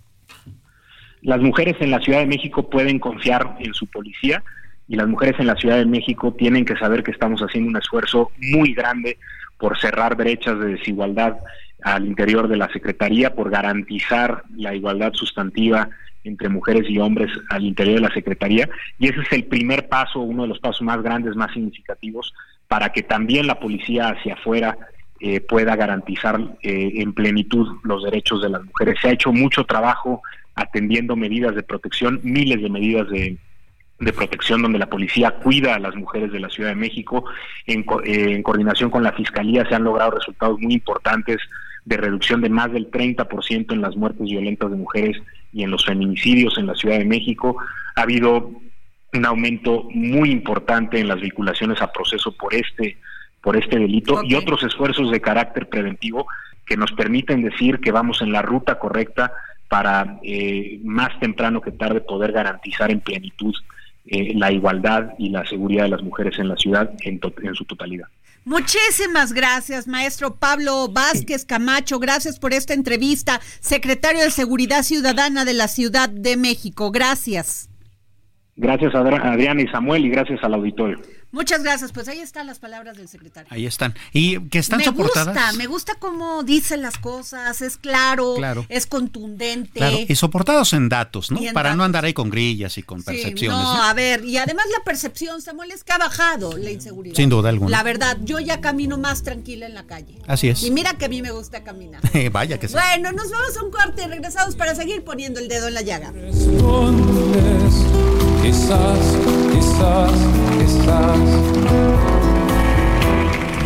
Las 1.26 1.42
mujeres 1.42 1.76
en 1.80 1.90
la 1.90 2.00
Ciudad 2.02 2.20
de 2.20 2.28
México 2.28 2.70
pueden 2.70 3.00
confiar 3.00 3.56
en 3.60 3.74
su 3.74 3.88
policía 3.88 4.44
y 4.88 4.96
las 4.96 5.08
mujeres 5.08 5.40
en 5.40 5.48
la 5.48 5.56
Ciudad 5.56 5.78
de 5.78 5.86
México 5.88 6.32
tienen 6.38 6.66
que 6.66 6.78
saber 6.78 7.02
que 7.02 7.10
estamos 7.10 7.42
haciendo 7.42 7.72
un 7.72 7.78
esfuerzo 7.78 8.30
muy 8.38 8.76
grande 8.76 9.18
por 9.58 9.76
cerrar 9.80 10.16
brechas 10.16 10.60
de 10.60 10.76
desigualdad 10.76 11.38
al 11.82 12.06
interior 12.06 12.48
de 12.48 12.58
la 12.58 12.70
Secretaría, 12.72 13.34
por 13.34 13.50
garantizar 13.50 14.44
la 14.56 14.76
igualdad 14.76 15.14
sustantiva 15.14 15.90
entre 16.24 16.48
mujeres 16.48 16.88
y 16.88 17.00
hombres 17.00 17.32
al 17.50 17.64
interior 17.64 17.96
de 17.96 18.08
la 18.08 18.14
Secretaría. 18.14 18.70
Y 19.00 19.08
ese 19.08 19.22
es 19.22 19.32
el 19.32 19.46
primer 19.46 19.88
paso, 19.88 20.20
uno 20.20 20.44
de 20.44 20.50
los 20.50 20.60
pasos 20.60 20.84
más 20.84 21.02
grandes, 21.02 21.36
más 21.36 21.52
significativos, 21.54 22.36
para 22.68 22.90
que 22.90 23.02
también 23.02 23.48
la 23.48 23.60
policía 23.60 24.10
hacia 24.10 24.36
afuera 24.36 24.78
eh, 25.20 25.42
pueda 25.42 25.76
garantizar 25.76 26.40
eh, 26.62 26.92
en 26.98 27.14
plenitud 27.14 27.80
los 27.84 28.04
derechos 28.04 28.44
de 28.44 28.50
las 28.50 28.64
mujeres. 28.64 29.00
Se 29.02 29.08
ha 29.08 29.14
hecho 29.14 29.34
mucho 29.34 29.64
trabajo 29.64 30.22
atendiendo 30.56 31.16
medidas 31.16 31.56
de 31.56 31.64
protección, 31.64 32.20
miles 32.24 32.62
de 32.62 32.70
medidas 32.70 33.08
de, 33.10 33.38
protección 34.14 34.62
donde 34.62 34.80
la 34.80 34.90
policía 34.90 35.32
cuida 35.32 35.76
a 35.76 35.80
las 35.80 35.96
mujeres 35.96 36.32
de 36.32 36.40
la 36.40 36.50
Ciudad 36.50 36.70
de 36.70 36.76
México. 36.76 37.26
En, 37.66 37.82
eh, 38.04 38.34
en, 38.34 38.44
coordinación 38.44 38.90
con 38.90 39.04
la 39.04 39.14
Fiscalía 39.14 39.66
se 39.68 39.76
han 39.76 39.84
logrado 39.84 40.12
resultados 40.12 40.60
muy 40.60 40.74
importantes 40.74 41.38
de 41.86 41.98
reducción 41.98 42.42
de 42.42 42.50
más 42.50 42.72
del 42.72 42.90
30% 42.90 43.72
en 43.72 43.82
las 43.82 43.96
muertes 43.96 44.24
violentas 44.24 44.72
de 44.72 44.78
mujeres 44.78 45.18
y 45.54 45.64
en 45.64 45.72
los 45.72 45.86
feminicidios 45.86 46.58
en 46.58 46.68
la 46.68 46.76
Ciudad 46.76 46.98
de 46.98 47.06
México. 47.06 47.58
Ha 47.96 48.02
habido 48.02 48.52
un 49.14 49.26
aumento 49.26 49.88
muy 49.92 50.32
importante 50.32 51.00
en 51.00 51.08
las 51.08 51.22
vinculaciones 51.22 51.82
a 51.82 51.92
proceso 51.92 52.36
por 52.36 52.54
este 52.54 52.98
por 53.42 53.56
este 53.56 53.78
delito 53.78 54.22
y 54.24 54.34
otros 54.34 54.64
esfuerzos 54.64 55.12
de 55.12 55.22
carácter 55.22 55.70
preventivo 55.70 56.26
que 56.66 56.76
nos 56.76 56.92
permiten 56.94 57.44
decir 57.44 57.80
que 57.80 57.92
vamos 57.92 58.24
en 58.24 58.32
la 58.32 58.42
ruta 58.42 58.80
correcta 58.80 59.32
para 59.70 60.20
eh, 60.24 60.80
más 60.84 61.20
temprano 61.20 61.62
que 61.62 61.72
tarde 61.72 62.02
poder 62.02 62.32
garantizar 62.32 62.92
en 62.92 63.00
plenitud 63.00 63.54
eh, 64.06 64.34
la 64.36 64.52
igualdad 64.52 65.14
y 65.18 65.30
la 65.30 65.46
seguridad 65.46 65.84
de 65.84 65.90
las 65.90 66.04
mujeres 66.04 66.38
en 66.38 66.48
la 66.48 66.56
ciudad 66.56 66.92
en, 67.02 67.20
en 67.44 67.56
su 67.56 67.66
totalidad. 67.66 68.08
Muchísimas 68.44 69.34
gracias, 69.34 69.88
maestro 69.88 70.36
Pablo 70.36 70.88
Vázquez 70.88 71.46
Camacho. 71.46 71.98
Gracias 71.98 72.38
por 72.38 72.54
esta 72.54 72.76
entrevista, 72.76 73.42
secretario 73.60 74.22
de 74.22 74.30
Seguridad 74.30 74.84
Ciudadana 74.84 75.46
de 75.46 75.56
la 75.56 75.68
Ciudad 75.68 76.10
de 76.10 76.38
México. 76.38 76.92
Gracias. 76.92 77.70
Gracias 78.56 78.94
a 78.94 79.00
Adriana 79.00 79.62
y 79.64 79.68
Samuel 79.68 80.06
y 80.06 80.10
gracias 80.10 80.44
al 80.44 80.54
auditorio. 80.54 81.00
Muchas 81.36 81.62
gracias. 81.62 81.92
Pues 81.92 82.08
ahí 82.08 82.20
están 82.20 82.48
las 82.48 82.60
palabras 82.60 82.96
del 82.98 83.08
secretario. 83.10 83.48
Ahí 83.52 83.66
están. 83.66 83.94
Y 84.14 84.40
que 84.48 84.58
están 84.60 84.80
me 84.80 84.86
soportadas. 84.86 85.36
gusta, 85.36 85.52
me 85.54 85.68
gusta 85.68 85.94
cómo 86.00 86.44
dicen 86.44 86.82
las 86.82 86.98
cosas, 86.98 87.62
es 87.62 87.76
claro, 87.78 88.36
Claro. 88.38 88.66
es 88.70 88.88
contundente. 88.88 89.72
Claro, 89.80 89.98
y 90.08 90.16
soportados 90.16 90.72
en 90.74 90.88
datos, 90.90 91.30
¿no? 91.32 91.40
En 91.42 91.54
Para 91.54 91.76
no 91.76 91.84
andar 91.84 92.06
ahí 92.06 92.14
con 92.14 92.30
grillas 92.30 92.78
y 92.78 92.84
con 92.84 93.00
Sí, 93.00 93.06
percepciones. 93.06 93.58
no, 93.62 93.76
¿no? 93.76 93.84
a 93.84 93.94
ver, 93.94 94.24
y 94.24 94.38
además 94.38 94.66
la 94.76 94.84
percepción, 94.86 95.42
Samuel, 95.42 95.72
es 95.72 95.84
que 95.84 95.92
ha 95.94 95.98
bajado 95.98 96.58
la 96.58 96.72
inseguridad. 96.72 97.16
Sin 97.16 97.30
duda 97.30 97.50
alguna. 97.50 97.70
La 97.70 97.84
verdad, 97.84 98.18
yo 98.24 98.40
ya 98.40 98.62
camino 98.62 98.98
más 98.98 99.22
tranquila 99.24 99.66
en 99.66 99.74
la 99.74 99.84
calle. 99.86 100.18
Así 100.28 100.48
es. 100.48 100.64
Y 100.64 100.72
mira 100.72 100.94
que 100.94 101.06
a 101.06 101.10
mí 101.10 101.22
me 101.22 101.32
gusta 101.32 101.64
caminar. 101.66 102.02
Vaya 102.32 102.58
que 102.60 102.68
sí. 102.70 102.74
Bueno, 102.76 103.12
nos 103.12 103.30
vamos 103.30 103.58
a 103.58 103.64
un 103.64 103.72
corte 103.72 104.04
y 104.04 104.08
regresamos 104.08 104.56
para 104.56 104.74
seguir 104.74 105.04
poniendo 105.04 105.42
el 105.42 105.50
dedo 105.50 105.68
en 105.68 105.74
la 105.74 105.82
llaga. 105.82 106.12
Respondes, 106.12 107.74
quizás, 108.42 109.00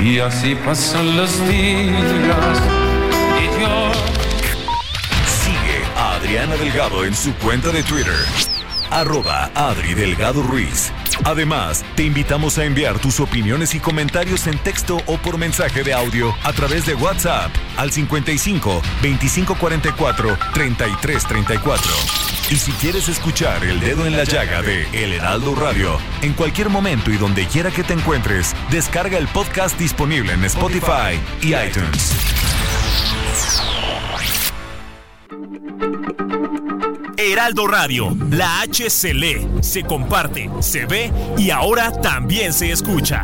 Y 0.02 0.20
así 0.20 0.56
pasan 0.56 1.18
los 1.18 1.48
días 1.48 2.60
Sigue 5.44 5.84
a 5.96 6.16
Adriana 6.16 6.56
Delgado 6.56 7.06
en 7.06 7.16
su 7.16 7.34
cuenta 7.36 7.70
de 7.70 7.84
Twitter. 7.84 8.16
Arroba 8.90 9.52
Adri 9.54 9.94
Delgado 9.94 10.42
Ruiz. 10.42 10.92
Además, 11.26 11.84
te 11.96 12.04
invitamos 12.04 12.58
a 12.58 12.66
enviar 12.66 12.98
tus 12.98 13.20
opiniones 13.20 13.76
y 13.76 13.80
comentarios 13.80 14.48
en 14.48 14.58
texto 14.58 14.98
o 15.06 15.18
por 15.18 15.38
mensaje 15.38 15.84
de 15.84 15.94
audio 15.94 16.34
a 16.44 16.54
través 16.54 16.86
de 16.86 16.96
WhatsApp 16.96 17.52
al 17.78 17.92
55 17.92 18.82
2544 19.02 20.38
3334. 20.54 22.39
Y 22.52 22.56
si 22.56 22.72
quieres 22.72 23.08
escuchar 23.08 23.64
El 23.64 23.80
Dedo 23.80 24.08
en 24.08 24.18
la 24.18 24.24
Llaga 24.24 24.64
de 24.64 24.88
El 24.92 25.14
Heraldo 25.14 25.54
Radio, 25.54 26.00
en 26.24 26.34
cualquier 26.34 26.70
momento 26.70 27.12
y 27.12 27.18
donde 27.18 27.46
quiera 27.46 27.70
que 27.70 27.84
te 27.84 27.94
encuentres, 27.94 28.56
descarga 28.72 29.20
el 29.20 29.28
podcast 29.28 29.78
disponible 29.78 30.34
en 30.34 30.44
Spotify 30.46 31.20
y 31.44 31.54
iTunes. 31.54 32.16
Heraldo 37.18 37.68
Radio, 37.68 38.18
la 38.32 38.62
H 38.62 38.90
se 38.90 39.14
lee, 39.14 39.48
se 39.62 39.84
comparte, 39.84 40.50
se 40.62 40.88
ve 40.88 41.12
y 41.38 41.52
ahora 41.52 41.92
también 42.02 42.52
se 42.52 42.72
escucha. 42.72 43.24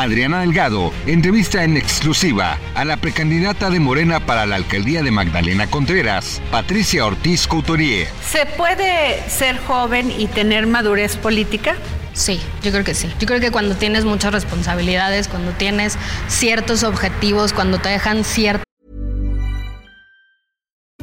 Adriana 0.00 0.42
Delgado 0.42 0.92
entrevista 1.06 1.64
en 1.64 1.76
exclusiva 1.76 2.56
a 2.76 2.84
la 2.84 2.98
precandidata 2.98 3.68
de 3.68 3.80
Morena 3.80 4.20
para 4.20 4.46
la 4.46 4.54
alcaldía 4.54 5.02
de 5.02 5.10
Magdalena 5.10 5.68
Contreras, 5.68 6.40
Patricia 6.52 7.04
Ortiz 7.04 7.48
Couturier. 7.48 8.06
¿Se 8.24 8.46
puede 8.46 9.20
ser 9.28 9.58
joven 9.58 10.12
y 10.16 10.28
tener 10.28 10.68
madurez 10.68 11.16
política? 11.16 11.74
Sí, 12.12 12.40
yo 12.62 12.70
creo 12.70 12.84
que 12.84 12.94
sí. 12.94 13.12
Yo 13.18 13.26
creo 13.26 13.40
que 13.40 13.50
cuando 13.50 13.74
tienes 13.74 14.04
muchas 14.04 14.32
responsabilidades, 14.32 15.26
cuando 15.26 15.50
tienes 15.52 15.98
ciertos 16.28 16.84
objetivos, 16.84 17.52
cuando 17.52 17.78
te 17.78 17.88
dejan 17.88 18.22
cierto 18.22 18.62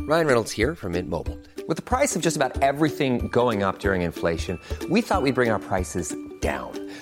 Ryan 0.08 0.28
Reynolds 0.28 0.52
here 0.52 0.76
from 0.76 0.92
Mint 0.92 1.10
Mobile. 1.10 1.38
With 1.68 1.78
the 1.78 1.84
price 1.84 2.16
of 2.16 2.22
just 2.22 2.38
about 2.38 2.62
everything 2.62 3.28
going 3.30 3.64
up 3.64 3.80
during 3.80 4.04
inflation, 4.04 4.60
we 4.90 5.02
thought 5.02 5.24
we'd 5.24 5.36
bring 5.36 5.50
our 5.50 5.60
prices 5.60 6.16
down. 6.42 6.85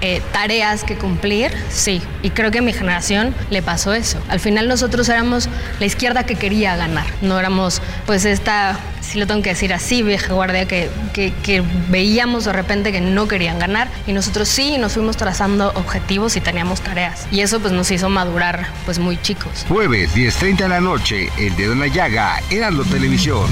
eh, 0.00 0.22
tareas 0.32 0.84
que 0.84 0.96
cumplir, 0.96 1.52
sí. 1.68 2.00
Y 2.22 2.30
creo 2.30 2.50
que 2.50 2.58
a 2.58 2.62
mi 2.62 2.72
generación 2.72 3.34
le 3.50 3.60
pasó 3.60 3.92
eso. 3.92 4.22
Al 4.28 4.40
final 4.40 4.68
nosotros 4.68 5.08
éramos 5.08 5.48
la 5.78 5.86
izquierda 5.86 6.24
que 6.24 6.36
quería 6.36 6.76
ganar. 6.76 7.04
No 7.20 7.38
éramos, 7.38 7.82
pues, 8.06 8.24
esta, 8.24 8.78
si 9.00 9.18
lo 9.18 9.26
tengo 9.26 9.42
que 9.42 9.50
decir 9.50 9.74
así, 9.74 10.02
vieja 10.02 10.32
guardia, 10.32 10.66
que, 10.66 10.90
que, 11.12 11.32
que 11.42 11.62
veíamos 11.88 12.44
de 12.44 12.52
repente 12.52 12.92
que 12.92 13.00
no 13.00 13.28
querían 13.28 13.58
ganar. 13.58 13.88
Y 14.06 14.12
nosotros 14.12 14.48
sí 14.48 14.78
nos 14.78 14.92
fuimos 14.94 15.16
trazando 15.16 15.70
objetivos 15.74 16.36
y 16.36 16.40
teníamos 16.40 16.80
tareas. 16.80 17.26
Y 17.30 17.40
eso, 17.40 17.60
pues, 17.60 17.72
nos 17.72 17.90
hizo 17.90 18.08
madurar, 18.08 18.68
pues, 18.84 18.98
muy 18.98 19.20
chicos. 19.20 19.66
Jueves 19.68 20.14
10.30 20.14 20.56
de 20.56 20.68
la 20.68 20.80
noche, 20.80 21.30
El 21.36 21.56
Dedo 21.56 21.72
en 21.72 21.80
la 21.80 21.88
Llaga, 21.88 22.40
Heraldo 22.50 22.84
Televisión. 22.84 23.46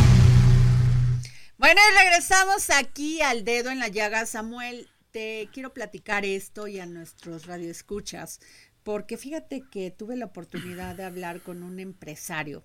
Bueno, 1.58 1.78
y 1.92 1.98
regresamos 1.98 2.70
aquí 2.70 3.20
al 3.20 3.44
dedo 3.44 3.70
en 3.70 3.80
la 3.80 3.88
llaga, 3.88 4.24
Samuel. 4.24 4.88
Te 5.12 5.48
quiero 5.52 5.72
platicar 5.74 6.24
esto 6.24 6.68
y 6.68 6.78
a 6.78 6.86
nuestros 6.86 7.46
radioescuchas, 7.46 8.40
porque 8.84 9.16
fíjate 9.16 9.64
que 9.70 9.90
tuve 9.90 10.16
la 10.16 10.26
oportunidad 10.26 10.94
de 10.94 11.04
hablar 11.04 11.40
con 11.42 11.62
un 11.62 11.80
empresario 11.80 12.64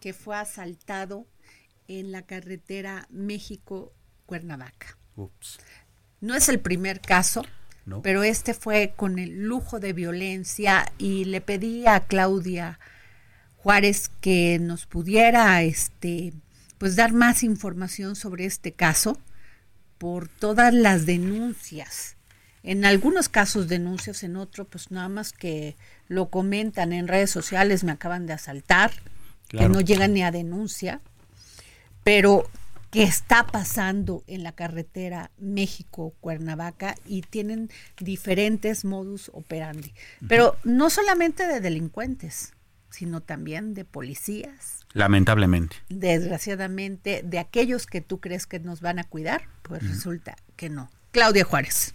que 0.00 0.12
fue 0.12 0.36
asaltado 0.36 1.26
en 1.88 2.12
la 2.12 2.22
carretera 2.22 3.06
México-Cuernavaca. 3.10 4.98
Ups. 5.16 5.58
No 6.20 6.34
es 6.34 6.48
el 6.48 6.60
primer 6.60 7.00
caso, 7.00 7.42
No. 7.86 8.02
pero 8.02 8.22
este 8.22 8.52
fue 8.54 8.92
con 8.96 9.18
el 9.18 9.44
lujo 9.44 9.80
de 9.80 9.92
violencia 9.92 10.92
y 10.98 11.24
le 11.24 11.40
pedí 11.40 11.86
a 11.86 12.00
Claudia 12.00 12.78
Juárez 13.56 14.10
que 14.20 14.58
nos 14.60 14.84
pudiera 14.86 15.62
este 15.62 16.34
pues 16.78 16.96
dar 16.96 17.12
más 17.14 17.42
información 17.42 18.16
sobre 18.16 18.44
este 18.44 18.72
caso 18.72 19.18
por 19.98 20.28
todas 20.28 20.72
las 20.74 21.06
denuncias. 21.06 22.16
En 22.62 22.84
algunos 22.84 23.28
casos 23.28 23.68
denuncias, 23.68 24.22
en 24.22 24.36
otro 24.36 24.64
pues 24.64 24.90
nada 24.90 25.08
más 25.08 25.32
que 25.32 25.76
lo 26.08 26.30
comentan 26.30 26.92
en 26.92 27.08
redes 27.08 27.30
sociales, 27.30 27.84
me 27.84 27.92
acaban 27.92 28.26
de 28.26 28.32
asaltar, 28.32 28.92
Claro. 29.48 29.66
que 29.68 29.72
no 29.74 29.80
llegan 29.82 30.14
ni 30.14 30.22
a 30.22 30.30
denuncia, 30.30 31.00
pero 32.02 32.48
que 32.90 33.02
está 33.02 33.46
pasando 33.46 34.22
en 34.26 34.42
la 34.42 34.52
carretera 34.52 35.30
México-Cuernavaca 35.38 36.94
y 37.06 37.22
tienen 37.22 37.70
diferentes 37.98 38.84
modus 38.84 39.30
operandi. 39.34 39.92
Pero 40.28 40.56
no 40.64 40.90
solamente 40.90 41.46
de 41.46 41.60
delincuentes, 41.60 42.53
sino 42.94 43.20
también 43.20 43.74
de 43.74 43.84
policías, 43.84 44.80
Lamentablemente. 44.92 45.76
desgraciadamente, 45.88 47.22
de 47.24 47.38
aquellos 47.40 47.86
que 47.86 48.00
tú 48.00 48.20
crees 48.20 48.46
que 48.46 48.60
nos 48.60 48.80
van 48.80 48.98
a 49.00 49.04
cuidar, 49.04 49.48
pues 49.62 49.86
resulta 49.86 50.36
que 50.56 50.70
no. 50.70 50.88
Claudia 51.10 51.44
Juárez. 51.44 51.94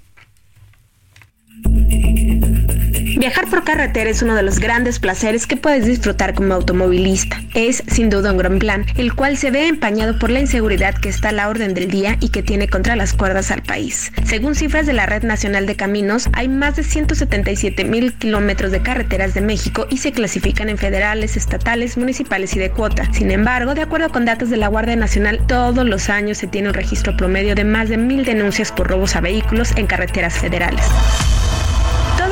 Viajar 3.20 3.50
por 3.50 3.66
carretera 3.66 4.10
es 4.10 4.22
uno 4.22 4.34
de 4.34 4.44
los 4.44 4.60
grandes 4.60 4.98
placeres 4.98 5.46
que 5.46 5.58
puedes 5.58 5.86
disfrutar 5.86 6.34
como 6.34 6.54
automovilista. 6.54 7.42
Es 7.54 7.84
sin 7.86 8.10
duda 8.10 8.32
un 8.32 8.38
gran 8.38 8.60
plan, 8.60 8.86
el 8.96 9.14
cual 9.14 9.36
se 9.36 9.52
ve 9.52 9.68
empañado 9.68 10.18
por 10.18 10.30
la 10.30 10.40
inseguridad 10.40 10.96
que 10.96 11.10
está 11.10 11.28
a 11.28 11.34
la 11.34 11.50
orden 11.50 11.74
del 11.74 11.92
día 11.92 12.16
y 12.22 12.30
que 12.30 12.44
tiene 12.44 12.70
contra 12.70 12.96
las 12.96 13.12
cuerdas 13.12 13.52
al 13.52 13.62
país. 13.62 14.14
Según 14.24 14.56
cifras 14.56 14.86
de 14.86 14.94
la 14.94 15.06
Red 15.06 15.24
Nacional 15.24 15.66
de 15.66 15.76
Caminos, 15.76 16.30
hay 16.32 16.48
más 16.48 16.78
de 16.78 16.84
177 16.84 17.84
mil 17.84 18.14
kilómetros 18.14 18.72
de 18.72 18.82
carreteras 18.82 19.34
de 19.34 19.42
México 19.42 19.86
y 19.90 19.98
se 19.98 20.14
clasifican 20.14 20.70
en 20.70 20.78
federales, 20.78 21.36
estatales, 21.36 21.98
municipales 21.98 22.56
y 22.56 22.60
de 22.60 22.72
cuota. 22.72 23.12
Sin 23.12 23.32
embargo, 23.32 23.76
de 23.76 23.82
acuerdo 23.82 24.14
con 24.14 24.24
datos 24.24 24.50
de 24.50 24.56
la 24.56 24.70
Guardia 24.70 24.96
Nacional, 24.96 25.46
todos 25.46 25.86
los 25.86 26.10
años 26.10 26.38
se 26.38 26.48
tiene 26.48 26.70
un 26.70 26.74
registro 26.74 27.18
promedio 27.18 27.54
de 27.54 27.66
más 27.66 27.90
de 27.90 27.98
mil 27.98 28.24
denuncias 28.24 28.72
por 28.72 28.88
robos 28.88 29.18
a 29.18 29.20
vehículos 29.20 29.74
en 29.76 29.88
carreteras 29.88 30.36
federales. 30.36 30.86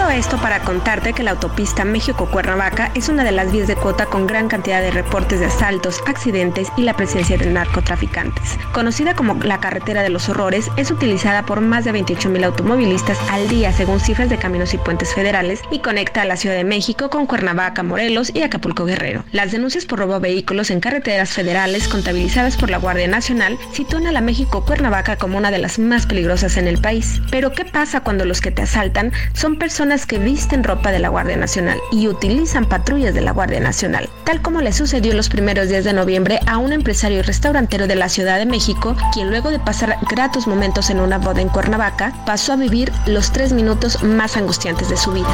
Todo 0.08 0.15
esto 0.15 0.38
para 0.38 0.62
contarte 0.62 1.12
que 1.12 1.22
la 1.22 1.32
autopista 1.32 1.84
México-Cuernavaca 1.84 2.91
es 2.96 3.10
una 3.10 3.26
de 3.26 3.34
las 3.34 3.52
vías 3.52 3.67
de 3.67 3.76
cuota 3.76 4.06
con 4.06 4.26
gran 4.26 4.48
cantidad 4.48 4.80
de 4.82 4.89
reportes 4.89 5.41
de 5.41 5.48
asaltos, 5.48 6.02
accidentes 6.08 6.70
y 6.78 6.84
la 6.84 6.96
presencia 6.96 7.38
de 7.38 7.48
narcotraficantes. 7.48 8.58
Conocida 8.72 9.15
como 9.15 9.34
la 9.34 9.60
carretera 9.60 10.04
de 10.04 10.10
los 10.10 10.30
horrores, 10.30 10.72
es 10.78 10.91
utilizada 10.91 11.46
por 11.46 11.60
más 11.60 11.84
de 11.84 11.91
28 11.91 12.30
mil 12.30 12.46
automovilistas 12.46 13.20
al 13.30 13.50
día 13.50 13.74
según 13.74 14.00
cifras 14.00 14.30
de 14.30 14.38
Caminos 14.38 14.74
y 14.74 14.78
Puentes 14.78 15.13
Federales 15.13 15.62
y 15.72 15.80
conecta 15.80 16.22
a 16.22 16.26
la 16.26 16.38
Ciudad 16.38 16.56
de 16.56 16.63
México 16.63 17.10
con 17.10 17.26
Cuernavaca, 17.26 17.84
Morelos 17.84 18.32
y 18.34 18.43
Acapulco 18.43 18.86
Guerrero. 18.86 19.26
Las 19.34 19.52
denuncias 19.52 19.84
por 19.84 20.00
robo 20.00 20.13
a 20.13 20.20
vehículos 20.20 20.72
en 20.72 20.80
carreteras 20.80 21.32
federales 21.32 21.89
contabilizadas 21.89 22.56
por 22.56 22.70
la 22.70 22.78
Guardia 22.78 23.10
Nacional 23.10 23.58
sitúan 23.74 24.08
a 24.08 24.13
la 24.13 24.22
México-Cuernavaca 24.22 25.17
como 25.17 25.38
una 25.38 25.52
de 25.52 25.58
las 25.58 25.80
más 25.80 26.06
peligrosas 26.06 26.56
en 26.56 26.70
el 26.70 26.80
país. 26.80 27.20
Pero 27.30 27.52
¿qué 27.52 27.65
pasa 27.65 28.00
cuando 28.00 28.24
los 28.24 28.39
que 28.39 28.52
te 28.52 28.62
asaltan 28.62 29.12
son 29.34 29.58
personas 29.58 29.96
que 30.05 30.19
visten 30.19 30.63
ropa 30.63 30.91
de 30.91 30.99
la 30.99 31.10
Guardia 31.10 31.38
Nacional 31.38 31.79
y 31.91 32.07
utilizan 32.07 32.65
patrullas 32.65 33.13
de 33.13 33.21
la 33.21 33.31
Guardia 33.31 33.60
Nacional? 33.60 34.10
Tal 34.23 34.41
como 34.41 34.62
le 34.62 34.73
sucedió 34.73 35.13
los 35.13 35.29
primeros 35.29 35.69
días 35.69 35.83
de 35.83 35.93
noviembre 35.93 36.39
a 36.45 36.57
un 36.57 36.73
empresario 36.73 37.23
restaurantero 37.23 37.88
de 37.88 37.95
la 37.95 38.10
Ciudad 38.10 38.38
de 38.38 38.45
México, 38.45 38.95
quien 39.13 39.29
luego 39.29 39.49
de 39.49 39.60
pasar 39.60 39.97
gratos 40.10 40.47
momentos 40.47 40.89
en 40.89 40.99
una 40.99 41.17
boda 41.17 41.41
en 41.41 41.49
Cuernavaca, 41.49 42.13
pasó 42.25 42.53
a 42.53 42.57
vivir 42.57 42.91
los 43.05 43.31
tres 43.31 43.53
minutos 43.53 44.03
más 44.03 44.38
angustiantes 44.38 44.89
de 44.89 44.97
su 44.97 45.12
vida. 45.12 45.27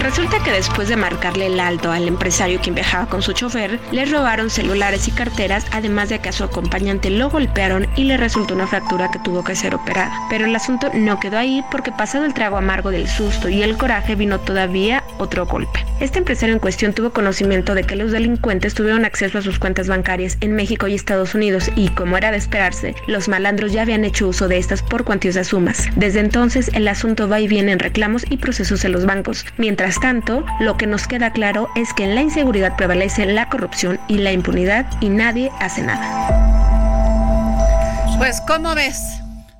Resulta 0.00 0.42
que 0.42 0.50
después 0.50 0.88
de 0.88 0.96
marcarle 0.96 1.46
el 1.46 1.60
alto 1.60 1.92
al 1.92 2.08
empresario 2.08 2.60
quien 2.60 2.74
viajaba 2.74 3.06
con 3.06 3.22
su 3.22 3.32
chofer, 3.32 3.78
le 3.92 4.04
robaron 4.04 4.50
celulares 4.50 5.06
y 5.08 5.12
carteras, 5.12 5.66
además 5.70 6.08
de 6.08 6.18
que 6.18 6.28
a 6.28 6.32
su 6.32 6.44
acompañante 6.44 7.10
lo 7.10 7.30
golpearon 7.30 7.86
y 7.96 8.04
le 8.04 8.16
resultó 8.16 8.54
una 8.54 8.66
fractura 8.66 9.10
que 9.10 9.20
tuvo 9.20 9.44
que 9.44 9.54
ser 9.54 9.74
operada. 9.74 10.12
Pero 10.28 10.46
el 10.46 10.56
asunto 10.56 10.90
no 10.94 11.20
quedó 11.20 11.38
ahí 11.38 11.62
porque 11.70 11.92
pasado 11.92 12.24
el 12.24 12.34
trago 12.34 12.56
amargo 12.56 12.90
del 12.90 13.08
susto 13.08 13.48
y 13.48 13.62
el 13.62 13.76
coraje 13.76 14.14
vino 14.14 14.40
todavía 14.40 15.04
otro 15.18 15.46
golpe. 15.46 15.84
Este 16.00 16.18
empresario 16.18 16.54
en 16.54 16.60
cuestión 16.60 16.92
tuvo 16.92 17.10
conocimiento 17.10 17.74
de 17.74 17.84
que 17.84 17.96
los 17.96 18.10
delincuentes 18.10 18.74
tuvieron 18.74 19.04
acceso 19.04 19.38
a 19.38 19.42
sus 19.42 19.58
cuentas 19.58 19.86
bancarias 19.86 20.36
en 20.40 20.52
México 20.52 20.88
y 20.88 20.94
Estados 20.94 21.34
Unidos 21.34 21.70
y, 21.76 21.90
como 21.90 22.16
era 22.16 22.32
de 22.32 22.38
esperarse, 22.38 22.94
los 23.06 23.28
malandros 23.28 23.72
ya 23.72 23.82
habían 23.82 24.04
hecho 24.04 24.26
uso 24.26 24.48
de 24.48 24.58
estas 24.58 24.82
por 24.82 25.04
cuantiosas 25.04 25.48
sumas. 25.48 25.88
Desde 25.94 26.20
entonces 26.20 26.70
el 26.74 26.88
asunto 26.88 27.28
va 27.28 27.40
y 27.40 27.46
viene 27.46 27.72
en 27.72 27.78
reclamos 27.78 28.24
y 28.28 28.36
procesos 28.38 28.84
en 28.84 28.92
los 28.92 29.06
bancos, 29.06 29.44
mientras 29.58 29.81
Mientras 29.82 30.00
tanto, 30.00 30.46
lo 30.60 30.76
que 30.76 30.86
nos 30.86 31.08
queda 31.08 31.32
claro 31.32 31.68
es 31.74 31.92
que 31.92 32.04
en 32.04 32.14
la 32.14 32.22
inseguridad 32.22 32.76
prevalece 32.76 33.26
la 33.26 33.48
corrupción 33.48 33.98
y 34.06 34.18
la 34.18 34.30
impunidad 34.30 34.88
y 35.00 35.08
nadie 35.08 35.50
hace 35.58 35.82
nada. 35.82 36.06
Pues, 38.16 38.40
¿cómo 38.46 38.76
ves? 38.76 39.00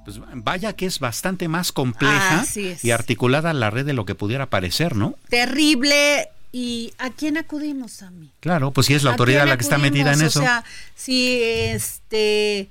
Pues 0.05 0.21
vaya 0.35 0.75
que 0.75 0.87
es 0.87 1.01
bastante 1.01 1.49
más 1.49 1.73
compleja 1.73 2.45
y 2.55 2.93
articulada 2.93 3.53
la 3.53 3.71
red 3.71 3.85
de 3.85 3.95
lo 3.95 4.05
que 4.05 4.15
pudiera 4.15 4.47
parecer, 4.47 4.95
¿no? 4.95 5.17
Terrible. 5.29 6.29
¿Y 6.53 6.95
a 6.99 7.11
quién 7.11 7.37
acudimos, 7.37 8.01
a 8.05 8.13
mí? 8.13 8.31
Claro, 8.39 8.71
pues 8.71 8.87
sí 8.87 8.95
es 8.95 9.03
la 9.03 9.11
autoridad 9.11 9.49
la 9.49 9.57
que 9.57 9.65
está 9.65 9.79
metida 9.79 10.13
en 10.13 10.23
eso. 10.23 10.39
O 10.39 10.43
sea, 10.45 10.63
si 10.95 11.43
este 11.43 12.69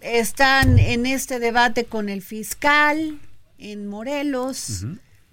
están 0.00 0.78
en 0.78 1.04
este 1.04 1.40
debate 1.40 1.84
con 1.84 2.08
el 2.08 2.22
fiscal 2.22 3.18
en 3.58 3.86
Morelos, 3.86 4.86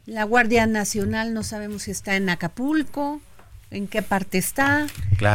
la 0.06 0.24
Guardia 0.24 0.66
Nacional 0.68 1.34
no 1.34 1.44
sabemos 1.44 1.84
si 1.84 1.92
está 1.92 2.16
en 2.16 2.30
Acapulco, 2.30 3.22
en 3.70 3.88
qué 3.88 4.02
parte 4.02 4.38
está. 4.38 4.88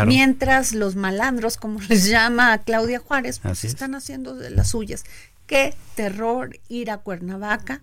Mientras 0.07 0.73
los 0.73 0.95
malandros, 0.95 1.57
como 1.57 1.81
les 1.81 2.05
llama 2.09 2.59
Claudia 2.59 2.99
Juárez, 2.99 3.39
pues 3.41 3.65
están 3.65 3.95
haciendo 3.95 4.35
de 4.35 4.51
las 4.51 4.69
suyas. 4.69 5.05
Qué 5.47 5.75
terror 5.95 6.59
ir 6.69 6.91
a 6.91 6.99
Cuernavaca 6.99 7.83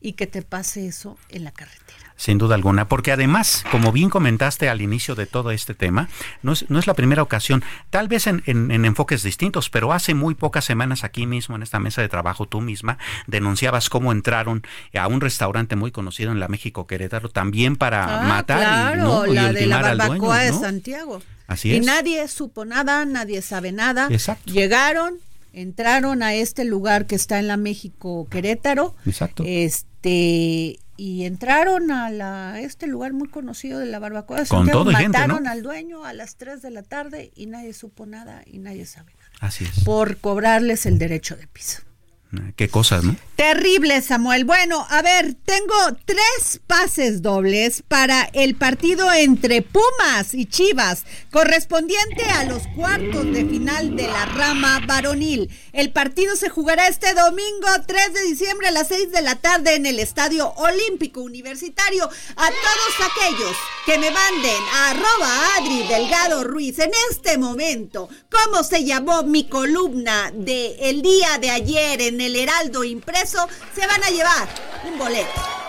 y 0.00 0.12
que 0.12 0.26
te 0.26 0.42
pase 0.42 0.86
eso 0.86 1.18
en 1.28 1.44
la 1.44 1.50
carretera. 1.50 2.05
Sin 2.16 2.38
duda 2.38 2.54
alguna, 2.54 2.88
porque 2.88 3.12
además, 3.12 3.62
como 3.70 3.92
bien 3.92 4.08
comentaste 4.08 4.70
al 4.70 4.80
inicio 4.80 5.14
de 5.14 5.26
todo 5.26 5.50
este 5.50 5.74
tema, 5.74 6.08
no 6.42 6.52
es, 6.52 6.68
no 6.70 6.78
es 6.78 6.86
la 6.86 6.94
primera 6.94 7.22
ocasión, 7.22 7.62
tal 7.90 8.08
vez 8.08 8.26
en, 8.26 8.42
enfoques 8.46 9.22
distintos, 9.22 9.68
pero 9.68 9.92
hace 9.92 10.14
muy 10.14 10.34
pocas 10.34 10.64
semanas 10.64 11.04
aquí 11.04 11.26
mismo 11.26 11.56
en 11.56 11.62
esta 11.62 11.78
mesa 11.78 12.00
de 12.00 12.08
trabajo 12.08 12.46
tú 12.46 12.62
misma 12.62 12.96
denunciabas 13.26 13.90
cómo 13.90 14.12
entraron 14.12 14.62
a 14.94 15.06
un 15.08 15.20
restaurante 15.20 15.76
muy 15.76 15.90
conocido 15.90 16.32
en 16.32 16.40
la 16.40 16.48
México 16.48 16.86
Querétaro 16.86 17.28
también 17.28 17.76
para 17.76 18.22
ah, 18.22 18.26
matar 18.26 18.96
y, 18.96 19.00
¿no? 19.00 19.26
la 19.26 19.52
de 19.52 19.66
la 19.66 19.82
barbacoa 19.82 20.38
de 20.38 20.52
Santiago. 20.54 21.20
Así 21.46 21.72
es. 21.72 21.82
Y 21.82 21.86
nadie 21.86 22.26
supo 22.28 22.64
nada, 22.64 23.04
nadie 23.04 23.42
sabe 23.42 23.72
nada. 23.72 24.08
Exacto. 24.10 24.50
Llegaron, 24.50 25.18
entraron 25.52 26.22
a 26.22 26.34
este 26.34 26.64
lugar 26.64 27.06
que 27.06 27.14
está 27.14 27.38
en 27.38 27.46
la 27.46 27.56
México 27.56 28.26
Querétaro. 28.30 28.94
Exacto. 29.04 29.44
Este 29.46 30.80
y 30.96 31.24
entraron 31.24 31.90
a 31.90 32.10
la, 32.10 32.60
este 32.60 32.86
lugar 32.86 33.12
muy 33.12 33.28
conocido 33.28 33.78
de 33.78 33.86
la 33.86 33.98
barbacoa 33.98 34.40
de 34.40 34.46
Con 34.46 34.68
todo 34.68 34.90
mataron 34.90 35.46
al 35.46 35.62
dueño 35.62 36.04
a 36.04 36.12
las 36.12 36.36
3 36.36 36.62
de 36.62 36.70
la 36.70 36.82
tarde 36.82 37.30
y 37.34 37.46
nadie 37.46 37.72
supo 37.72 38.06
nada 38.06 38.42
y 38.46 38.58
nadie 38.58 38.86
sabe 38.86 39.12
nada. 39.14 39.30
Así 39.40 39.64
es. 39.64 39.84
Por 39.84 40.18
cobrarles 40.18 40.86
el 40.86 40.98
derecho 40.98 41.36
de 41.36 41.46
piso. 41.46 41.82
Qué 42.56 42.68
cosas, 42.68 43.04
¿no? 43.04 43.16
Terrible, 43.36 44.00
Samuel. 44.00 44.46
Bueno, 44.46 44.86
a 44.88 45.02
ver, 45.02 45.34
tengo 45.44 45.74
tres 46.06 46.60
pases 46.66 47.20
dobles 47.20 47.82
para 47.86 48.30
el 48.32 48.54
partido 48.54 49.12
entre 49.12 49.60
Pumas 49.60 50.32
y 50.32 50.46
Chivas, 50.46 51.04
correspondiente 51.30 52.24
a 52.24 52.44
los 52.44 52.62
cuartos 52.68 53.26
de 53.26 53.44
final 53.44 53.94
de 53.94 54.08
la 54.08 54.24
rama 54.24 54.80
varonil. 54.86 55.50
El 55.74 55.92
partido 55.92 56.34
se 56.34 56.48
jugará 56.48 56.88
este 56.88 57.12
domingo 57.12 57.68
3 57.86 58.14
de 58.14 58.22
diciembre 58.22 58.68
a 58.68 58.70
las 58.70 58.88
6 58.88 59.12
de 59.12 59.20
la 59.20 59.34
tarde 59.36 59.74
en 59.74 59.84
el 59.84 59.98
Estadio 59.98 60.54
Olímpico 60.54 61.20
Universitario. 61.20 62.08
A 62.36 62.48
todos 62.48 63.10
aquellos 63.10 63.56
que 63.84 63.98
me 63.98 64.10
manden 64.10 64.62
a 64.72 64.90
arroba 64.90 65.56
Adri 65.58 65.86
Delgado 65.86 66.42
Ruiz 66.42 66.78
en 66.78 66.90
este 67.10 67.36
momento, 67.36 68.08
¿cómo 68.30 68.64
se 68.64 68.84
llamó 68.84 69.24
mi 69.24 69.46
columna 69.46 70.32
de 70.34 70.88
el 70.88 71.02
día 71.02 71.36
de 71.38 71.50
ayer 71.50 72.00
en 72.00 72.22
el 72.22 72.25
Heraldo 72.34 72.82
impreso, 72.82 73.46
se 73.74 73.86
van 73.86 74.02
a 74.02 74.08
llevar 74.08 74.48
un 74.84 74.98
boleto. 74.98 75.66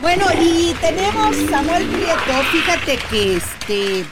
Bueno, 0.00 0.26
y 0.40 0.74
tenemos 0.80 1.36
Samuel 1.50 1.86
Prieto, 1.86 2.42
fíjate 2.52 2.98
que 3.10 3.36
este 3.36 4.06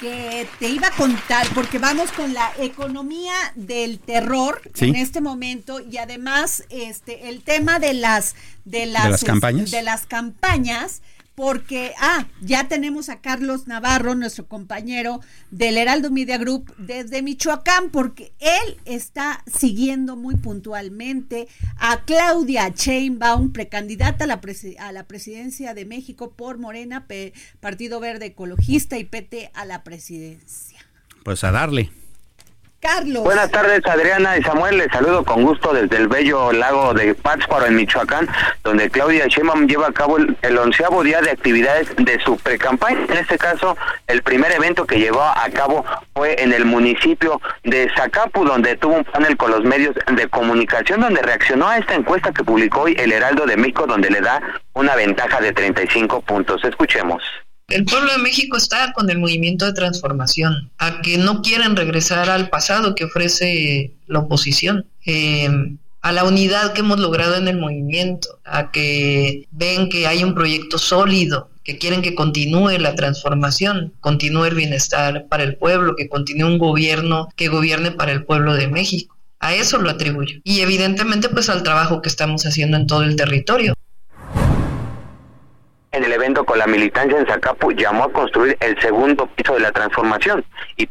que 0.00 0.48
te 0.58 0.68
iba 0.68 0.88
a 0.88 0.90
contar 0.90 1.46
porque 1.54 1.78
vamos 1.78 2.10
con 2.10 2.34
la 2.34 2.52
economía 2.58 3.34
del 3.54 4.00
terror 4.00 4.60
en 4.80 4.96
este 4.96 5.20
momento 5.20 5.78
y 5.78 5.98
además 5.98 6.64
este 6.70 7.28
el 7.28 7.44
tema 7.44 7.78
de 7.78 7.94
las 7.94 8.34
de 8.64 8.86
las, 8.86 9.04
¿De 9.04 9.10
las 9.10 9.24
campañas 9.24 9.70
de 9.70 9.82
las 9.82 10.06
campañas 10.06 11.02
porque, 11.34 11.92
ah, 11.98 12.26
ya 12.40 12.68
tenemos 12.68 13.08
a 13.08 13.20
Carlos 13.20 13.66
Navarro, 13.66 14.14
nuestro 14.14 14.46
compañero 14.46 15.20
del 15.50 15.78
Heraldo 15.78 16.10
Media 16.10 16.38
Group 16.38 16.74
desde 16.76 17.22
Michoacán, 17.22 17.90
porque 17.90 18.32
él 18.38 18.78
está 18.84 19.42
siguiendo 19.46 20.16
muy 20.16 20.36
puntualmente 20.36 21.48
a 21.78 22.04
Claudia 22.04 22.68
Sheinbaum, 22.68 23.52
precandidata 23.52 24.24
a 24.24 24.26
la, 24.26 24.40
a 24.78 24.92
la 24.92 25.06
presidencia 25.06 25.74
de 25.74 25.84
México 25.84 26.32
por 26.32 26.58
Morena, 26.58 27.06
Partido 27.60 28.00
Verde 28.00 28.26
Ecologista 28.26 28.98
y 28.98 29.04
PT 29.04 29.50
a 29.54 29.64
la 29.64 29.84
presidencia. 29.84 30.78
Pues 31.24 31.44
a 31.44 31.50
darle. 31.50 32.01
Carlos. 32.82 33.22
Buenas 33.22 33.48
tardes, 33.52 33.80
Adriana 33.86 34.36
y 34.36 34.42
Samuel. 34.42 34.78
Les 34.78 34.88
saludo 34.90 35.24
con 35.24 35.44
gusto 35.44 35.72
desde 35.72 35.98
el 35.98 36.08
bello 36.08 36.50
lago 36.50 36.92
de 36.94 37.14
Pátzcuaro, 37.14 37.66
en 37.66 37.76
Michoacán, 37.76 38.28
donde 38.64 38.90
Claudia 38.90 39.28
Sheinbaum 39.28 39.68
lleva 39.68 39.86
a 39.86 39.92
cabo 39.92 40.16
el, 40.18 40.58
onceavo 40.58 41.04
día 41.04 41.20
de 41.20 41.30
actividades 41.30 41.94
de 41.94 42.18
su 42.24 42.36
precampaña. 42.38 43.06
En 43.08 43.18
este 43.18 43.38
caso, 43.38 43.76
el 44.08 44.22
primer 44.22 44.50
evento 44.50 44.84
que 44.84 44.98
llevó 44.98 45.22
a 45.22 45.48
cabo 45.54 45.84
fue 46.12 46.42
en 46.42 46.52
el 46.52 46.64
municipio 46.64 47.40
de 47.62 47.88
Zacapu, 47.96 48.44
donde 48.44 48.76
tuvo 48.76 48.96
un 48.96 49.04
panel 49.04 49.36
con 49.36 49.52
los 49.52 49.62
medios 49.62 49.94
de 50.16 50.28
comunicación, 50.28 51.02
donde 51.02 51.22
reaccionó 51.22 51.68
a 51.68 51.78
esta 51.78 51.94
encuesta 51.94 52.32
que 52.32 52.42
publicó 52.42 52.80
hoy 52.80 52.96
el 52.98 53.12
Heraldo 53.12 53.46
de 53.46 53.56
México, 53.56 53.86
donde 53.86 54.10
le 54.10 54.20
da 54.20 54.42
una 54.72 54.96
ventaja 54.96 55.40
de 55.40 55.52
35 55.52 56.20
puntos. 56.22 56.64
Escuchemos. 56.64 57.22
El 57.72 57.86
pueblo 57.86 58.12
de 58.12 58.18
México 58.18 58.58
está 58.58 58.92
con 58.92 59.08
el 59.08 59.18
movimiento 59.18 59.64
de 59.64 59.72
transformación, 59.72 60.70
a 60.76 61.00
que 61.00 61.16
no 61.16 61.40
quieren 61.40 61.74
regresar 61.74 62.28
al 62.28 62.50
pasado 62.50 62.94
que 62.94 63.04
ofrece 63.04 63.92
la 64.06 64.18
oposición. 64.18 64.84
Eh, 65.06 65.48
a 66.02 66.12
la 66.12 66.24
unidad 66.24 66.74
que 66.74 66.80
hemos 66.80 67.00
logrado 67.00 67.36
en 67.36 67.48
el 67.48 67.58
movimiento, 67.58 68.40
a 68.44 68.70
que 68.72 69.46
ven 69.52 69.88
que 69.88 70.06
hay 70.06 70.22
un 70.22 70.34
proyecto 70.34 70.76
sólido, 70.76 71.48
que 71.64 71.78
quieren 71.78 72.02
que 72.02 72.14
continúe 72.14 72.78
la 72.78 72.94
transformación, 72.94 73.94
continúe 74.00 74.44
el 74.44 74.54
bienestar 74.54 75.26
para 75.30 75.44
el 75.44 75.56
pueblo, 75.56 75.96
que 75.96 76.10
continúe 76.10 76.48
un 76.48 76.58
gobierno 76.58 77.28
que 77.36 77.48
gobierne 77.48 77.92
para 77.92 78.12
el 78.12 78.24
pueblo 78.24 78.54
de 78.54 78.68
México. 78.68 79.16
A 79.38 79.54
eso 79.54 79.78
lo 79.78 79.88
atribuyo. 79.88 80.40
Y 80.44 80.60
evidentemente 80.60 81.30
pues 81.30 81.48
al 81.48 81.62
trabajo 81.62 82.02
que 82.02 82.10
estamos 82.10 82.44
haciendo 82.44 82.76
en 82.76 82.86
todo 82.86 83.02
el 83.02 83.16
territorio 83.16 83.74
en 85.92 86.04
el 86.04 86.12
evento 86.12 86.44
con 86.44 86.58
la 86.58 86.66
militancia 86.66 87.18
en 87.18 87.26
Zacapu 87.26 87.72
llamó 87.72 88.04
a 88.04 88.12
construir 88.12 88.56
el 88.60 88.80
segundo 88.80 89.26
piso 89.26 89.54
de 89.54 89.60
la 89.60 89.72
transformación 89.72 90.44
y 90.76 90.88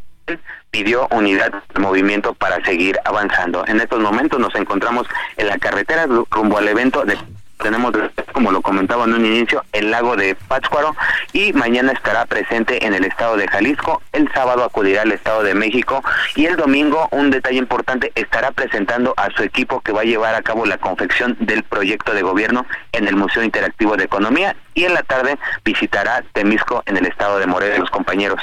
pidió 0.70 1.08
unidad 1.12 1.52
de 1.74 1.80
movimiento 1.80 2.34
para 2.34 2.64
seguir 2.64 2.98
avanzando. 3.04 3.66
En 3.68 3.82
estos 3.82 4.00
momentos 4.00 4.40
nos 4.40 4.56
encontramos 4.56 5.08
en 5.38 5.48
la 5.48 5.58
carretera 5.58 6.08
rumbo 6.30 6.58
al 6.58 6.68
evento 6.68 7.04
de 7.04 7.18
tenemos, 7.62 7.94
como 8.34 8.52
lo 8.52 8.62
comentaba 8.62 9.06
en 9.06 9.14
un 9.14 9.26
inicio, 9.26 9.64
el 9.72 9.92
lago 9.92 10.16
de 10.16 10.36
Pátzcuaro 10.36 10.96
y 11.34 11.54
mañana 11.54 11.92
estará 11.92 12.26
presente 12.26 12.86
en 12.86 12.94
el 12.94 13.06
estado 13.06 13.38
de 13.38 13.48
Jalisco, 13.48 14.02
el 14.12 14.32
sábado 14.34 14.64
acudirá 14.64 15.04
al 15.04 15.12
estado 15.12 15.44
de 15.44 15.56
México 15.56 16.04
y 16.36 16.46
el 16.46 16.58
domingo, 16.58 17.08
un 17.12 17.30
detalle 17.30 17.58
importante, 17.58 18.12
estará 18.16 18.52
presentando 18.52 19.14
a 19.18 19.30
su 19.32 19.44
equipo 19.44 19.82
que 19.82 19.92
va 19.92 20.02
a 20.02 20.06
llevar 20.06 20.36
a 20.36 20.42
cabo 20.42 20.66
la 20.66 20.78
confección 20.78 21.38
del 21.40 21.64
proyecto 21.64 22.14
de 22.14 22.22
gobierno 22.22 22.66
en 22.92 23.08
el 23.08 23.16
Museo 23.16 23.44
Interactivo 23.44 23.96
de 23.96 24.06
Economía 24.06 24.56
y 24.74 24.86
en 24.86 24.94
la 24.94 25.04
tarde 25.04 25.38
visitará 25.64 26.24
Temisco 26.34 26.84
en 26.86 26.98
el 26.98 27.06
estado 27.06 27.40
de 27.40 27.48
Morelos, 27.48 27.90
compañeros. 27.90 28.42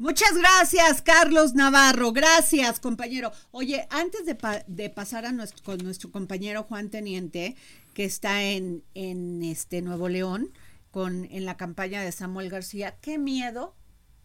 Muchas 0.00 0.34
gracias, 0.34 1.02
Carlos 1.02 1.52
Navarro. 1.52 2.12
Gracias, 2.12 2.80
compañero. 2.80 3.32
Oye, 3.50 3.86
antes 3.90 4.24
de, 4.24 4.34
de 4.66 4.88
pasar 4.88 5.26
a 5.26 5.32
nuestro, 5.32 5.62
con 5.62 5.76
nuestro 5.84 6.10
compañero 6.10 6.62
Juan 6.62 6.88
Teniente, 6.88 7.54
que 7.94 8.04
está 8.04 8.42
en, 8.42 8.82
en 8.94 9.42
este 9.42 9.82
Nuevo 9.82 10.08
León, 10.08 10.52
con, 10.90 11.26
en 11.30 11.44
la 11.44 11.56
campaña 11.56 12.02
de 12.02 12.12
Samuel 12.12 12.50
García, 12.50 12.96
qué 13.00 13.18
miedo 13.18 13.74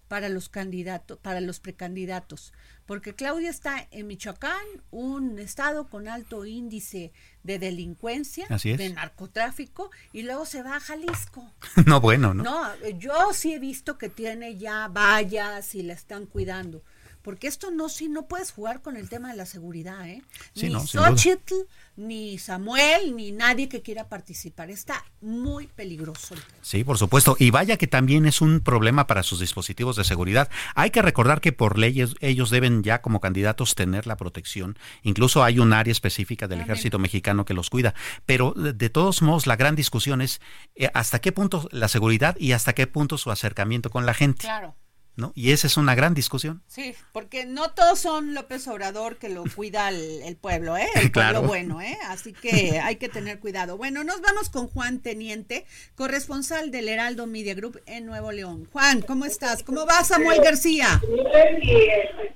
para 0.08 0.30
los 0.30 0.50
candidatos, 0.50 1.18
para 1.20 1.42
los 1.42 1.60
precandidatos, 1.60 2.54
porque 2.86 3.16
Claudia 3.16 3.50
está 3.50 3.88
en 3.92 4.08
Michoacán, 4.08 4.66
un 4.92 5.40
estado 5.40 5.90
con 5.90 6.08
alto 6.08 6.46
índice 6.46 7.12
de 7.44 7.58
delincuencia, 7.58 8.48
de 8.48 8.90
narcotráfico, 8.90 9.90
y 10.14 10.22
luego 10.22 10.46
se 10.46 10.62
va 10.62 10.76
a 10.76 10.80
Jalisco. 10.80 11.52
no, 11.86 12.00
bueno, 12.02 12.34
¿no? 12.34 12.44
No, 12.44 12.90
yo 13.00 13.34
sí 13.34 13.54
he 13.54 13.60
visto 13.60 13.98
que 13.98 14.10
tiene 14.10 14.58
ya 14.58 14.88
vallas 14.88 15.74
y 15.74 15.82
la 15.82 15.94
están 15.94 16.28
cuidando 16.28 16.84
porque 17.26 17.48
esto 17.48 17.72
no, 17.72 17.90
sí, 17.90 18.08
no 18.08 18.28
puedes 18.28 18.52
jugar 18.52 18.84
con 18.84 18.98
el 18.98 19.10
tema 19.10 19.32
de 19.32 19.36
la 19.36 19.48
seguridad, 19.48 20.08
¿eh? 20.08 20.22
ni 20.54 20.70
no, 20.70 20.80
Xochitl, 20.80 21.56
ni 21.96 22.38
Samuel, 22.38 23.16
ni 23.16 23.32
nadie 23.32 23.68
que 23.68 23.82
quiera 23.82 24.08
participar. 24.08 24.70
Está 24.70 25.04
muy 25.22 25.66
peligroso. 25.66 26.36
Sí, 26.62 26.84
por 26.84 27.00
supuesto. 27.00 27.36
Y 27.40 27.50
vaya 27.50 27.78
que 27.78 27.88
también 27.88 28.28
es 28.28 28.42
un 28.42 28.60
problema 28.60 29.08
para 29.08 29.24
sus 29.24 29.40
dispositivos 29.40 29.96
de 29.96 30.04
seguridad. 30.04 30.52
Hay 30.76 30.92
que 30.92 31.02
recordar 31.02 31.42
que 31.42 31.52
por 31.52 31.80
leyes 31.80 32.14
ellos 32.20 32.52
deben 32.52 32.84
ya 32.84 33.02
como 33.02 33.20
candidatos 33.20 33.74
tener 33.74 34.06
la 34.06 34.18
protección. 34.18 34.78
Incluso 35.02 35.44
hay 35.44 35.58
un 35.58 35.74
área 35.74 35.92
específica 35.92 36.48
del 36.48 36.62
ejército 36.62 37.00
mexicano 37.00 37.44
que 37.44 37.56
los 37.56 37.72
cuida. 37.72 37.96
Pero 38.28 38.54
de 38.54 38.90
todos 38.92 39.24
modos, 39.24 39.48
la 39.48 39.56
gran 39.56 39.76
discusión 39.76 40.22
es 40.22 40.42
eh, 40.76 40.92
hasta 40.94 41.18
qué 41.22 41.32
punto 41.32 41.68
la 41.72 41.88
seguridad 41.88 42.38
y 42.40 42.52
hasta 42.52 42.74
qué 42.74 42.86
punto 42.86 43.18
su 43.18 43.32
acercamiento 43.32 43.90
con 43.90 44.06
la 44.06 44.14
gente. 44.14 44.44
Claro. 44.44 44.76
¿No? 45.16 45.32
Y 45.36 45.52
esa 45.52 45.68
es 45.68 45.78
una 45.78 45.96
gran 45.96 46.14
discusión. 46.14 46.62
Sí, 46.68 46.94
porque 47.12 47.46
no 47.46 47.72
todos 47.72 48.00
son 48.00 48.34
López 48.34 48.68
Obrador 48.68 49.18
que 49.18 49.30
lo 49.30 49.44
cuida 49.56 49.90
el, 49.90 50.38
pueblo, 50.40 50.78
¿eh? 50.78 50.88
El 50.96 51.12
pueblo 51.14 51.44
bueno, 51.44 51.82
¿eh? 51.82 51.98
Así 52.08 52.34
que 52.34 52.80
hay 52.84 52.98
que 52.98 53.10
tener 53.10 53.40
cuidado. 53.40 53.78
Bueno, 53.78 54.04
nos 54.04 54.22
vamos 54.22 54.50
con 54.50 54.68
Juan 54.68 55.02
Teniente, 55.02 55.66
corresponsal 55.96 56.72
del 56.72 56.90
Heraldo 56.90 57.28
Media 57.28 57.56
Group 57.56 57.82
en 57.86 58.06
Nuevo 58.06 58.32
León. 58.32 58.68
Juan, 58.72 59.02
¿cómo 59.02 59.26
estás? 59.26 59.64
¿Cómo 59.64 59.86
va 59.86 60.04
Samuel 60.04 60.42
García? 60.42 61.02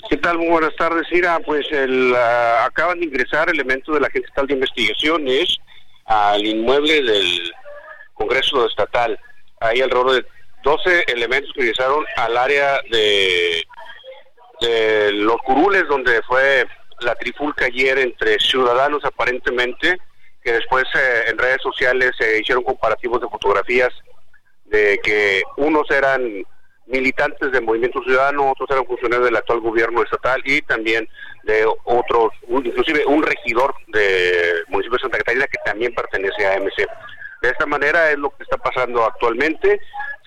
¿Qué 0.09 0.17
tal? 0.17 0.37
Muy 0.37 0.47
buenas 0.47 0.75
tardes, 0.77 1.05
Ira. 1.11 1.39
Pues 1.39 1.65
el, 1.71 2.13
ah, 2.15 2.65
acaban 2.65 2.99
de 2.99 3.05
ingresar 3.05 3.49
elementos 3.49 3.93
de 3.93 4.01
la 4.01 4.07
Agencia 4.07 4.27
Estatal 4.27 4.47
de 4.47 4.53
Investigaciones 4.53 5.57
al 6.05 6.45
inmueble 6.45 7.03
del 7.03 7.51
Congreso 8.13 8.65
Estatal. 8.65 9.19
Ahí 9.59 9.81
alrededor 9.81 10.15
de 10.15 10.25
12 10.63 11.05
elementos 11.07 11.51
que 11.53 11.61
ingresaron 11.61 12.05
al 12.15 12.37
área 12.37 12.79
de, 12.91 13.65
los 15.13 15.37
curules, 15.37 15.87
donde 15.87 16.21
fue 16.23 16.65
la 16.99 17.15
trifulca 17.15 17.65
ayer 17.65 17.97
entre 17.99 18.39
ciudadanos 18.39 19.03
aparentemente, 19.05 19.97
que 20.43 20.53
después 20.53 20.83
eh, 20.95 21.25
en 21.27 21.37
redes 21.37 21.61
sociales 21.61 22.11
se 22.17 22.39
hicieron 22.39 22.63
comparativos 22.63 23.21
de 23.21 23.29
fotografías 23.29 23.89
de 24.65 24.99
que 25.01 25.41
unos 25.57 25.89
eran 25.91 26.43
militantes 26.87 27.51
del 27.51 27.63
Movimiento 27.63 28.01
Ciudadano, 28.03 28.51
otros 28.51 28.69
eran 28.71 28.85
funcionarios 28.85 29.25
del 29.25 29.37
actual 29.37 29.59
gobierno 29.61 30.03
estatal 30.03 30.41
y 30.43 30.61
también 30.63 31.07
de 31.43 31.65
otros, 31.85 32.33
inclusive 32.47 33.05
un 33.05 33.23
regidor 33.23 33.73
del 33.87 34.65
municipio 34.67 34.97
de 34.97 35.01
Santa 35.01 35.17
Catarina 35.19 35.47
que 35.47 35.59
también 35.63 35.93
pertenece 35.93 36.45
a 36.45 36.59
MC. 36.59 36.87
De 37.41 37.49
esta 37.49 37.65
manera 37.65 38.11
es 38.11 38.17
lo 38.17 38.31
que 38.31 38.43
está 38.43 38.57
pasando 38.57 39.05
actualmente 39.05 39.79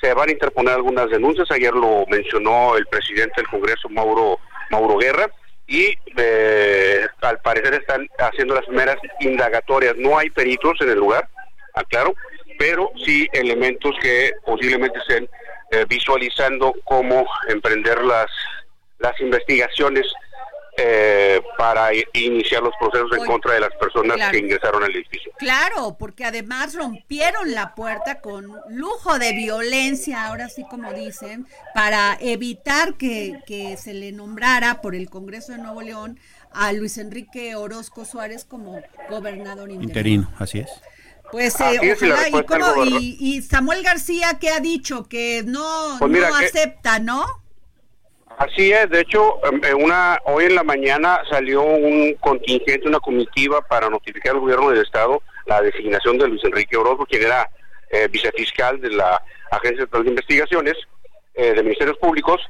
se 0.02 0.12
van 0.14 0.28
a 0.28 0.32
interponer 0.32 0.74
algunas 0.74 1.08
denuncias. 1.08 1.50
Ayer 1.50 1.72
lo 1.72 2.04
mencionó 2.08 2.76
el 2.76 2.86
presidente 2.86 3.34
del 3.36 3.48
Congreso, 3.48 3.88
Mauro, 3.88 4.38
Mauro 4.70 4.98
Guerra, 4.98 5.30
y 5.66 5.94
eh, 6.16 7.06
al 7.20 7.38
parecer 7.38 7.74
están 7.74 8.08
haciendo 8.18 8.54
las 8.54 8.66
primeras 8.66 8.96
indagatorias. 9.20 9.96
No 9.96 10.18
hay 10.18 10.28
peritos 10.30 10.80
en 10.80 10.90
el 10.90 10.98
lugar, 10.98 11.28
aclaro, 11.74 12.14
pero 12.58 12.90
sí 13.04 13.28
elementos 13.32 13.94
que 14.02 14.32
posiblemente 14.44 14.98
estén 14.98 15.28
eh, 15.70 15.86
visualizando 15.88 16.74
cómo 16.84 17.24
emprender 17.48 18.02
las, 18.02 18.26
las 18.98 19.18
investigaciones 19.20 20.04
eh, 20.76 21.42
para 21.58 21.90
iniciar 22.14 22.62
los 22.62 22.72
procesos 22.80 23.10
en 23.18 23.26
contra 23.26 23.52
de 23.52 23.60
las 23.60 23.74
personas 23.74 24.30
que 24.30 24.38
ingresaron 24.38 24.82
al 24.82 24.94
edificio. 24.94 25.30
Claro, 25.38 25.96
porque 25.98 26.24
además 26.24 26.74
rompieron 26.74 27.52
la 27.52 27.74
puerta 27.74 28.22
con 28.22 28.50
lujo 28.68 29.18
de 29.18 29.32
violencia, 29.32 30.26
ahora 30.26 30.48
sí 30.48 30.64
como 30.70 30.92
dicen, 30.94 31.46
para 31.74 32.16
evitar 32.20 32.94
que, 32.94 33.38
que 33.46 33.76
se 33.76 33.92
le 33.92 34.12
nombrara 34.12 34.80
por 34.80 34.94
el 34.94 35.10
Congreso 35.10 35.52
de 35.52 35.58
Nuevo 35.58 35.82
León 35.82 36.18
a 36.52 36.72
Luis 36.72 36.96
Enrique 36.96 37.54
Orozco 37.54 38.06
Suárez 38.06 38.44
como 38.46 38.80
gobernador 39.10 39.70
interino. 39.70 39.88
Interino, 39.88 40.32
así 40.38 40.60
es. 40.60 40.70
Pues 41.30 41.58
eh, 41.60 41.94
ojalá, 41.94 42.84
y, 42.98 43.16
y, 43.18 43.42
Samuel 43.42 43.82
García 43.82 44.38
que 44.38 44.50
ha 44.50 44.60
dicho 44.60 45.04
que 45.04 45.42
no, 45.46 45.96
pues 45.98 46.10
no 46.10 46.34
acepta, 46.36 46.98
¿no? 46.98 47.41
Así 48.38 48.72
es, 48.72 48.88
de 48.90 49.00
hecho, 49.00 49.38
em, 49.44 49.60
una 49.82 50.18
hoy 50.24 50.46
en 50.46 50.54
la 50.54 50.62
mañana 50.62 51.20
salió 51.30 51.62
un 51.62 52.14
contingente, 52.14 52.88
una 52.88 53.00
comitiva 53.00 53.60
para 53.62 53.88
notificar 53.88 54.32
al 54.34 54.40
gobierno 54.40 54.70
del 54.70 54.82
estado 54.82 55.22
la 55.46 55.60
designación 55.60 56.18
de 56.18 56.28
Luis 56.28 56.44
Enrique 56.44 56.76
Orozco, 56.76 57.06
quien 57.06 57.22
era 57.22 57.48
eh, 57.90 58.08
vicefiscal 58.10 58.80
de 58.80 58.90
la 58.90 59.22
Agencia 59.50 59.86
de 59.86 60.08
Investigaciones 60.08 60.74
eh, 61.34 61.52
de 61.52 61.62
Ministerios 61.62 61.98
Públicos, 61.98 62.40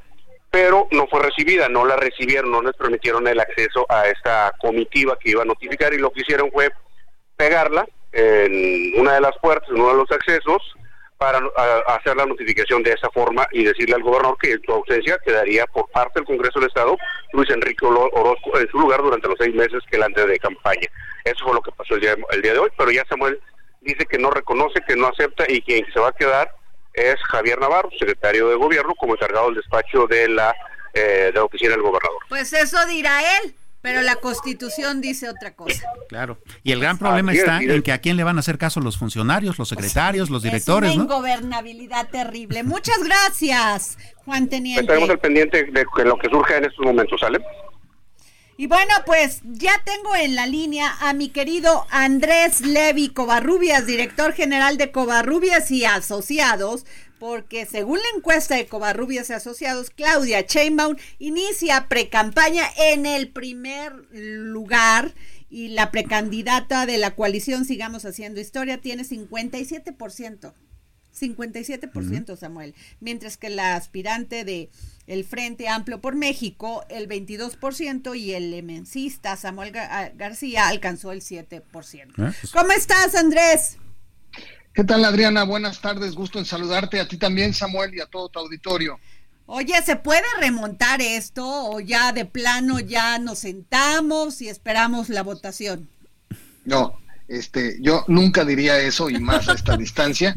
pero 0.49 0.87
no 0.91 1.07
fue 1.07 1.21
recibida, 1.21 1.67
no 1.67 1.85
la 1.85 1.95
recibieron, 1.95 2.51
no 2.51 2.61
les 2.61 2.75
permitieron 2.75 3.27
el 3.27 3.39
acceso 3.39 3.85
a 3.89 4.07
esta 4.07 4.53
comitiva 4.59 5.17
que 5.19 5.31
iba 5.31 5.41
a 5.41 5.45
notificar 5.45 5.93
y 5.93 5.97
lo 5.97 6.11
que 6.11 6.21
hicieron 6.21 6.51
fue 6.51 6.69
pegarla 7.35 7.87
en 8.11 8.99
una 8.99 9.13
de 9.13 9.21
las 9.21 9.37
puertas, 9.41 9.67
en 9.69 9.81
uno 9.81 9.89
de 9.89 9.97
los 9.97 10.11
accesos, 10.11 10.61
para 11.23 11.39
hacer 11.87 12.17
la 12.17 12.25
notificación 12.25 12.83
de 12.83 12.91
esa 12.91 13.09
forma 13.11 13.47
y 13.53 13.63
decirle 13.63 13.95
al 13.95 14.03
gobernador 14.03 14.37
que 14.41 14.51
en 14.51 14.61
su 14.61 14.73
ausencia 14.73 15.17
quedaría 15.23 15.65
por 15.67 15.89
parte 15.89 16.19
del 16.19 16.25
Congreso 16.25 16.59
del 16.59 16.67
Estado 16.67 16.97
Luis 17.31 17.49
Enrique 17.49 17.85
Orozco 17.85 18.59
en 18.59 18.67
su 18.67 18.77
lugar 18.77 19.01
durante 19.01 19.29
los 19.29 19.37
seis 19.39 19.55
meses 19.55 19.81
que 19.89 19.95
él 19.95 20.03
antes 20.03 20.27
de 20.27 20.37
campaña. 20.37 20.85
Eso 21.23 21.45
fue 21.45 21.53
lo 21.53 21.61
que 21.61 21.71
pasó 21.71 21.95
el 21.95 22.01
día, 22.01 22.17
el 22.31 22.41
día 22.41 22.51
de 22.51 22.59
hoy, 22.59 22.69
pero 22.77 22.91
ya 22.91 23.05
Samuel 23.07 23.39
dice 23.79 24.05
que 24.05 24.17
no 24.17 24.31
reconoce, 24.31 24.81
que 24.85 24.97
no 24.97 25.07
acepta 25.07 25.45
y 25.47 25.61
quien 25.61 25.85
se 25.93 25.99
va 26.01 26.09
a 26.09 26.11
quedar 26.11 26.53
es 26.91 27.15
Javier 27.29 27.57
Navarro, 27.57 27.89
secretario 27.97 28.49
de 28.49 28.55
Gobierno, 28.55 28.93
como 28.95 29.13
encargado 29.13 29.45
del 29.45 29.55
despacho 29.55 30.05
de 30.07 30.27
la, 30.27 30.53
eh, 30.93 31.31
de 31.33 31.39
la 31.39 31.45
oficina 31.45 31.71
del 31.71 31.83
gobernador. 31.83 32.19
Pues 32.27 32.51
eso 32.51 32.85
dirá 32.85 33.21
él. 33.37 33.55
Pero 33.83 34.01
la 34.01 34.15
constitución 34.15 35.01
dice 35.01 35.27
otra 35.27 35.55
cosa. 35.55 35.83
Claro. 36.07 36.39
Y 36.63 36.71
el 36.71 36.79
gran 36.79 36.97
problema 36.97 37.33
está 37.33 37.61
en 37.61 37.81
que 37.81 37.91
a 37.91 37.97
quién 37.97 38.15
le 38.15 38.23
van 38.23 38.37
a 38.37 38.39
hacer 38.39 38.57
caso 38.57 38.79
los 38.79 38.97
funcionarios, 38.97 39.59
los 39.59 39.67
secretarios, 39.67 40.29
los 40.29 40.41
directores. 40.41 40.91
Es 40.91 40.95
una 40.95 41.03
ingobernabilidad 41.03 42.07
terrible. 42.09 42.63
Muchas 42.63 43.03
gracias, 43.03 43.97
Juan 44.23 44.47
Teniente. 44.47 44.83
Estaremos 44.83 45.09
al 45.09 45.19
pendiente 45.19 45.65
de 45.65 46.05
lo 46.05 46.17
que 46.17 46.29
surge 46.29 46.55
en 46.55 46.63
estos 46.63 46.85
momentos, 46.85 47.19
¿sale? 47.19 47.39
Y 48.55 48.67
bueno, 48.67 48.93
pues 49.05 49.41
ya 49.43 49.73
tengo 49.83 50.15
en 50.15 50.35
la 50.35 50.45
línea 50.45 50.95
a 51.01 51.13
mi 51.13 51.29
querido 51.29 51.85
Andrés 51.89 52.61
Levi 52.61 53.09
Covarrubias, 53.09 53.85
director 53.85 54.31
general 54.31 54.77
de 54.77 54.91
Covarrubias 54.91 55.71
y 55.71 55.83
Asociados, 55.83 56.85
porque 57.23 57.65
según 57.65 57.99
la 57.99 58.17
encuesta 58.17 58.57
de 58.57 58.65
Covarrubias 58.65 59.29
y 59.29 59.33
Asociados, 59.33 59.91
Claudia 59.91 60.45
Chainbaum 60.45 60.97
inicia 61.19 61.87
precampaña 61.87 62.65
en 62.75 63.05
el 63.05 63.29
primer 63.29 63.93
lugar 64.11 65.13
y 65.49 65.69
la 65.69 65.89
precandidata 65.89 66.85
de 66.85 66.97
la 66.97 67.15
coalición 67.15 67.63
Sigamos 67.63 68.03
Haciendo 68.03 68.41
Historia 68.41 68.81
tiene 68.81 69.03
57%. 69.03 70.53
57%, 71.17 72.35
Samuel, 72.35 72.75
mientras 72.99 73.37
que 73.37 73.49
la 73.49 73.77
aspirante 73.77 74.43
de 74.43 74.69
el 75.07 75.23
Frente 75.23 75.69
Amplio 75.69 76.01
por 76.01 76.15
México, 76.15 76.83
el 76.89 77.07
22%, 77.07 78.19
y 78.19 78.33
el 78.33 78.53
emencista 78.53 79.37
Samuel 79.37 79.71
García 79.71 80.67
alcanzó 80.67 81.13
el 81.13 81.21
7%. 81.21 81.61
Ah, 82.17 82.33
pues 82.41 82.51
¿Cómo 82.51 82.73
estás, 82.73 83.15
Andrés? 83.15 83.77
¿Qué 84.73 84.83
tal, 84.83 85.05
Adriana? 85.05 85.43
Buenas 85.43 85.81
tardes, 85.81 86.15
gusto 86.15 86.39
en 86.39 86.45
saludarte 86.45 86.99
a 86.99 87.07
ti 87.07 87.17
también, 87.17 87.53
Samuel, 87.53 87.93
y 87.93 88.01
a 88.01 88.07
todo 88.07 88.29
tu 88.29 88.39
auditorio. 88.39 88.99
Oye, 89.45 89.79
¿se 89.85 89.97
puede 89.97 90.23
remontar 90.39 90.99
esto 90.99 91.45
o 91.45 91.79
ya 91.79 92.11
de 92.11 92.25
plano 92.25 92.79
ya 92.79 93.19
nos 93.19 93.39
sentamos 93.39 94.41
y 94.41 94.49
esperamos 94.49 95.09
la 95.09 95.21
votación? 95.21 95.89
No, 96.65 96.97
este, 97.27 97.77
yo 97.81 98.03
nunca 98.07 98.45
diría 98.45 98.79
eso 98.79 99.11
y 99.11 99.19
más 99.19 99.47
a 99.47 99.53
esta 99.53 99.77
distancia. 99.77 100.35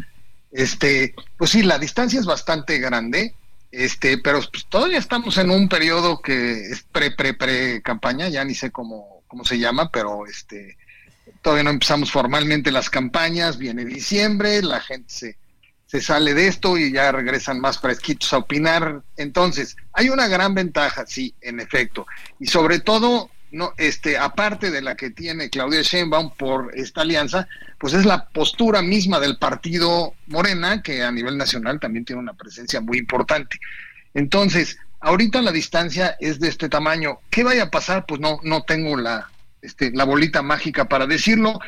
Este, 0.53 1.14
pues 1.39 1.53
sí, 1.53 1.62
la 1.62 1.78
distancia 1.78 2.20
es 2.20 2.26
bastante 2.26 2.78
grande, 2.78 3.34
este, 3.70 4.18
pero 4.18 4.41
pues, 4.53 4.66
todavía 4.66 4.99
estamos 4.99 5.39
en 5.39 5.51
un 5.51 5.66
periodo 5.66 6.20
que 6.20 6.72
es 6.72 6.82
pre 6.93 7.11
pre 7.11 7.32
pre 7.32 7.80
campaña, 7.80 8.28
ya 8.28 8.45
ni 8.45 8.55
sé 8.55 8.70
cómo 8.70 9.22
cómo 9.28 9.45
se 9.45 9.59
llama, 9.59 9.91
pero 9.91 10.26
este 10.26 10.76
todavía 11.47 11.62
no 11.62 11.70
empezamos 11.70 12.11
formalmente 12.11 12.72
las 12.72 12.90
campañas, 12.90 13.57
viene 13.57 13.84
diciembre, 13.84 14.61
la 14.62 14.80
gente 14.80 15.07
se, 15.07 15.38
se 15.86 16.01
sale 16.01 16.34
de 16.34 16.49
esto 16.49 16.76
y 16.76 16.90
ya 16.90 17.12
regresan 17.12 17.61
más 17.61 17.78
fresquitos 17.78 18.32
a 18.32 18.38
opinar. 18.38 19.05
Entonces, 19.16 19.76
hay 19.92 20.09
una 20.09 20.26
gran 20.26 20.57
ventaja, 20.57 21.07
sí, 21.07 21.36
en 21.40 21.61
efecto, 21.61 22.05
y 22.40 22.49
sobre 22.49 22.80
todo 22.80 23.30
no, 23.53 23.74
este, 23.76 24.18
aparte 24.18 24.72
de 24.72 24.82
la 24.82 24.97
que 24.97 25.11
tiene 25.11 25.49
Claudia 25.49 25.82
Sheinbaum 25.82 26.34
por 26.36 26.72
esta 26.74 27.03
alianza, 27.03 27.47
pues 27.78 27.94
es 27.94 28.05
la 28.05 28.28
postura 28.30 28.82
misma 28.82 29.20
del 29.20 29.38
partido 29.38 30.14
Morena, 30.26 30.82
que 30.82 31.05
a 31.05 31.12
nivel 31.12 31.38
nacional 31.38 31.78
también 31.78 32.05
tiene 32.05 32.22
una 32.22 32.34
presencia 32.34 32.80
muy 32.80 32.99
importante. 32.99 33.61
Entonces, 34.14 34.78
ahorita 34.99 35.40
la 35.42 35.53
distancia 35.53 36.16
es 36.18 36.40
de 36.40 36.49
este 36.49 36.68
tamaño. 36.68 37.20
¿Qué 37.30 37.44
vaya 37.44 37.62
a 37.62 37.70
pasar? 37.70 38.05
Pues 38.05 38.20
no, 38.20 38.40
no 38.42 38.64
tengo 38.64 38.97
la, 38.97 39.30
este, 39.67 39.91
la 39.91 40.05
bolita 40.05 40.43
mágica 40.43 40.89
para 40.89 41.09
decirlo, 41.09 41.59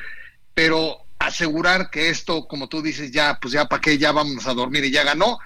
pero 0.55 0.99
asegurar 1.18 1.90
que 1.90 2.11
esto, 2.11 2.46
como 2.46 2.68
tú 2.68 2.80
dices, 2.80 3.11
ya, 3.11 3.38
pues 3.42 3.53
ya 3.53 3.66
para 3.66 3.80
qué, 3.80 3.99
ya 3.99 4.12
vamos 4.12 4.46
a 4.46 4.55
dormir 4.55 4.84
y 4.84 4.92
ya 4.92 5.03
ganó, 5.03 5.38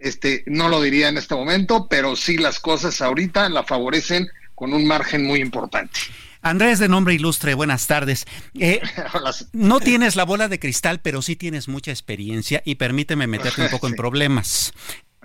este, 0.00 0.42
no 0.46 0.70
lo 0.70 0.80
diría 0.80 1.08
en 1.08 1.18
este 1.18 1.34
momento, 1.34 1.86
pero 1.86 2.16
sí 2.16 2.38
las 2.38 2.60
cosas 2.60 3.02
ahorita 3.02 3.50
la 3.50 3.62
favorecen 3.62 4.26
con 4.54 4.72
un 4.72 4.86
margen 4.86 5.26
muy 5.26 5.40
importante. 5.40 6.00
Andrés 6.40 6.78
de 6.78 6.88
nombre 6.88 7.12
ilustre, 7.12 7.52
buenas 7.52 7.86
tardes. 7.86 8.24
Eh, 8.58 8.80
no 9.52 9.80
tienes 9.80 10.16
la 10.16 10.24
bola 10.24 10.48
de 10.48 10.58
cristal, 10.58 11.00
pero 11.02 11.20
sí 11.20 11.36
tienes 11.36 11.68
mucha 11.68 11.90
experiencia 11.90 12.62
y 12.64 12.76
permíteme 12.76 13.26
meterte 13.26 13.62
un 13.62 13.68
poco 13.68 13.86
en 13.86 13.94
problemas. 13.96 14.72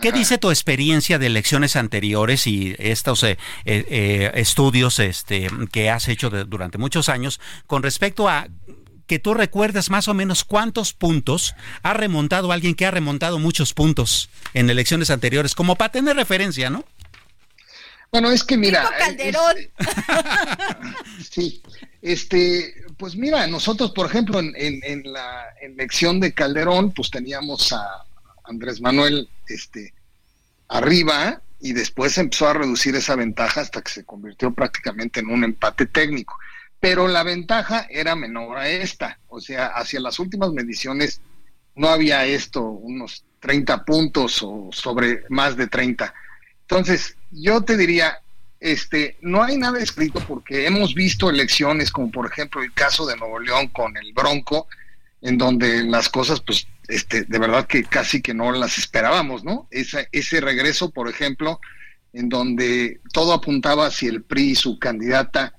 ¿Qué 0.02 0.12
dice 0.12 0.38
tu 0.38 0.50
experiencia 0.50 1.20
de 1.20 1.28
elecciones 1.28 1.76
anteriores 1.76 2.48
y 2.48 2.76
estos 2.80 3.24
eh, 3.24 3.38
eh, 3.66 4.32
estudios 4.36 5.00
este, 5.00 5.48
que 5.72 5.89
has 5.89 6.08
hecho 6.08 6.30
durante 6.30 6.78
muchos 6.78 7.10
años 7.10 7.39
con 7.68 7.84
respecto 7.84 8.28
a 8.28 8.48
que 9.08 9.20
tú 9.20 9.34
recuerdas 9.34 9.89
más 9.89 10.08
o 10.08 10.14
menos 10.14 10.44
cuántos 10.44 10.94
puntos 10.94 11.56
ha 11.84 11.94
remontado 11.94 12.52
alguien 12.52 12.76
que 12.76 12.86
ha 12.86 12.91
remontado 12.91 13.39
muchos 13.39 13.74
puntos 13.74 14.30
en 14.54 14.70
elecciones 14.70 15.10
anteriores, 15.10 15.56
como 15.56 15.76
para 15.76 15.91
tener 15.91 16.16
referencia, 16.16 16.70
¿no? 16.70 16.86
Bueno, 18.12 18.32
es 18.32 18.44
que 18.44 18.58
mira. 18.58 18.89
Calderón. 18.98 19.56
sí, 21.32 21.64
este, 22.02 22.76
pues 22.98 23.16
mira, 23.16 23.48
nosotros, 23.48 23.91
por 23.91 24.06
ejemplo, 24.06 24.39
en, 24.39 24.54
en, 24.56 25.12
la 25.12 25.46
elección 25.62 26.20
de 26.20 26.32
Calderón, 26.32 26.91
pues 26.91 27.10
teníamos 27.10 27.74
a 27.74 28.06
Andrés 28.44 28.82
Manuel 28.82 29.30
este, 29.48 29.94
arriba 30.68 31.41
y 31.60 31.74
después 31.74 32.18
empezó 32.18 32.48
a 32.48 32.54
reducir 32.54 32.96
esa 32.96 33.16
ventaja 33.16 33.62
hasta 33.62 33.82
que 33.82 33.91
se 33.91 34.06
convirtió 34.06 34.54
prácticamente 34.54 35.22
en 35.22 35.30
un 35.30 35.44
empate 35.44 35.86
técnico. 35.86 36.38
Pero 36.80 37.08
la 37.08 37.24
ventaja 37.24 37.88
era 37.89 38.16
menor 38.16 38.58
a 38.58 38.68
esta, 38.68 39.20
o 39.28 39.39
sea, 39.39 39.68
hacia 39.68 40.02
las 40.02 40.20
últimas 40.20 40.52
mediciones 40.52 41.22
no 41.76 41.89
había 41.89 42.26
esto, 42.26 42.62
unos 42.62 43.24
30 43.39 43.86
puntos 43.86 44.41
o 44.44 44.70
sobre 44.72 45.24
más 45.30 45.58
de 45.58 45.68
30. 45.68 46.14
Entonces, 46.62 47.16
yo 47.32 47.62
te 47.62 47.78
diría, 47.78 48.20
este, 48.60 49.18
no 49.22 49.44
hay 49.44 49.58
nada 49.58 49.80
escrito 49.80 50.20
porque 50.28 50.66
hemos 50.68 50.94
visto 50.94 51.30
elecciones 51.30 51.91
como 51.91 52.12
por 52.12 52.26
ejemplo 52.26 52.62
el 52.62 52.74
caso 52.74 53.06
de 53.06 53.18
Nuevo 53.18 53.39
León 53.39 53.68
con 53.70 53.96
el 53.98 54.14
Bronco, 54.14 54.68
en 55.22 55.38
donde 55.38 55.84
las 55.84 56.10
cosas, 56.10 56.41
pues, 56.41 56.68
este, 56.88 57.24
de 57.24 57.40
verdad 57.40 57.68
que 57.68 57.84
casi 57.84 58.22
que 58.22 58.34
no 58.34 58.52
las 58.52 58.78
esperábamos, 58.78 59.44
¿no? 59.44 59.68
Ese, 59.72 60.08
ese 60.12 60.42
regreso, 60.42 60.92
por 60.92 61.10
ejemplo, 61.10 61.60
en 62.14 62.30
donde 62.30 63.02
todo 63.12 63.34
apuntaba 63.34 63.88
hacia 63.88 64.10
el 64.10 64.24
PRI 64.24 64.52
y 64.52 64.56
su 64.56 64.80
candidata, 64.80 65.56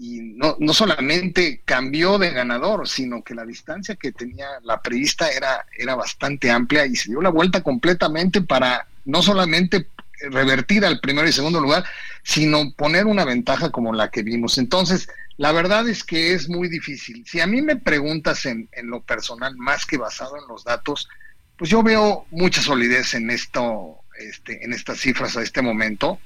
y 0.00 0.20
no, 0.20 0.56
no 0.60 0.72
solamente 0.72 1.62
cambió 1.64 2.18
de 2.18 2.30
ganador, 2.30 2.88
sino 2.88 3.22
que 3.22 3.34
la 3.34 3.44
distancia 3.44 3.96
que 3.96 4.12
tenía 4.12 4.46
la 4.62 4.80
priista 4.80 5.28
era, 5.28 5.66
era 5.76 5.96
bastante 5.96 6.50
amplia 6.50 6.86
y 6.86 6.94
se 6.94 7.10
dio 7.10 7.20
la 7.20 7.30
vuelta 7.30 7.62
completamente 7.62 8.40
para 8.40 8.86
no 9.04 9.22
solamente 9.22 9.88
revertir 10.30 10.84
al 10.84 11.00
primero 11.00 11.28
y 11.28 11.32
segundo 11.32 11.60
lugar, 11.60 11.84
sino 12.22 12.72
poner 12.72 13.06
una 13.06 13.24
ventaja 13.24 13.70
como 13.70 13.92
la 13.92 14.10
que 14.10 14.22
vimos. 14.22 14.58
Entonces, 14.58 15.08
la 15.38 15.52
verdad 15.52 15.88
es 15.88 16.04
que 16.04 16.34
es 16.34 16.48
muy 16.48 16.68
difícil. 16.68 17.24
Si 17.24 17.40
a 17.40 17.46
mí 17.46 17.62
me 17.62 17.76
preguntas 17.76 18.44
en, 18.44 18.68
en 18.72 18.90
lo 18.90 19.02
personal, 19.02 19.56
más 19.56 19.86
que 19.86 19.96
basado 19.96 20.36
en 20.36 20.48
los 20.48 20.64
datos, 20.64 21.08
pues 21.56 21.70
yo 21.70 21.82
veo 21.82 22.26
mucha 22.30 22.60
solidez 22.60 23.14
en 23.14 23.30
esto, 23.30 24.00
este, 24.18 24.64
en 24.64 24.72
estas 24.72 24.98
cifras 24.98 25.36
a 25.36 25.42
este 25.42 25.62
momento. 25.62 26.18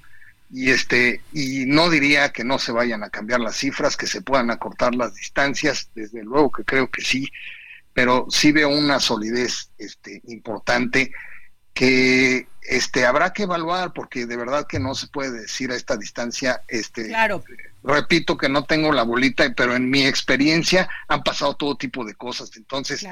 Y 0.50 0.70
este, 0.70 1.20
y 1.32 1.66
no 1.66 1.90
diría 1.90 2.32
que 2.32 2.42
no 2.42 2.58
se 2.58 2.72
vayan 2.72 3.02
a 3.04 3.10
cambiar 3.10 3.40
las 3.40 3.56
cifras, 3.56 3.98
que 3.98 4.06
se 4.06 4.22
puedan 4.22 4.50
acortar 4.50 4.94
las 4.94 5.14
distancias, 5.14 5.90
desde 5.94 6.22
luego 6.24 6.50
que 6.50 6.64
creo 6.64 6.90
que 6.90 7.02
sí, 7.02 7.30
pero 7.92 8.26
sí 8.30 8.50
veo 8.50 8.70
una 8.70 8.98
solidez 8.98 9.70
este, 9.78 10.22
importante 10.26 11.12
que 11.74 12.48
este 12.62 13.06
habrá 13.06 13.32
que 13.32 13.44
evaluar 13.44 13.92
porque 13.92 14.26
de 14.26 14.36
verdad 14.36 14.66
que 14.66 14.78
no 14.78 14.94
se 14.94 15.08
puede 15.08 15.32
decir 15.42 15.72
a 15.72 15.76
esta 15.76 15.96
distancia 15.96 16.62
este 16.68 17.08
claro. 17.08 17.42
repito 17.82 18.36
que 18.36 18.48
no 18.48 18.64
tengo 18.64 18.92
la 18.92 19.02
bolita 19.02 19.52
pero 19.56 19.74
en 19.74 19.90
mi 19.90 20.06
experiencia 20.06 20.88
han 21.08 21.22
pasado 21.22 21.54
todo 21.54 21.76
tipo 21.76 22.04
de 22.04 22.14
cosas. 22.14 22.50
Entonces 22.56 23.06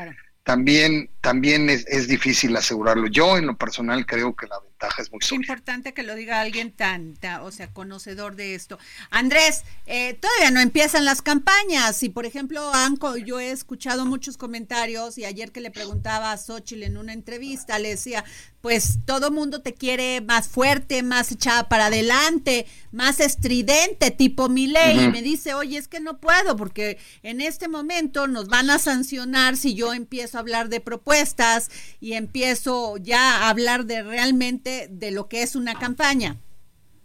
también 0.44 1.11
también 1.20 1.68
es, 1.68 1.86
es, 1.86 2.08
difícil 2.08 2.56
asegurarlo. 2.56 3.06
Yo 3.08 3.36
en 3.36 3.46
lo 3.46 3.56
personal 3.56 4.06
creo 4.06 4.34
que 4.34 4.46
la 4.46 4.56
ventaja 4.81 5.03
es 5.03 5.12
muy 5.12 5.20
sólida. 5.20 5.53
importante 5.53 5.93
que 5.93 6.03
lo 6.03 6.14
diga 6.14 6.41
alguien 6.41 6.72
tan, 6.72 7.18
o 7.43 7.51
sea 7.51 7.72
conocedor 7.72 8.37
de 8.37 8.55
esto 8.55 8.78
Andrés 9.11 9.62
eh, 9.87 10.14
todavía 10.14 10.51
no 10.51 10.61
empiezan 10.61 11.05
las 11.05 11.22
campañas 11.22 12.03
y 12.03 12.09
por 12.09 12.26
ejemplo 12.26 12.72
Anco 12.72 13.16
yo 13.16 13.41
he 13.41 13.51
escuchado 13.51 14.07
muchos 14.07 14.37
comentarios 14.37 15.18
y 15.18 15.24
ayer 15.24 15.53
que 15.53 15.61
le 15.61 15.70
preguntaba 15.70 16.33
a 16.33 16.39
Xochitl 16.39 16.85
en 16.85 16.97
una 16.97 17.12
entrevista 17.12 17.78
le 17.78 17.91
decía 17.91 18.24
pues 18.61 18.99
todo 19.07 19.31
mundo 19.31 19.62
te 19.62 19.72
quiere 19.72 20.20
más 20.20 20.49
fuerte, 20.49 21.03
más 21.03 21.33
echada 21.33 21.68
para 21.68 21.87
adelante, 21.87 22.66
más 22.93 23.20
estridente, 23.20 24.11
tipo 24.11 24.49
mi 24.49 24.66
ley. 24.66 25.01
Y 25.05 25.09
me 25.09 25.22
dice, 25.22 25.55
oye, 25.55 25.78
es 25.78 25.89
que 25.89 26.01
no 26.01 26.18
puedo, 26.18 26.57
porque 26.57 26.99
en 27.22 27.41
este 27.41 27.68
momento 27.68 28.26
nos 28.26 28.49
van 28.49 28.68
a 28.68 28.78
sancionar 28.78 29.57
si 29.57 29.74
yo 29.74 29.95
empiezo 29.95 30.37
a 30.37 30.41
hablar 30.41 30.68
de 30.68 30.81
propuestas 30.81 31.70
y 32.01 32.12
empiezo 32.12 32.99
ya 32.99 33.39
a 33.39 33.49
hablar 33.49 33.87
de 33.87 34.03
realmente 34.03 34.69
de 34.90 35.10
lo 35.10 35.28
que 35.28 35.42
es 35.42 35.56
una 35.56 35.74
campaña. 35.74 36.36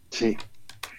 Sí, 0.10 0.38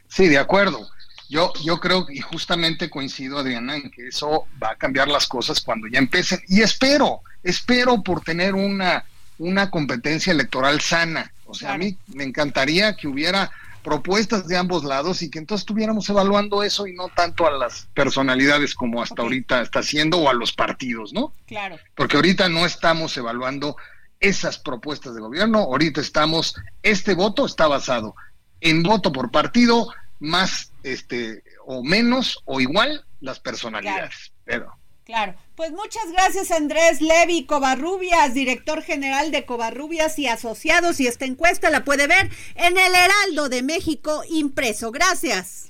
sí, 0.09 0.29
de 0.29 0.39
acuerdo. 0.39 0.89
Yo, 1.29 1.53
yo 1.65 1.81
creo 1.81 2.07
y 2.09 2.21
justamente 2.21 2.89
coincido, 2.89 3.39
Adriana, 3.39 3.77
en 3.77 3.91
que 3.91 4.09
eso 4.09 4.47
va 4.63 4.71
a 4.71 4.77
cambiar 4.77 5.09
las 5.09 5.27
cosas 5.27 5.61
cuando 5.61 5.89
ya 5.89 5.99
empiecen. 5.99 6.41
Y 6.49 6.63
espero, 6.63 7.21
espero 7.43 8.03
por 8.03 8.21
tener 8.23 8.55
una 8.55 9.05
una 9.39 9.71
competencia 9.71 10.33
electoral 10.33 10.81
sana. 10.81 11.33
O 11.47 11.55
sea, 11.55 11.75
a 11.75 11.79
mí 11.79 11.97
me 12.15 12.25
encantaría 12.25 12.97
que 12.97 13.09
hubiera 13.09 13.51
propuestas 13.83 14.49
de 14.49 14.57
ambos 14.57 14.83
lados 14.83 15.23
y 15.23 15.31
que 15.31 15.39
entonces 15.39 15.63
estuviéramos 15.63 16.09
evaluando 16.09 16.65
eso 16.65 16.89
y 16.89 16.95
no 16.95 17.09
tanto 17.09 17.47
a 17.47 17.53
las 17.53 17.87
personalidades 17.95 18.75
como 18.75 19.01
hasta 19.01 19.23
ahorita 19.23 19.63
está 19.63 19.79
haciendo 19.79 20.19
o 20.19 20.29
a 20.29 20.35
los 20.35 20.53
partidos, 20.53 21.13
¿no? 21.13 21.33
Claro. 21.47 21.79
Porque 21.95 22.17
ahorita 22.17 22.49
no 22.49 22.67
estamos 22.67 23.17
evaluando 23.17 23.77
esas 24.21 24.59
propuestas 24.59 25.15
de 25.15 25.21
gobierno, 25.21 25.59
ahorita 25.59 26.01
estamos, 26.01 26.55
este 26.83 27.15
voto 27.15 27.47
está 27.47 27.67
basado 27.67 28.15
en 28.61 28.83
voto 28.83 29.13
por 29.13 29.31
partido 29.31 29.89
más 30.19 30.73
este 30.83 31.43
o 31.67 31.83
menos 31.83 32.43
o 32.47 32.61
igual 32.61 33.05
las 33.21 33.41
personalidades. 33.41 34.33
Pero 34.45 34.77
Claro. 35.07 35.37
Pues 35.55 35.71
muchas 35.71 36.11
gracias 36.13 36.51
Andrés 36.51 37.01
Levi 37.01 37.47
Covarrubias, 37.47 38.35
director 38.35 38.83
general 38.83 39.31
de 39.31 39.47
Covarrubias 39.47 40.19
y 40.19 40.27
Asociados. 40.27 40.99
Y 40.99 41.07
esta 41.07 41.25
encuesta 41.25 41.71
la 41.71 41.85
puede 41.85 42.09
ver 42.09 42.29
en 42.57 42.77
el 42.77 42.93
Heraldo 42.93 43.49
de 43.49 43.63
México 43.63 44.25
impreso. 44.29 44.91
Gracias. 44.91 45.69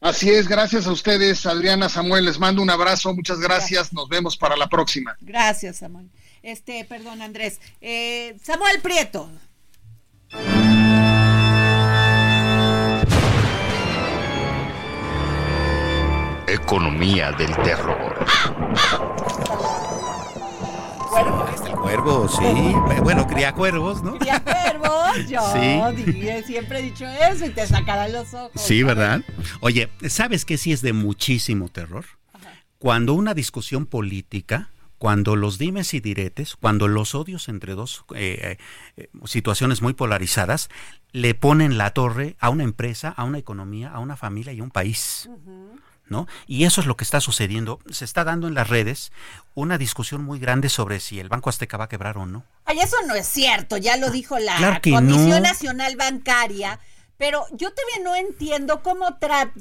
Así 0.00 0.30
es, 0.30 0.46
gracias 0.48 0.86
a 0.86 0.92
ustedes, 0.92 1.44
Adriana 1.46 1.88
Samuel. 1.88 2.24
Les 2.24 2.38
mando 2.38 2.62
un 2.62 2.70
abrazo, 2.70 3.12
muchas 3.12 3.40
gracias. 3.40 3.92
Nos 3.92 4.08
vemos 4.08 4.36
para 4.36 4.56
la 4.56 4.68
próxima. 4.68 5.16
Gracias, 5.20 5.78
Samuel. 5.78 6.08
Este, 6.42 6.84
perdón, 6.84 7.22
Andrés. 7.22 7.60
Eh, 7.80 8.36
Samuel 8.42 8.80
Prieto. 8.80 9.30
Economía 16.46 17.32
del 17.32 17.54
terror. 17.56 18.26
Cuervos, 21.80 22.36
sí. 22.36 22.74
Bueno, 23.02 23.26
cría 23.26 23.52
cuervos, 23.52 24.02
¿no? 24.02 24.18
Cría 24.18 24.40
cuervos, 24.40 25.16
yo 25.28 25.40
sí. 25.52 26.42
siempre 26.46 26.78
he 26.78 26.82
dicho 26.82 27.06
eso 27.06 27.46
y 27.46 27.50
te 27.50 27.66
sacarán 27.66 28.12
los 28.12 28.32
ojos. 28.34 28.52
Sí, 28.54 28.82
¿verdad? 28.82 29.22
Oye, 29.60 29.90
¿sabes 30.08 30.44
qué 30.44 30.56
sí 30.56 30.72
es 30.72 30.82
de 30.82 30.92
muchísimo 30.92 31.68
terror? 31.68 32.04
Cuando 32.78 33.14
una 33.14 33.34
discusión 33.34 33.86
política 33.86 34.70
cuando 35.00 35.34
los 35.34 35.56
dimes 35.56 35.94
y 35.94 36.00
diretes, 36.00 36.56
cuando 36.56 36.86
los 36.86 37.14
odios 37.14 37.48
entre 37.48 37.74
dos 37.74 38.04
eh, 38.14 38.58
eh, 38.98 39.08
situaciones 39.24 39.80
muy 39.80 39.94
polarizadas, 39.94 40.68
le 41.12 41.34
ponen 41.34 41.78
la 41.78 41.94
torre 41.94 42.36
a 42.38 42.50
una 42.50 42.64
empresa, 42.64 43.08
a 43.16 43.24
una 43.24 43.38
economía, 43.38 43.90
a 43.92 43.98
una 43.98 44.18
familia 44.18 44.52
y 44.52 44.60
a 44.60 44.62
un 44.62 44.70
país. 44.70 45.30
¿No? 46.06 46.26
Y 46.46 46.64
eso 46.64 46.82
es 46.82 46.86
lo 46.86 46.98
que 46.98 47.04
está 47.04 47.22
sucediendo. 47.22 47.78
Se 47.88 48.04
está 48.04 48.24
dando 48.24 48.46
en 48.46 48.52
las 48.52 48.68
redes 48.68 49.10
una 49.54 49.78
discusión 49.78 50.22
muy 50.22 50.38
grande 50.38 50.68
sobre 50.68 51.00
si 51.00 51.18
el 51.18 51.30
Banco 51.30 51.48
Azteca 51.48 51.78
va 51.78 51.84
a 51.84 51.88
quebrar 51.88 52.18
o 52.18 52.26
no. 52.26 52.44
Ay, 52.66 52.80
eso 52.80 52.96
no 53.06 53.14
es 53.14 53.26
cierto, 53.26 53.78
ya 53.78 53.96
lo 53.96 54.10
dijo 54.10 54.38
la 54.38 54.82
Comisión 54.82 55.42
Nacional 55.42 55.96
Bancaria, 55.96 56.78
pero 57.16 57.46
yo 57.52 57.72
todavía 57.72 58.04
no 58.04 58.16
entiendo 58.16 58.82
cómo, 58.82 59.16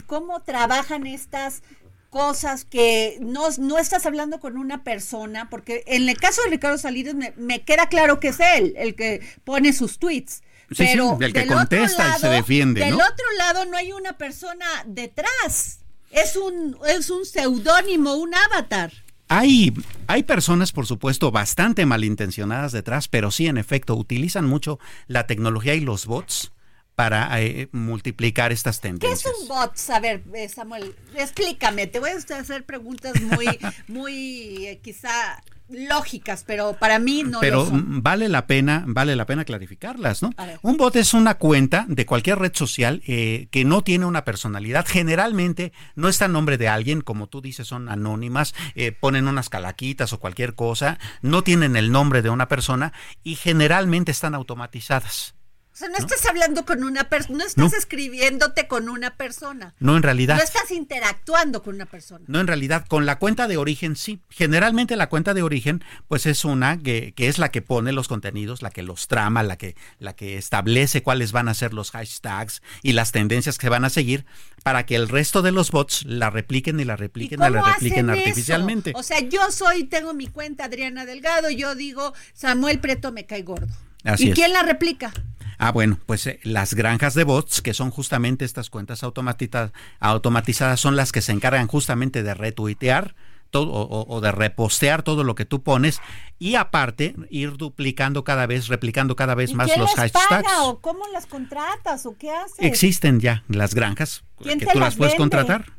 cómo 0.06 0.42
trabajan 0.42 1.08
estas 1.08 1.62
cosas 2.10 2.66
que 2.66 3.18
no, 3.22 3.50
no 3.58 3.78
estás 3.78 4.06
hablando 4.06 4.40
con 4.40 4.58
una 4.58 4.84
persona, 4.84 5.50
porque 5.50 5.84
en 5.88 6.10
el 6.10 6.18
caso 6.18 6.42
de 6.44 6.50
Ricardo 6.50 6.78
Salinas 6.78 7.16
me, 7.36 7.62
queda 7.64 7.88
claro 7.88 8.20
que 8.20 8.30
es 8.30 8.40
él 8.40 8.74
el 8.78 8.96
que 8.96 9.22
pone 9.44 9.74
sus 9.74 10.00
tweets. 10.00 10.42
pero 10.76 11.18
el 11.22 11.34
que 11.34 11.48
contesta 11.48 12.16
y 12.16 12.20
se 12.20 12.30
defiende. 12.30 12.82
Del 12.82 12.96
otro 12.96 13.26
lado 13.38 13.66
no 13.66 13.78
hay 13.78 13.92
una 13.92 14.18
persona 14.18 14.66
detrás. 14.86 15.80
Es 16.12 16.36
un, 16.36 16.78
es 16.88 17.10
un 17.12 17.26
seudónimo, 17.26 18.16
un 18.16 18.34
avatar. 18.34 18.92
Hay, 19.28 19.72
hay 20.08 20.24
personas, 20.24 20.72
por 20.72 20.88
supuesto, 20.88 21.30
bastante 21.30 21.86
malintencionadas 21.86 22.72
detrás, 22.72 23.08
pero 23.08 23.30
sí, 23.30 23.46
en 23.46 23.60
efecto, 23.60 23.96
utilizan 23.96 24.46
mucho 24.46 24.80
la 25.06 25.28
tecnología 25.28 25.76
y 25.76 25.82
los 25.82 26.08
bots 26.08 26.52
para 27.00 27.42
eh, 27.42 27.70
multiplicar 27.72 28.52
estas 28.52 28.82
tendencias. 28.82 29.24
¿Qué 29.24 29.30
es 29.30 29.40
un 29.40 29.48
bot? 29.48 29.72
A 29.88 30.02
ver, 30.02 30.22
eh, 30.34 30.50
Samuel, 30.50 30.94
explícame. 31.16 31.88
Te 31.88 32.02
voy 32.02 32.10
a 32.10 32.36
hacer 32.36 32.66
preguntas 32.66 33.14
muy, 33.22 33.48
muy 33.88 34.68
eh, 34.68 34.82
quizá 34.84 35.42
lógicas, 35.70 36.44
pero 36.46 36.74
para 36.74 37.00
mí 37.00 37.24
no 37.24 37.40
pero 37.40 37.64
lo 37.64 37.66
son. 37.68 38.04
vale 38.04 38.28
la 38.28 38.48
pena, 38.48 38.84
vale 38.86 39.16
la 39.16 39.26
pena 39.26 39.46
clarificarlas, 39.46 40.22
¿no? 40.22 40.32
Un 40.62 40.76
bot 40.76 40.98
es 40.98 41.14
una 41.14 41.36
cuenta 41.36 41.86
de 41.88 42.06
cualquier 42.06 42.38
red 42.38 42.54
social 42.54 43.02
que 43.06 43.64
no 43.66 43.82
tiene 43.82 44.06
una 44.06 44.26
personalidad. 44.26 44.86
Generalmente 44.86 45.72
no 45.96 46.10
está 46.10 46.26
en 46.26 46.34
nombre 46.34 46.58
de 46.58 46.68
alguien, 46.68 47.00
como 47.00 47.28
tú 47.28 47.40
dices, 47.40 47.66
son 47.66 47.88
anónimas, 47.88 48.54
ponen 49.00 49.30
unas 49.30 49.48
calaquitas 49.48 50.12
o 50.12 50.20
cualquier 50.20 50.56
cosa, 50.56 51.00
no 51.22 51.44
tienen 51.44 51.78
el 51.78 51.94
nombre 51.94 52.24
de 52.24 52.32
una 52.32 52.50
persona 52.50 52.92
y 53.24 53.36
generalmente 53.36 54.12
están 54.12 54.36
automatizadas. 54.36 55.36
O 55.80 55.82
sea, 55.82 55.88
no, 55.88 55.96
estás 55.96 56.26
hablando 56.26 56.66
con 56.66 56.84
una 56.84 57.08
persona, 57.08 57.38
no 57.38 57.46
estás 57.46 57.74
escribiéndote 57.74 58.68
con 58.68 58.90
una 58.90 59.16
persona. 59.16 59.74
No, 59.80 59.96
en 59.96 60.04
realidad. 60.04 60.36
No 60.36 60.44
estás 60.44 60.72
interactuando 60.72 61.64
con 61.64 61.76
una 61.76 61.86
persona. 61.86 62.26
No, 62.28 62.42
en 62.42 62.48
realidad, 62.48 62.86
con 62.86 63.06
la 63.06 63.18
cuenta 63.18 63.48
de 63.48 63.56
origen 63.56 63.96
sí. 63.96 64.20
Generalmente 64.30 64.98
la 64.98 65.08
cuenta 65.08 65.34
de 65.34 65.42
origen, 65.42 65.82
pues 66.10 66.26
es 66.26 66.44
una 66.44 66.80
que, 66.80 67.14
que, 67.16 67.30
es 67.30 67.38
la 67.38 67.50
que 67.50 67.62
pone 67.62 67.94
los 67.94 68.10
contenidos, 68.10 68.62
la 68.62 68.72
que 68.72 68.84
los 68.84 69.08
trama, 69.08 69.42
la 69.42 69.58
que, 69.58 69.78
la 70.00 70.18
que 70.18 70.38
establece 70.38 71.02
cuáles 71.02 71.32
van 71.32 71.48
a 71.48 71.54
ser 71.54 71.74
los 71.74 71.92
hashtags 71.92 72.62
y 72.84 72.92
las 72.92 73.14
tendencias 73.14 73.58
que 73.58 73.70
van 73.70 73.86
a 73.86 73.90
seguir 73.90 74.26
para 74.64 74.86
que 74.86 74.98
el 74.98 75.08
resto 75.08 75.42
de 75.42 75.54
los 75.54 75.72
bots 75.72 76.04
la 76.04 76.30
repliquen 76.30 76.78
y 76.82 76.84
la 76.84 76.98
repliquen 76.98 77.40
y, 77.40 77.50
la 77.50 77.62
repliquen 77.62 78.10
artificialmente. 78.10 78.92
O 78.96 79.04
sea, 79.04 79.22
yo 79.22 79.50
soy, 79.50 79.86
tengo 79.86 80.14
mi 80.14 80.28
cuenta 80.28 80.66
Adriana 80.66 81.06
Delgado, 81.06 81.50
yo 81.50 81.74
digo, 81.74 82.14
Samuel 82.34 82.80
Preto 82.80 83.14
me 83.14 83.26
cae 83.26 83.44
gordo. 83.44 83.74
¿Y 84.18 84.32
quién 84.32 84.54
la 84.54 84.64
replica? 84.64 85.12
Ah, 85.58 85.72
bueno, 85.74 86.00
pues 86.06 86.26
eh, 86.26 86.40
las 86.44 86.74
granjas 86.74 87.14
de 87.16 87.26
bots, 87.26 87.62
que 87.62 87.74
son 87.74 87.92
justamente 87.92 88.46
estas 88.46 88.70
cuentas 88.70 89.04
automatizadas, 89.04 90.80
son 90.80 90.96
las 90.96 91.12
que 91.12 91.22
se 91.22 91.34
encargan 91.34 91.68
justamente 91.68 92.24
de 92.24 92.34
retuitear 92.34 93.14
todo 93.52 93.72
o, 93.72 94.22
de 94.22 94.32
repostear 94.32 95.02
todo 95.02 95.24
lo 95.24 95.36
que 95.36 95.44
tú 95.44 95.64
pones 95.64 96.02
y 96.38 96.56
aparte 96.56 97.16
ir 97.30 97.58
duplicando 97.58 98.24
cada 98.24 98.46
vez, 98.46 98.68
replicando 98.68 99.16
cada 99.16 99.36
vez 99.36 99.54
más 99.54 99.76
los 99.76 99.92
hashtags. 99.96 100.48
o 100.62 100.80
cómo 100.80 101.06
las 101.12 101.26
contratas 101.26 102.06
o 102.06 102.16
qué 102.16 102.32
haces? 102.32 102.60
Existen 102.60 103.20
ya 103.20 103.44
las 103.48 103.74
granjas 103.74 104.24
que 104.42 104.66
tú 104.66 104.80
las 104.80 104.96
puedes 104.96 105.16
contratar. 105.16 105.74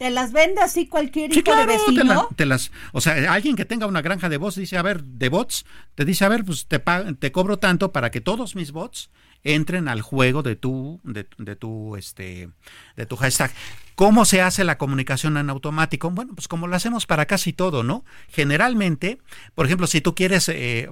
¿Te 0.00 0.08
las 0.08 0.32
vende 0.32 0.62
así 0.62 0.86
cualquier 0.86 1.30
hijo 1.30 1.54
de 1.54 1.66
vecino? 1.66 2.30
Te, 2.34 2.46
las, 2.46 2.72
o 2.92 3.02
sea, 3.02 3.34
alguien 3.34 3.54
que 3.54 3.66
tenga 3.66 3.86
una 3.86 4.00
granja 4.00 4.30
de 4.30 4.38
bots 4.38 4.56
dice, 4.56 4.78
a 4.78 4.82
ver, 4.82 5.04
de 5.04 5.28
bots, 5.28 5.66
te 5.94 6.06
dice, 6.06 6.24
a 6.24 6.30
ver, 6.30 6.42
pues 6.42 6.64
te, 6.64 6.82
te 7.18 7.32
cobro 7.32 7.58
tanto 7.58 7.92
para 7.92 8.10
que 8.10 8.22
todos 8.22 8.56
mis 8.56 8.72
bots 8.72 9.10
entren 9.42 9.88
al 9.88 10.00
juego 10.00 10.42
de 10.42 10.56
tu, 10.56 11.02
de, 11.04 11.24
tu, 11.54 11.96
este, 11.96 12.48
de 12.96 13.04
tu 13.04 13.16
hashtag. 13.16 13.52
¿Cómo 13.94 14.24
se 14.24 14.40
hace 14.40 14.64
la 14.64 14.78
comunicación 14.78 15.36
en 15.36 15.50
automático? 15.50 16.10
Bueno, 16.10 16.34
pues 16.34 16.48
como 16.48 16.66
lo 16.66 16.76
hacemos 16.76 17.04
para 17.04 17.26
casi 17.26 17.52
todo, 17.52 17.82
¿no? 17.82 18.06
Generalmente, 18.30 19.18
por 19.54 19.66
ejemplo, 19.66 19.86
si 19.86 20.00
tú 20.00 20.14
quieres 20.14 20.48
eh, 20.48 20.88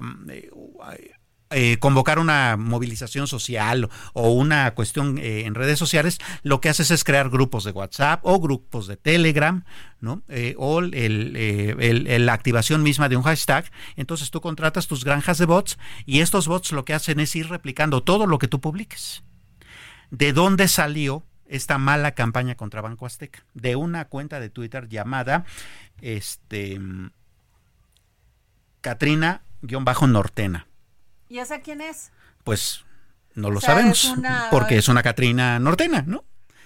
eh, 1.51 1.77
convocar 1.79 2.19
una 2.19 2.57
movilización 2.57 3.25
social 3.25 3.89
o 4.13 4.29
una 4.31 4.75
cuestión 4.75 5.17
eh, 5.17 5.45
en 5.47 5.55
redes 5.55 5.79
sociales, 5.79 6.19
lo 6.43 6.61
que 6.61 6.69
haces 6.69 6.91
es 6.91 7.03
crear 7.03 7.31
grupos 7.31 7.63
de 7.63 7.71
WhatsApp 7.71 8.19
o 8.23 8.39
grupos 8.39 8.85
de 8.85 8.97
Telegram, 8.97 9.65
¿no? 9.99 10.21
Eh, 10.27 10.53
o 10.59 10.79
el, 10.79 12.25
la 12.25 12.33
activación 12.33 12.83
misma 12.83 13.09
de 13.09 13.17
un 13.17 13.23
hashtag. 13.23 13.65
Entonces 13.95 14.29
tú 14.29 14.41
contratas 14.41 14.87
tus 14.87 15.03
granjas 15.03 15.39
de 15.39 15.45
bots 15.45 15.79
y 16.05 16.19
estos 16.19 16.47
bots 16.47 16.71
lo 16.71 16.85
que 16.85 16.93
hacen 16.93 17.19
es 17.19 17.35
ir 17.35 17.49
replicando 17.49 18.03
todo 18.03 18.27
lo 18.27 18.37
que 18.37 18.47
tú 18.47 18.61
publiques. 18.61 19.23
¿De 20.11 20.33
dónde 20.33 20.67
salió 20.67 21.23
esta 21.47 21.79
mala 21.79 22.11
campaña 22.11 22.53
contra 22.53 22.81
Banco 22.81 23.07
Azteca? 23.07 23.43
De 23.55 23.75
una 23.75 24.05
cuenta 24.05 24.39
de 24.39 24.51
Twitter 24.51 24.87
llamada 24.87 25.45
este 25.99 26.79
Katrina-Nortena. 28.81 30.68
¿Y 31.29 31.39
esa 31.39 31.61
quién 31.61 31.79
es? 31.79 32.11
Pues 32.43 32.83
no 33.35 33.51
lo 33.51 33.61
sabemos, 33.61 34.13
porque 34.51 34.77
es 34.77 34.87
una 34.87 35.03
Catrina 35.03 35.59
nortena, 35.59 36.03
¿no? 36.05 36.25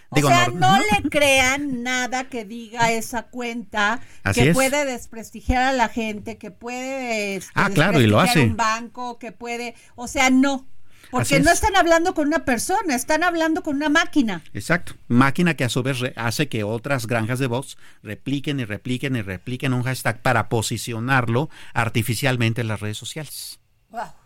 o 0.09 0.27
sea, 0.27 0.47
no, 0.47 0.77
le 0.77 1.09
crean 1.09 1.83
nada 1.83 2.25
que 2.25 2.45
diga 2.45 2.91
esa 2.91 3.23
cuenta 3.23 3.99
que 4.33 4.53
puede 4.53 4.85
desprestigiar 4.85 5.63
a 5.63 5.73
la 5.73 5.89
gente, 5.89 6.37
que 6.37 6.51
puede 6.51 7.37
este, 7.37 7.51
ah, 7.55 7.69
claro, 7.73 7.99
y 7.99 8.07
lo 8.07 8.19
hace. 8.19 8.41
un 8.41 8.55
banco, 8.55 9.17
que 9.17 9.31
puede, 9.31 9.75
o 9.95 10.07
sea, 10.07 10.29
no. 10.29 10.67
Porque 11.11 11.39
no 11.39 11.51
están 11.51 11.75
hablando 11.75 12.15
con 12.15 12.27
una 12.27 12.43
persona, 12.43 12.95
están 12.95 13.23
hablando 13.23 13.61
con 13.61 13.75
una 13.75 13.89
máquina. 13.89 14.43
Exacto. 14.53 14.93
Máquina 15.07 15.53
que 15.53 15.63
a 15.63 15.69
su 15.69 15.83
vez 15.83 15.99
hace 16.15 16.49
que 16.49 16.63
otras 16.63 17.05
granjas 17.05 17.37
de 17.37 17.45
voz 17.45 17.77
repliquen 18.01 18.59
y 18.59 18.65
repliquen 18.65 19.15
y 19.15 19.21
repliquen 19.21 19.73
un 19.73 19.83
hashtag 19.83 20.23
para 20.23 20.49
posicionarlo 20.49 21.51
artificialmente 21.75 22.61
en 22.61 22.67
las 22.67 22.79
redes 22.79 22.97
sociales. 22.97 23.59
Wow. 23.91 24.22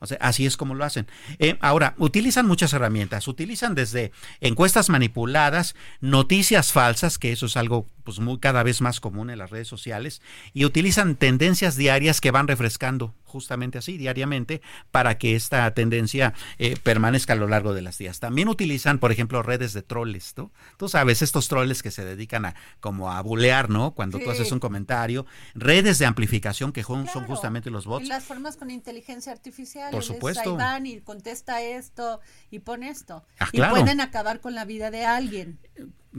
O 0.00 0.06
sea, 0.06 0.16
así 0.20 0.46
es 0.46 0.56
como 0.56 0.74
lo 0.74 0.84
hacen. 0.84 1.06
Eh, 1.38 1.58
ahora, 1.60 1.94
utilizan 1.98 2.46
muchas 2.46 2.72
herramientas. 2.72 3.28
Utilizan 3.28 3.74
desde 3.74 4.12
encuestas 4.40 4.88
manipuladas, 4.88 5.74
noticias 6.00 6.72
falsas, 6.72 7.18
que 7.18 7.32
eso 7.32 7.46
es 7.46 7.56
algo 7.56 7.86
pues 8.02 8.18
muy 8.18 8.38
cada 8.38 8.62
vez 8.62 8.80
más 8.80 8.98
común 8.98 9.30
en 9.30 9.38
las 9.38 9.50
redes 9.50 9.68
sociales, 9.68 10.22
y 10.52 10.64
utilizan 10.64 11.16
tendencias 11.16 11.76
diarias 11.76 12.20
que 12.20 12.30
van 12.30 12.48
refrescando 12.48 13.14
justamente 13.24 13.78
así 13.78 13.96
diariamente 13.96 14.60
para 14.90 15.16
que 15.16 15.36
esta 15.36 15.72
tendencia 15.72 16.34
eh, 16.58 16.76
permanezca 16.82 17.34
a 17.34 17.36
lo 17.36 17.46
largo 17.46 17.72
de 17.72 17.82
las 17.82 17.96
días. 17.96 18.18
También 18.18 18.48
utilizan, 18.48 18.98
por 18.98 19.12
ejemplo, 19.12 19.42
redes 19.42 19.72
de 19.72 19.82
troles, 19.82 20.34
¿no? 20.36 20.50
Tú 20.76 20.88
sabes, 20.88 21.22
estos 21.22 21.46
troles 21.46 21.82
que 21.82 21.92
se 21.92 22.04
dedican 22.04 22.44
a 22.44 22.54
como 22.80 23.12
a 23.12 23.20
bulear, 23.22 23.70
¿no? 23.70 23.92
Cuando 23.92 24.18
tú 24.18 24.28
haces 24.30 24.50
un 24.50 24.58
comentario, 24.58 25.26
redes 25.54 26.00
de 26.00 26.06
amplificación 26.06 26.72
que 26.72 26.82
son, 26.82 27.06
justamente 27.06 27.70
los 27.70 27.86
bots. 27.86 28.06
Y 28.06 28.08
las 28.08 28.24
formas 28.24 28.56
con 28.56 28.70
inteligencia 28.70 29.30
artificial. 29.30 29.89
Por 29.90 30.02
supuesto. 30.02 30.56
y 30.84 31.00
contesta 31.00 31.62
esto 31.62 32.20
y 32.50 32.60
pone 32.60 32.88
esto. 32.88 33.24
Ah, 33.38 33.48
y 33.52 33.60
pueden 33.60 34.00
acabar 34.00 34.40
con 34.40 34.54
la 34.54 34.64
vida 34.64 34.90
de 34.90 35.04
alguien. 35.04 35.58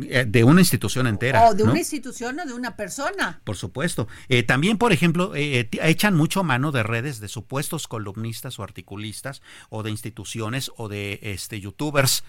Eh, 0.03 0.25
de 0.25 0.43
una 0.45 0.61
institución 0.61 1.05
entera. 1.05 1.49
O 1.49 1.53
de 1.53 1.63
una 1.63 1.79
institución 1.79 2.39
o 2.39 2.45
de 2.45 2.53
una 2.53 2.77
persona. 2.77 3.41
Por 3.43 3.57
supuesto. 3.57 4.07
Eh, 4.29 4.43
también, 4.43 4.77
por 4.77 4.93
ejemplo, 4.93 5.35
eh, 5.35 5.69
echan 5.81 6.15
mucho 6.15 6.43
mano 6.43 6.71
de 6.71 6.83
redes 6.83 7.19
de 7.19 7.27
supuestos 7.27 7.87
columnistas 7.87 8.57
o 8.57 8.63
articulistas 8.63 9.41
o 9.69 9.83
de 9.83 9.91
instituciones 9.91 10.71
o 10.77 10.87
de 10.87 11.19
este 11.21 11.59
youtubers 11.59 12.23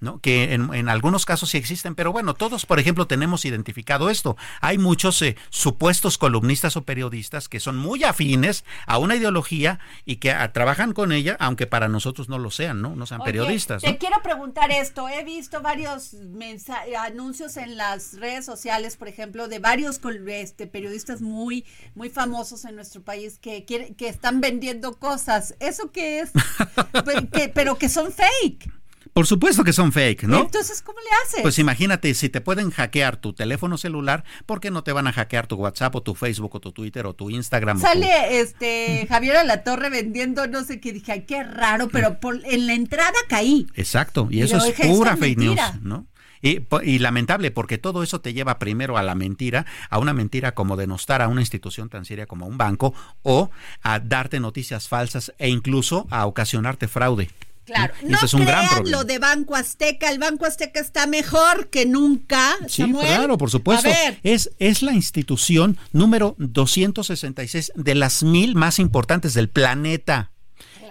¿no? 0.00 0.18
Que 0.20 0.54
en, 0.54 0.72
en, 0.74 0.88
algunos 0.88 1.26
casos 1.26 1.50
sí 1.50 1.58
existen, 1.58 1.94
pero 1.94 2.12
bueno, 2.12 2.34
todos, 2.34 2.66
por 2.66 2.78
ejemplo, 2.78 3.06
tenemos 3.06 3.44
identificado 3.44 4.10
esto. 4.10 4.36
Hay 4.60 4.78
muchos 4.78 5.20
eh, 5.22 5.36
supuestos 5.50 6.18
columnistas 6.18 6.76
o 6.76 6.84
periodistas 6.84 7.48
que 7.48 7.60
son 7.60 7.76
muy 7.76 8.04
afines 8.04 8.64
a 8.86 8.98
una 8.98 9.16
ideología 9.16 9.78
y 10.04 10.16
que 10.16 10.32
a, 10.32 10.52
trabajan 10.52 10.92
con 10.92 11.12
ella, 11.12 11.36
aunque 11.38 11.66
para 11.66 11.88
nosotros 11.88 12.28
no 12.28 12.38
lo 12.38 12.50
sean, 12.50 12.80
¿no? 12.82 12.96
No 12.96 13.06
sean 13.06 13.20
Oye, 13.20 13.32
periodistas. 13.32 13.82
Te 13.82 13.98
quiero 13.98 14.22
preguntar 14.22 14.70
esto. 14.70 15.08
He 15.08 15.24
visto 15.24 15.60
varios 15.60 16.16
anuncios 16.98 17.56
en 17.56 17.76
las 17.76 18.14
redes 18.18 18.44
sociales, 18.44 18.96
por 18.96 19.08
ejemplo, 19.08 19.48
de 19.48 19.58
varios 19.58 20.00
este, 20.28 20.66
periodistas 20.66 21.20
muy, 21.20 21.64
muy 21.94 22.10
famosos 22.10 22.64
en 22.64 22.76
nuestro 22.76 23.02
país 23.02 23.38
que, 23.38 23.64
que, 23.64 23.94
que 23.94 24.08
están 24.08 24.40
vendiendo 24.40 24.98
cosas. 24.98 25.54
¿Eso 25.60 25.92
qué 25.92 26.20
es? 26.20 26.30
que, 27.32 27.48
pero 27.48 27.76
que 27.76 27.88
son 27.88 28.12
fake. 28.12 28.79
Por 29.12 29.26
supuesto 29.26 29.64
que 29.64 29.72
son 29.72 29.92
fake, 29.92 30.24
¿no? 30.24 30.40
Entonces, 30.40 30.82
¿cómo 30.82 30.98
le 31.00 31.08
haces? 31.24 31.42
Pues 31.42 31.58
imagínate, 31.58 32.14
si 32.14 32.28
te 32.28 32.40
pueden 32.40 32.70
hackear 32.70 33.16
tu 33.16 33.32
teléfono 33.32 33.76
celular, 33.76 34.24
¿por 34.46 34.60
qué 34.60 34.70
no 34.70 34.84
te 34.84 34.92
van 34.92 35.06
a 35.06 35.12
hackear 35.12 35.46
tu 35.46 35.56
WhatsApp 35.56 35.94
o 35.96 36.02
tu 36.02 36.14
Facebook 36.14 36.54
o 36.54 36.60
tu 36.60 36.72
Twitter 36.72 37.06
o 37.06 37.14
tu 37.14 37.30
Instagram? 37.30 37.80
Sale 37.80 38.06
tu... 38.06 38.34
este 38.34 39.06
Javier 39.10 39.36
a 39.38 39.44
la 39.44 39.64
Torre 39.64 39.90
vendiendo 39.90 40.46
no 40.46 40.64
sé 40.64 40.80
qué, 40.80 40.92
dije, 40.92 41.12
ay, 41.12 41.22
qué 41.22 41.42
raro, 41.42 41.88
pero 41.88 42.20
por, 42.20 42.40
en 42.44 42.66
la 42.66 42.74
entrada 42.74 43.14
caí. 43.28 43.66
Exacto, 43.74 44.28
y 44.30 44.42
eso 44.42 44.58
es 44.58 44.74
pura 44.86 45.16
fake 45.16 45.38
news, 45.38 45.60
¿no? 45.82 46.06
Y, 46.42 46.60
y, 46.84 46.98
lamentable, 47.00 47.50
porque 47.50 47.76
todo 47.76 48.02
eso 48.02 48.22
te 48.22 48.32
lleva 48.32 48.58
primero 48.58 48.96
a 48.96 49.02
la 49.02 49.14
mentira, 49.14 49.66
a 49.90 49.98
una 49.98 50.14
mentira 50.14 50.54
como 50.54 50.76
denostar 50.76 51.20
a 51.20 51.28
una 51.28 51.42
institución 51.42 51.90
tan 51.90 52.06
seria 52.06 52.26
como 52.26 52.46
un 52.46 52.56
banco, 52.56 52.94
o 53.22 53.50
a 53.82 54.00
darte 54.00 54.40
noticias 54.40 54.88
falsas 54.88 55.34
e 55.38 55.50
incluso 55.50 56.06
a 56.10 56.24
ocasionarte 56.24 56.88
fraude. 56.88 57.28
Claro, 57.70 57.94
no 58.02 58.18
es 58.22 58.34
un 58.34 58.42
crean 58.42 58.66
gran 58.66 58.90
lo 58.90 59.04
de 59.04 59.18
Banco 59.18 59.54
Azteca, 59.56 60.10
el 60.10 60.18
Banco 60.18 60.46
Azteca 60.46 60.80
está 60.80 61.06
mejor 61.06 61.68
que 61.70 61.86
nunca. 61.86 62.56
Sí, 62.68 62.82
Samuel. 62.82 63.06
claro, 63.06 63.38
por 63.38 63.50
supuesto. 63.50 63.88
Es, 64.22 64.50
es 64.58 64.82
la 64.82 64.92
institución 64.92 65.78
número 65.92 66.34
266 66.38 67.72
de 67.74 67.94
las 67.94 68.22
mil 68.22 68.54
más 68.54 68.78
importantes 68.78 69.34
del 69.34 69.48
planeta. 69.48 70.30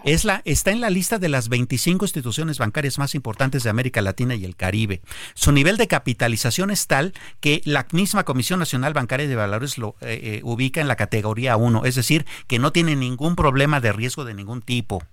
Es 0.04 0.24
la, 0.24 0.42
está 0.46 0.72
en 0.72 0.82
la 0.82 0.90
lista 0.90 1.20
de 1.20 1.30
las 1.30 1.50
25 1.50 2.06
instituciones 2.06 2.58
bancarias 2.58 2.98
más 2.98 3.16
importantes 3.16 3.64
de 3.64 3.70
América 3.70 4.02
Latina 4.02 4.36
y 4.36 4.46
el 4.46 4.56
Caribe. 4.56 5.02
Su 5.34 5.52
nivel 5.52 5.78
de 5.78 5.88
capitalización 5.88 6.72
es 6.72 6.88
tal 6.88 7.14
que 7.40 7.62
la 7.66 7.86
misma 7.92 8.24
Comisión 8.24 8.60
Nacional 8.60 8.94
Bancaria 8.94 9.28
de 9.28 9.36
Valores 9.36 9.78
lo 9.78 9.96
eh, 10.02 10.20
eh, 10.24 10.42
ubica 10.44 10.82
en 10.82 10.88
la 10.88 10.96
categoría 10.96 11.58
1, 11.58 11.86
es 11.86 11.96
decir, 11.96 12.26
que 12.48 12.60
no 12.60 12.72
tiene 12.72 12.96
ningún 12.96 13.36
problema 13.36 13.82
de 13.82 13.92
riesgo 13.92 14.26
de 14.26 14.34
ningún 14.34 14.62
tipo. 14.62 15.04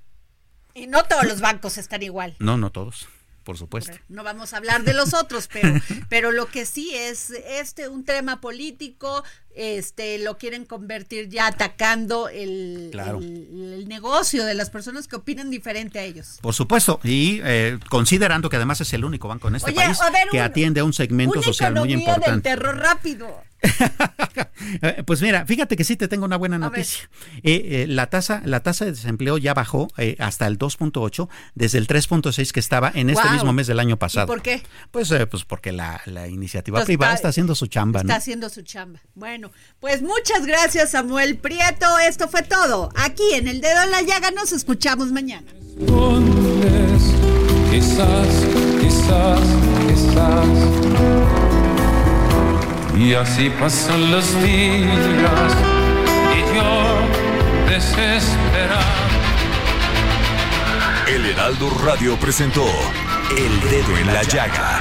Y 0.76 0.86
no 0.86 1.02
todos 1.04 1.24
los 1.24 1.40
bancos 1.40 1.78
están 1.78 2.02
igual. 2.02 2.36
No, 2.38 2.56
no 2.56 2.70
todos 2.70 3.08
por 3.46 3.56
supuesto. 3.56 3.92
No 4.08 4.24
vamos 4.24 4.52
a 4.52 4.56
hablar 4.56 4.82
de 4.82 4.92
los 4.92 5.14
otros, 5.14 5.48
pero, 5.50 5.72
pero 6.08 6.32
lo 6.32 6.46
que 6.46 6.66
sí 6.66 6.92
es 6.92 7.30
este 7.30 7.88
un 7.88 8.04
tema 8.04 8.40
político, 8.40 9.22
este 9.54 10.18
lo 10.18 10.36
quieren 10.36 10.64
convertir 10.64 11.28
ya 11.28 11.46
atacando 11.46 12.28
el, 12.28 12.88
claro. 12.90 13.18
el, 13.18 13.72
el, 13.72 13.88
negocio 13.88 14.44
de 14.44 14.54
las 14.54 14.68
personas 14.70 15.06
que 15.06 15.14
opinan 15.14 15.48
diferente 15.48 16.00
a 16.00 16.02
ellos. 16.02 16.38
Por 16.42 16.54
supuesto, 16.54 16.98
y 17.04 17.40
eh, 17.44 17.78
considerando 17.88 18.50
que 18.50 18.56
además 18.56 18.80
es 18.80 18.92
el 18.92 19.04
único 19.04 19.28
banco 19.28 19.46
en 19.46 19.54
este 19.54 19.70
Oye, 19.70 19.76
país 19.76 19.98
ver, 20.12 20.28
que 20.28 20.38
un, 20.38 20.42
atiende 20.42 20.80
a 20.80 20.84
un 20.84 20.92
segmento 20.92 21.40
social 21.40 21.72
muy 21.72 21.92
importante. 21.92 22.30
del 22.32 22.42
terror 22.42 22.76
rápido. 22.76 23.44
pues 25.06 25.22
mira, 25.22 25.46
fíjate 25.46 25.76
que 25.76 25.84
sí 25.84 25.96
te 25.96 26.08
tengo 26.08 26.24
una 26.24 26.36
buena 26.36 26.58
noticia. 26.58 27.08
Eh, 27.42 27.82
eh, 27.82 27.86
la 27.88 28.08
tasa, 28.08 28.42
la 28.44 28.60
tasa 28.60 28.84
de 28.84 28.92
desempleo 28.92 29.38
ya 29.38 29.54
bajó 29.54 29.88
eh, 29.96 30.16
hasta 30.18 30.46
el 30.46 30.58
2.8 30.58 31.28
desde 31.54 31.78
el 31.78 31.86
3.6 31.86 32.50
que 32.52 32.60
estaba 32.60 32.90
en 32.94 33.10
este 33.10 33.22
wow. 33.24 33.32
mismo 33.32 33.52
mes 33.52 33.66
del 33.66 33.80
año 33.80 33.98
pasado. 33.98 34.26
¿Y 34.26 34.28
¿Por 34.28 34.42
qué? 34.42 34.62
Pues, 34.90 35.12
pues 35.30 35.44
porque 35.44 35.72
la, 35.72 36.00
la 36.06 36.28
iniciativa 36.28 36.78
Entonces, 36.78 36.96
privada 36.96 37.12
está, 37.12 37.18
está, 37.18 37.28
haciendo 37.28 37.54
su 37.54 37.66
chamba. 37.66 38.00
Está 38.00 38.12
¿no? 38.12 38.18
haciendo 38.18 38.48
su 38.48 38.62
chamba. 38.62 39.00
Bueno, 39.14 39.50
pues 39.80 40.02
muchas 40.02 40.46
gracias 40.46 40.90
Samuel 40.90 41.38
Prieto. 41.38 41.98
Esto 41.98 42.28
fue 42.28 42.42
todo. 42.42 42.90
Aquí 42.96 43.24
en 43.34 43.48
El 43.48 43.60
Dedo 43.60 43.82
en 43.82 43.90
la 43.90 44.02
Llaga 44.02 44.30
nos 44.30 44.52
escuchamos 44.52 45.12
mañana. 45.12 45.46
Quizás, 47.70 48.28
quizás, 48.80 49.40
quizás. 49.86 51.15
Y 52.96 53.12
así 53.12 53.50
pasan 53.50 54.10
los 54.10 54.42
días 54.42 55.52
y 56.32 56.56
yo 56.56 57.68
desesperado. 57.68 58.80
El 61.06 61.26
Heraldo 61.26 61.70
Radio 61.84 62.16
presentó 62.16 62.64
El 63.36 63.60
Dedo 63.70 63.98
en 63.98 64.06
la 64.06 64.22
Llaga 64.22 64.80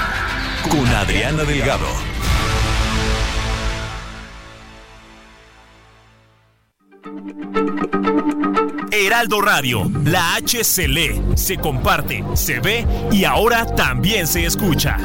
con 0.69 0.87
Adriana 0.87 1.43
Delgado. 1.43 1.87
Heraldo 8.91 9.41
Radio, 9.41 9.91
la 10.05 10.35
H 10.35 10.63
se 10.63 10.87
lee, 10.87 11.21
se 11.35 11.57
comparte, 11.57 12.23
se 12.33 12.59
ve 12.61 12.87
y 13.11 13.25
ahora 13.25 13.65
también 13.75 14.25
se 14.25 14.45
escucha. 14.45 14.97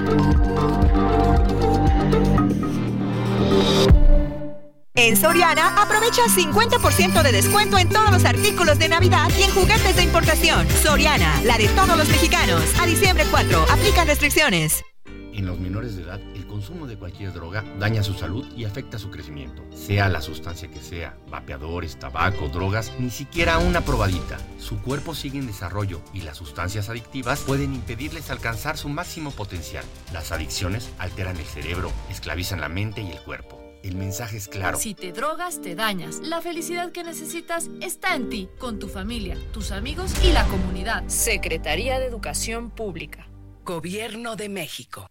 En 5.02 5.16
Soriana, 5.16 5.82
aprovecha 5.82 6.24
50% 6.26 7.22
de 7.22 7.32
descuento 7.32 7.78
en 7.78 7.88
todos 7.88 8.10
los 8.10 8.26
artículos 8.26 8.78
de 8.78 8.90
Navidad 8.90 9.30
y 9.38 9.44
en 9.44 9.50
juguetes 9.50 9.96
de 9.96 10.02
importación. 10.02 10.68
Soriana, 10.82 11.40
la 11.42 11.56
de 11.56 11.68
todos 11.68 11.96
los 11.96 12.06
mexicanos. 12.06 12.62
A 12.78 12.84
diciembre 12.84 13.24
4, 13.30 13.64
aplican 13.70 14.06
restricciones. 14.06 14.84
En 15.06 15.46
los 15.46 15.58
menores 15.58 15.96
de 15.96 16.02
edad, 16.02 16.20
el 16.34 16.46
consumo 16.46 16.86
de 16.86 16.98
cualquier 16.98 17.32
droga 17.32 17.64
daña 17.78 18.02
su 18.02 18.12
salud 18.12 18.46
y 18.54 18.66
afecta 18.66 18.98
su 18.98 19.10
crecimiento. 19.10 19.64
Sea 19.74 20.10
la 20.10 20.20
sustancia 20.20 20.68
que 20.68 20.80
sea, 20.80 21.16
vapeadores, 21.30 21.98
tabaco, 21.98 22.50
drogas, 22.50 22.92
ni 22.98 23.08
siquiera 23.08 23.56
una 23.56 23.80
probadita. 23.80 24.36
Su 24.58 24.82
cuerpo 24.82 25.14
sigue 25.14 25.38
en 25.38 25.46
desarrollo 25.46 26.02
y 26.12 26.20
las 26.20 26.36
sustancias 26.36 26.90
adictivas 26.90 27.40
pueden 27.40 27.74
impedirles 27.74 28.30
alcanzar 28.30 28.76
su 28.76 28.90
máximo 28.90 29.30
potencial. 29.30 29.84
Las 30.12 30.30
adicciones 30.30 30.90
alteran 30.98 31.38
el 31.38 31.46
cerebro, 31.46 31.90
esclavizan 32.10 32.60
la 32.60 32.68
mente 32.68 33.00
y 33.00 33.10
el 33.10 33.22
cuerpo. 33.22 33.59
El 33.82 33.96
mensaje 33.96 34.36
es 34.36 34.48
claro. 34.48 34.78
Si 34.78 34.94
te 34.94 35.12
drogas, 35.12 35.62
te 35.62 35.74
dañas. 35.74 36.20
La 36.20 36.42
felicidad 36.42 36.92
que 36.92 37.02
necesitas 37.02 37.70
está 37.80 38.14
en 38.14 38.28
ti, 38.28 38.48
con 38.58 38.78
tu 38.78 38.88
familia, 38.88 39.38
tus 39.52 39.72
amigos 39.72 40.12
y 40.22 40.32
la 40.32 40.44
comunidad. 40.48 41.02
Secretaría 41.08 41.98
de 41.98 42.06
Educación 42.06 42.70
Pública. 42.70 43.28
Gobierno 43.64 44.36
de 44.36 44.48
México. 44.48 45.10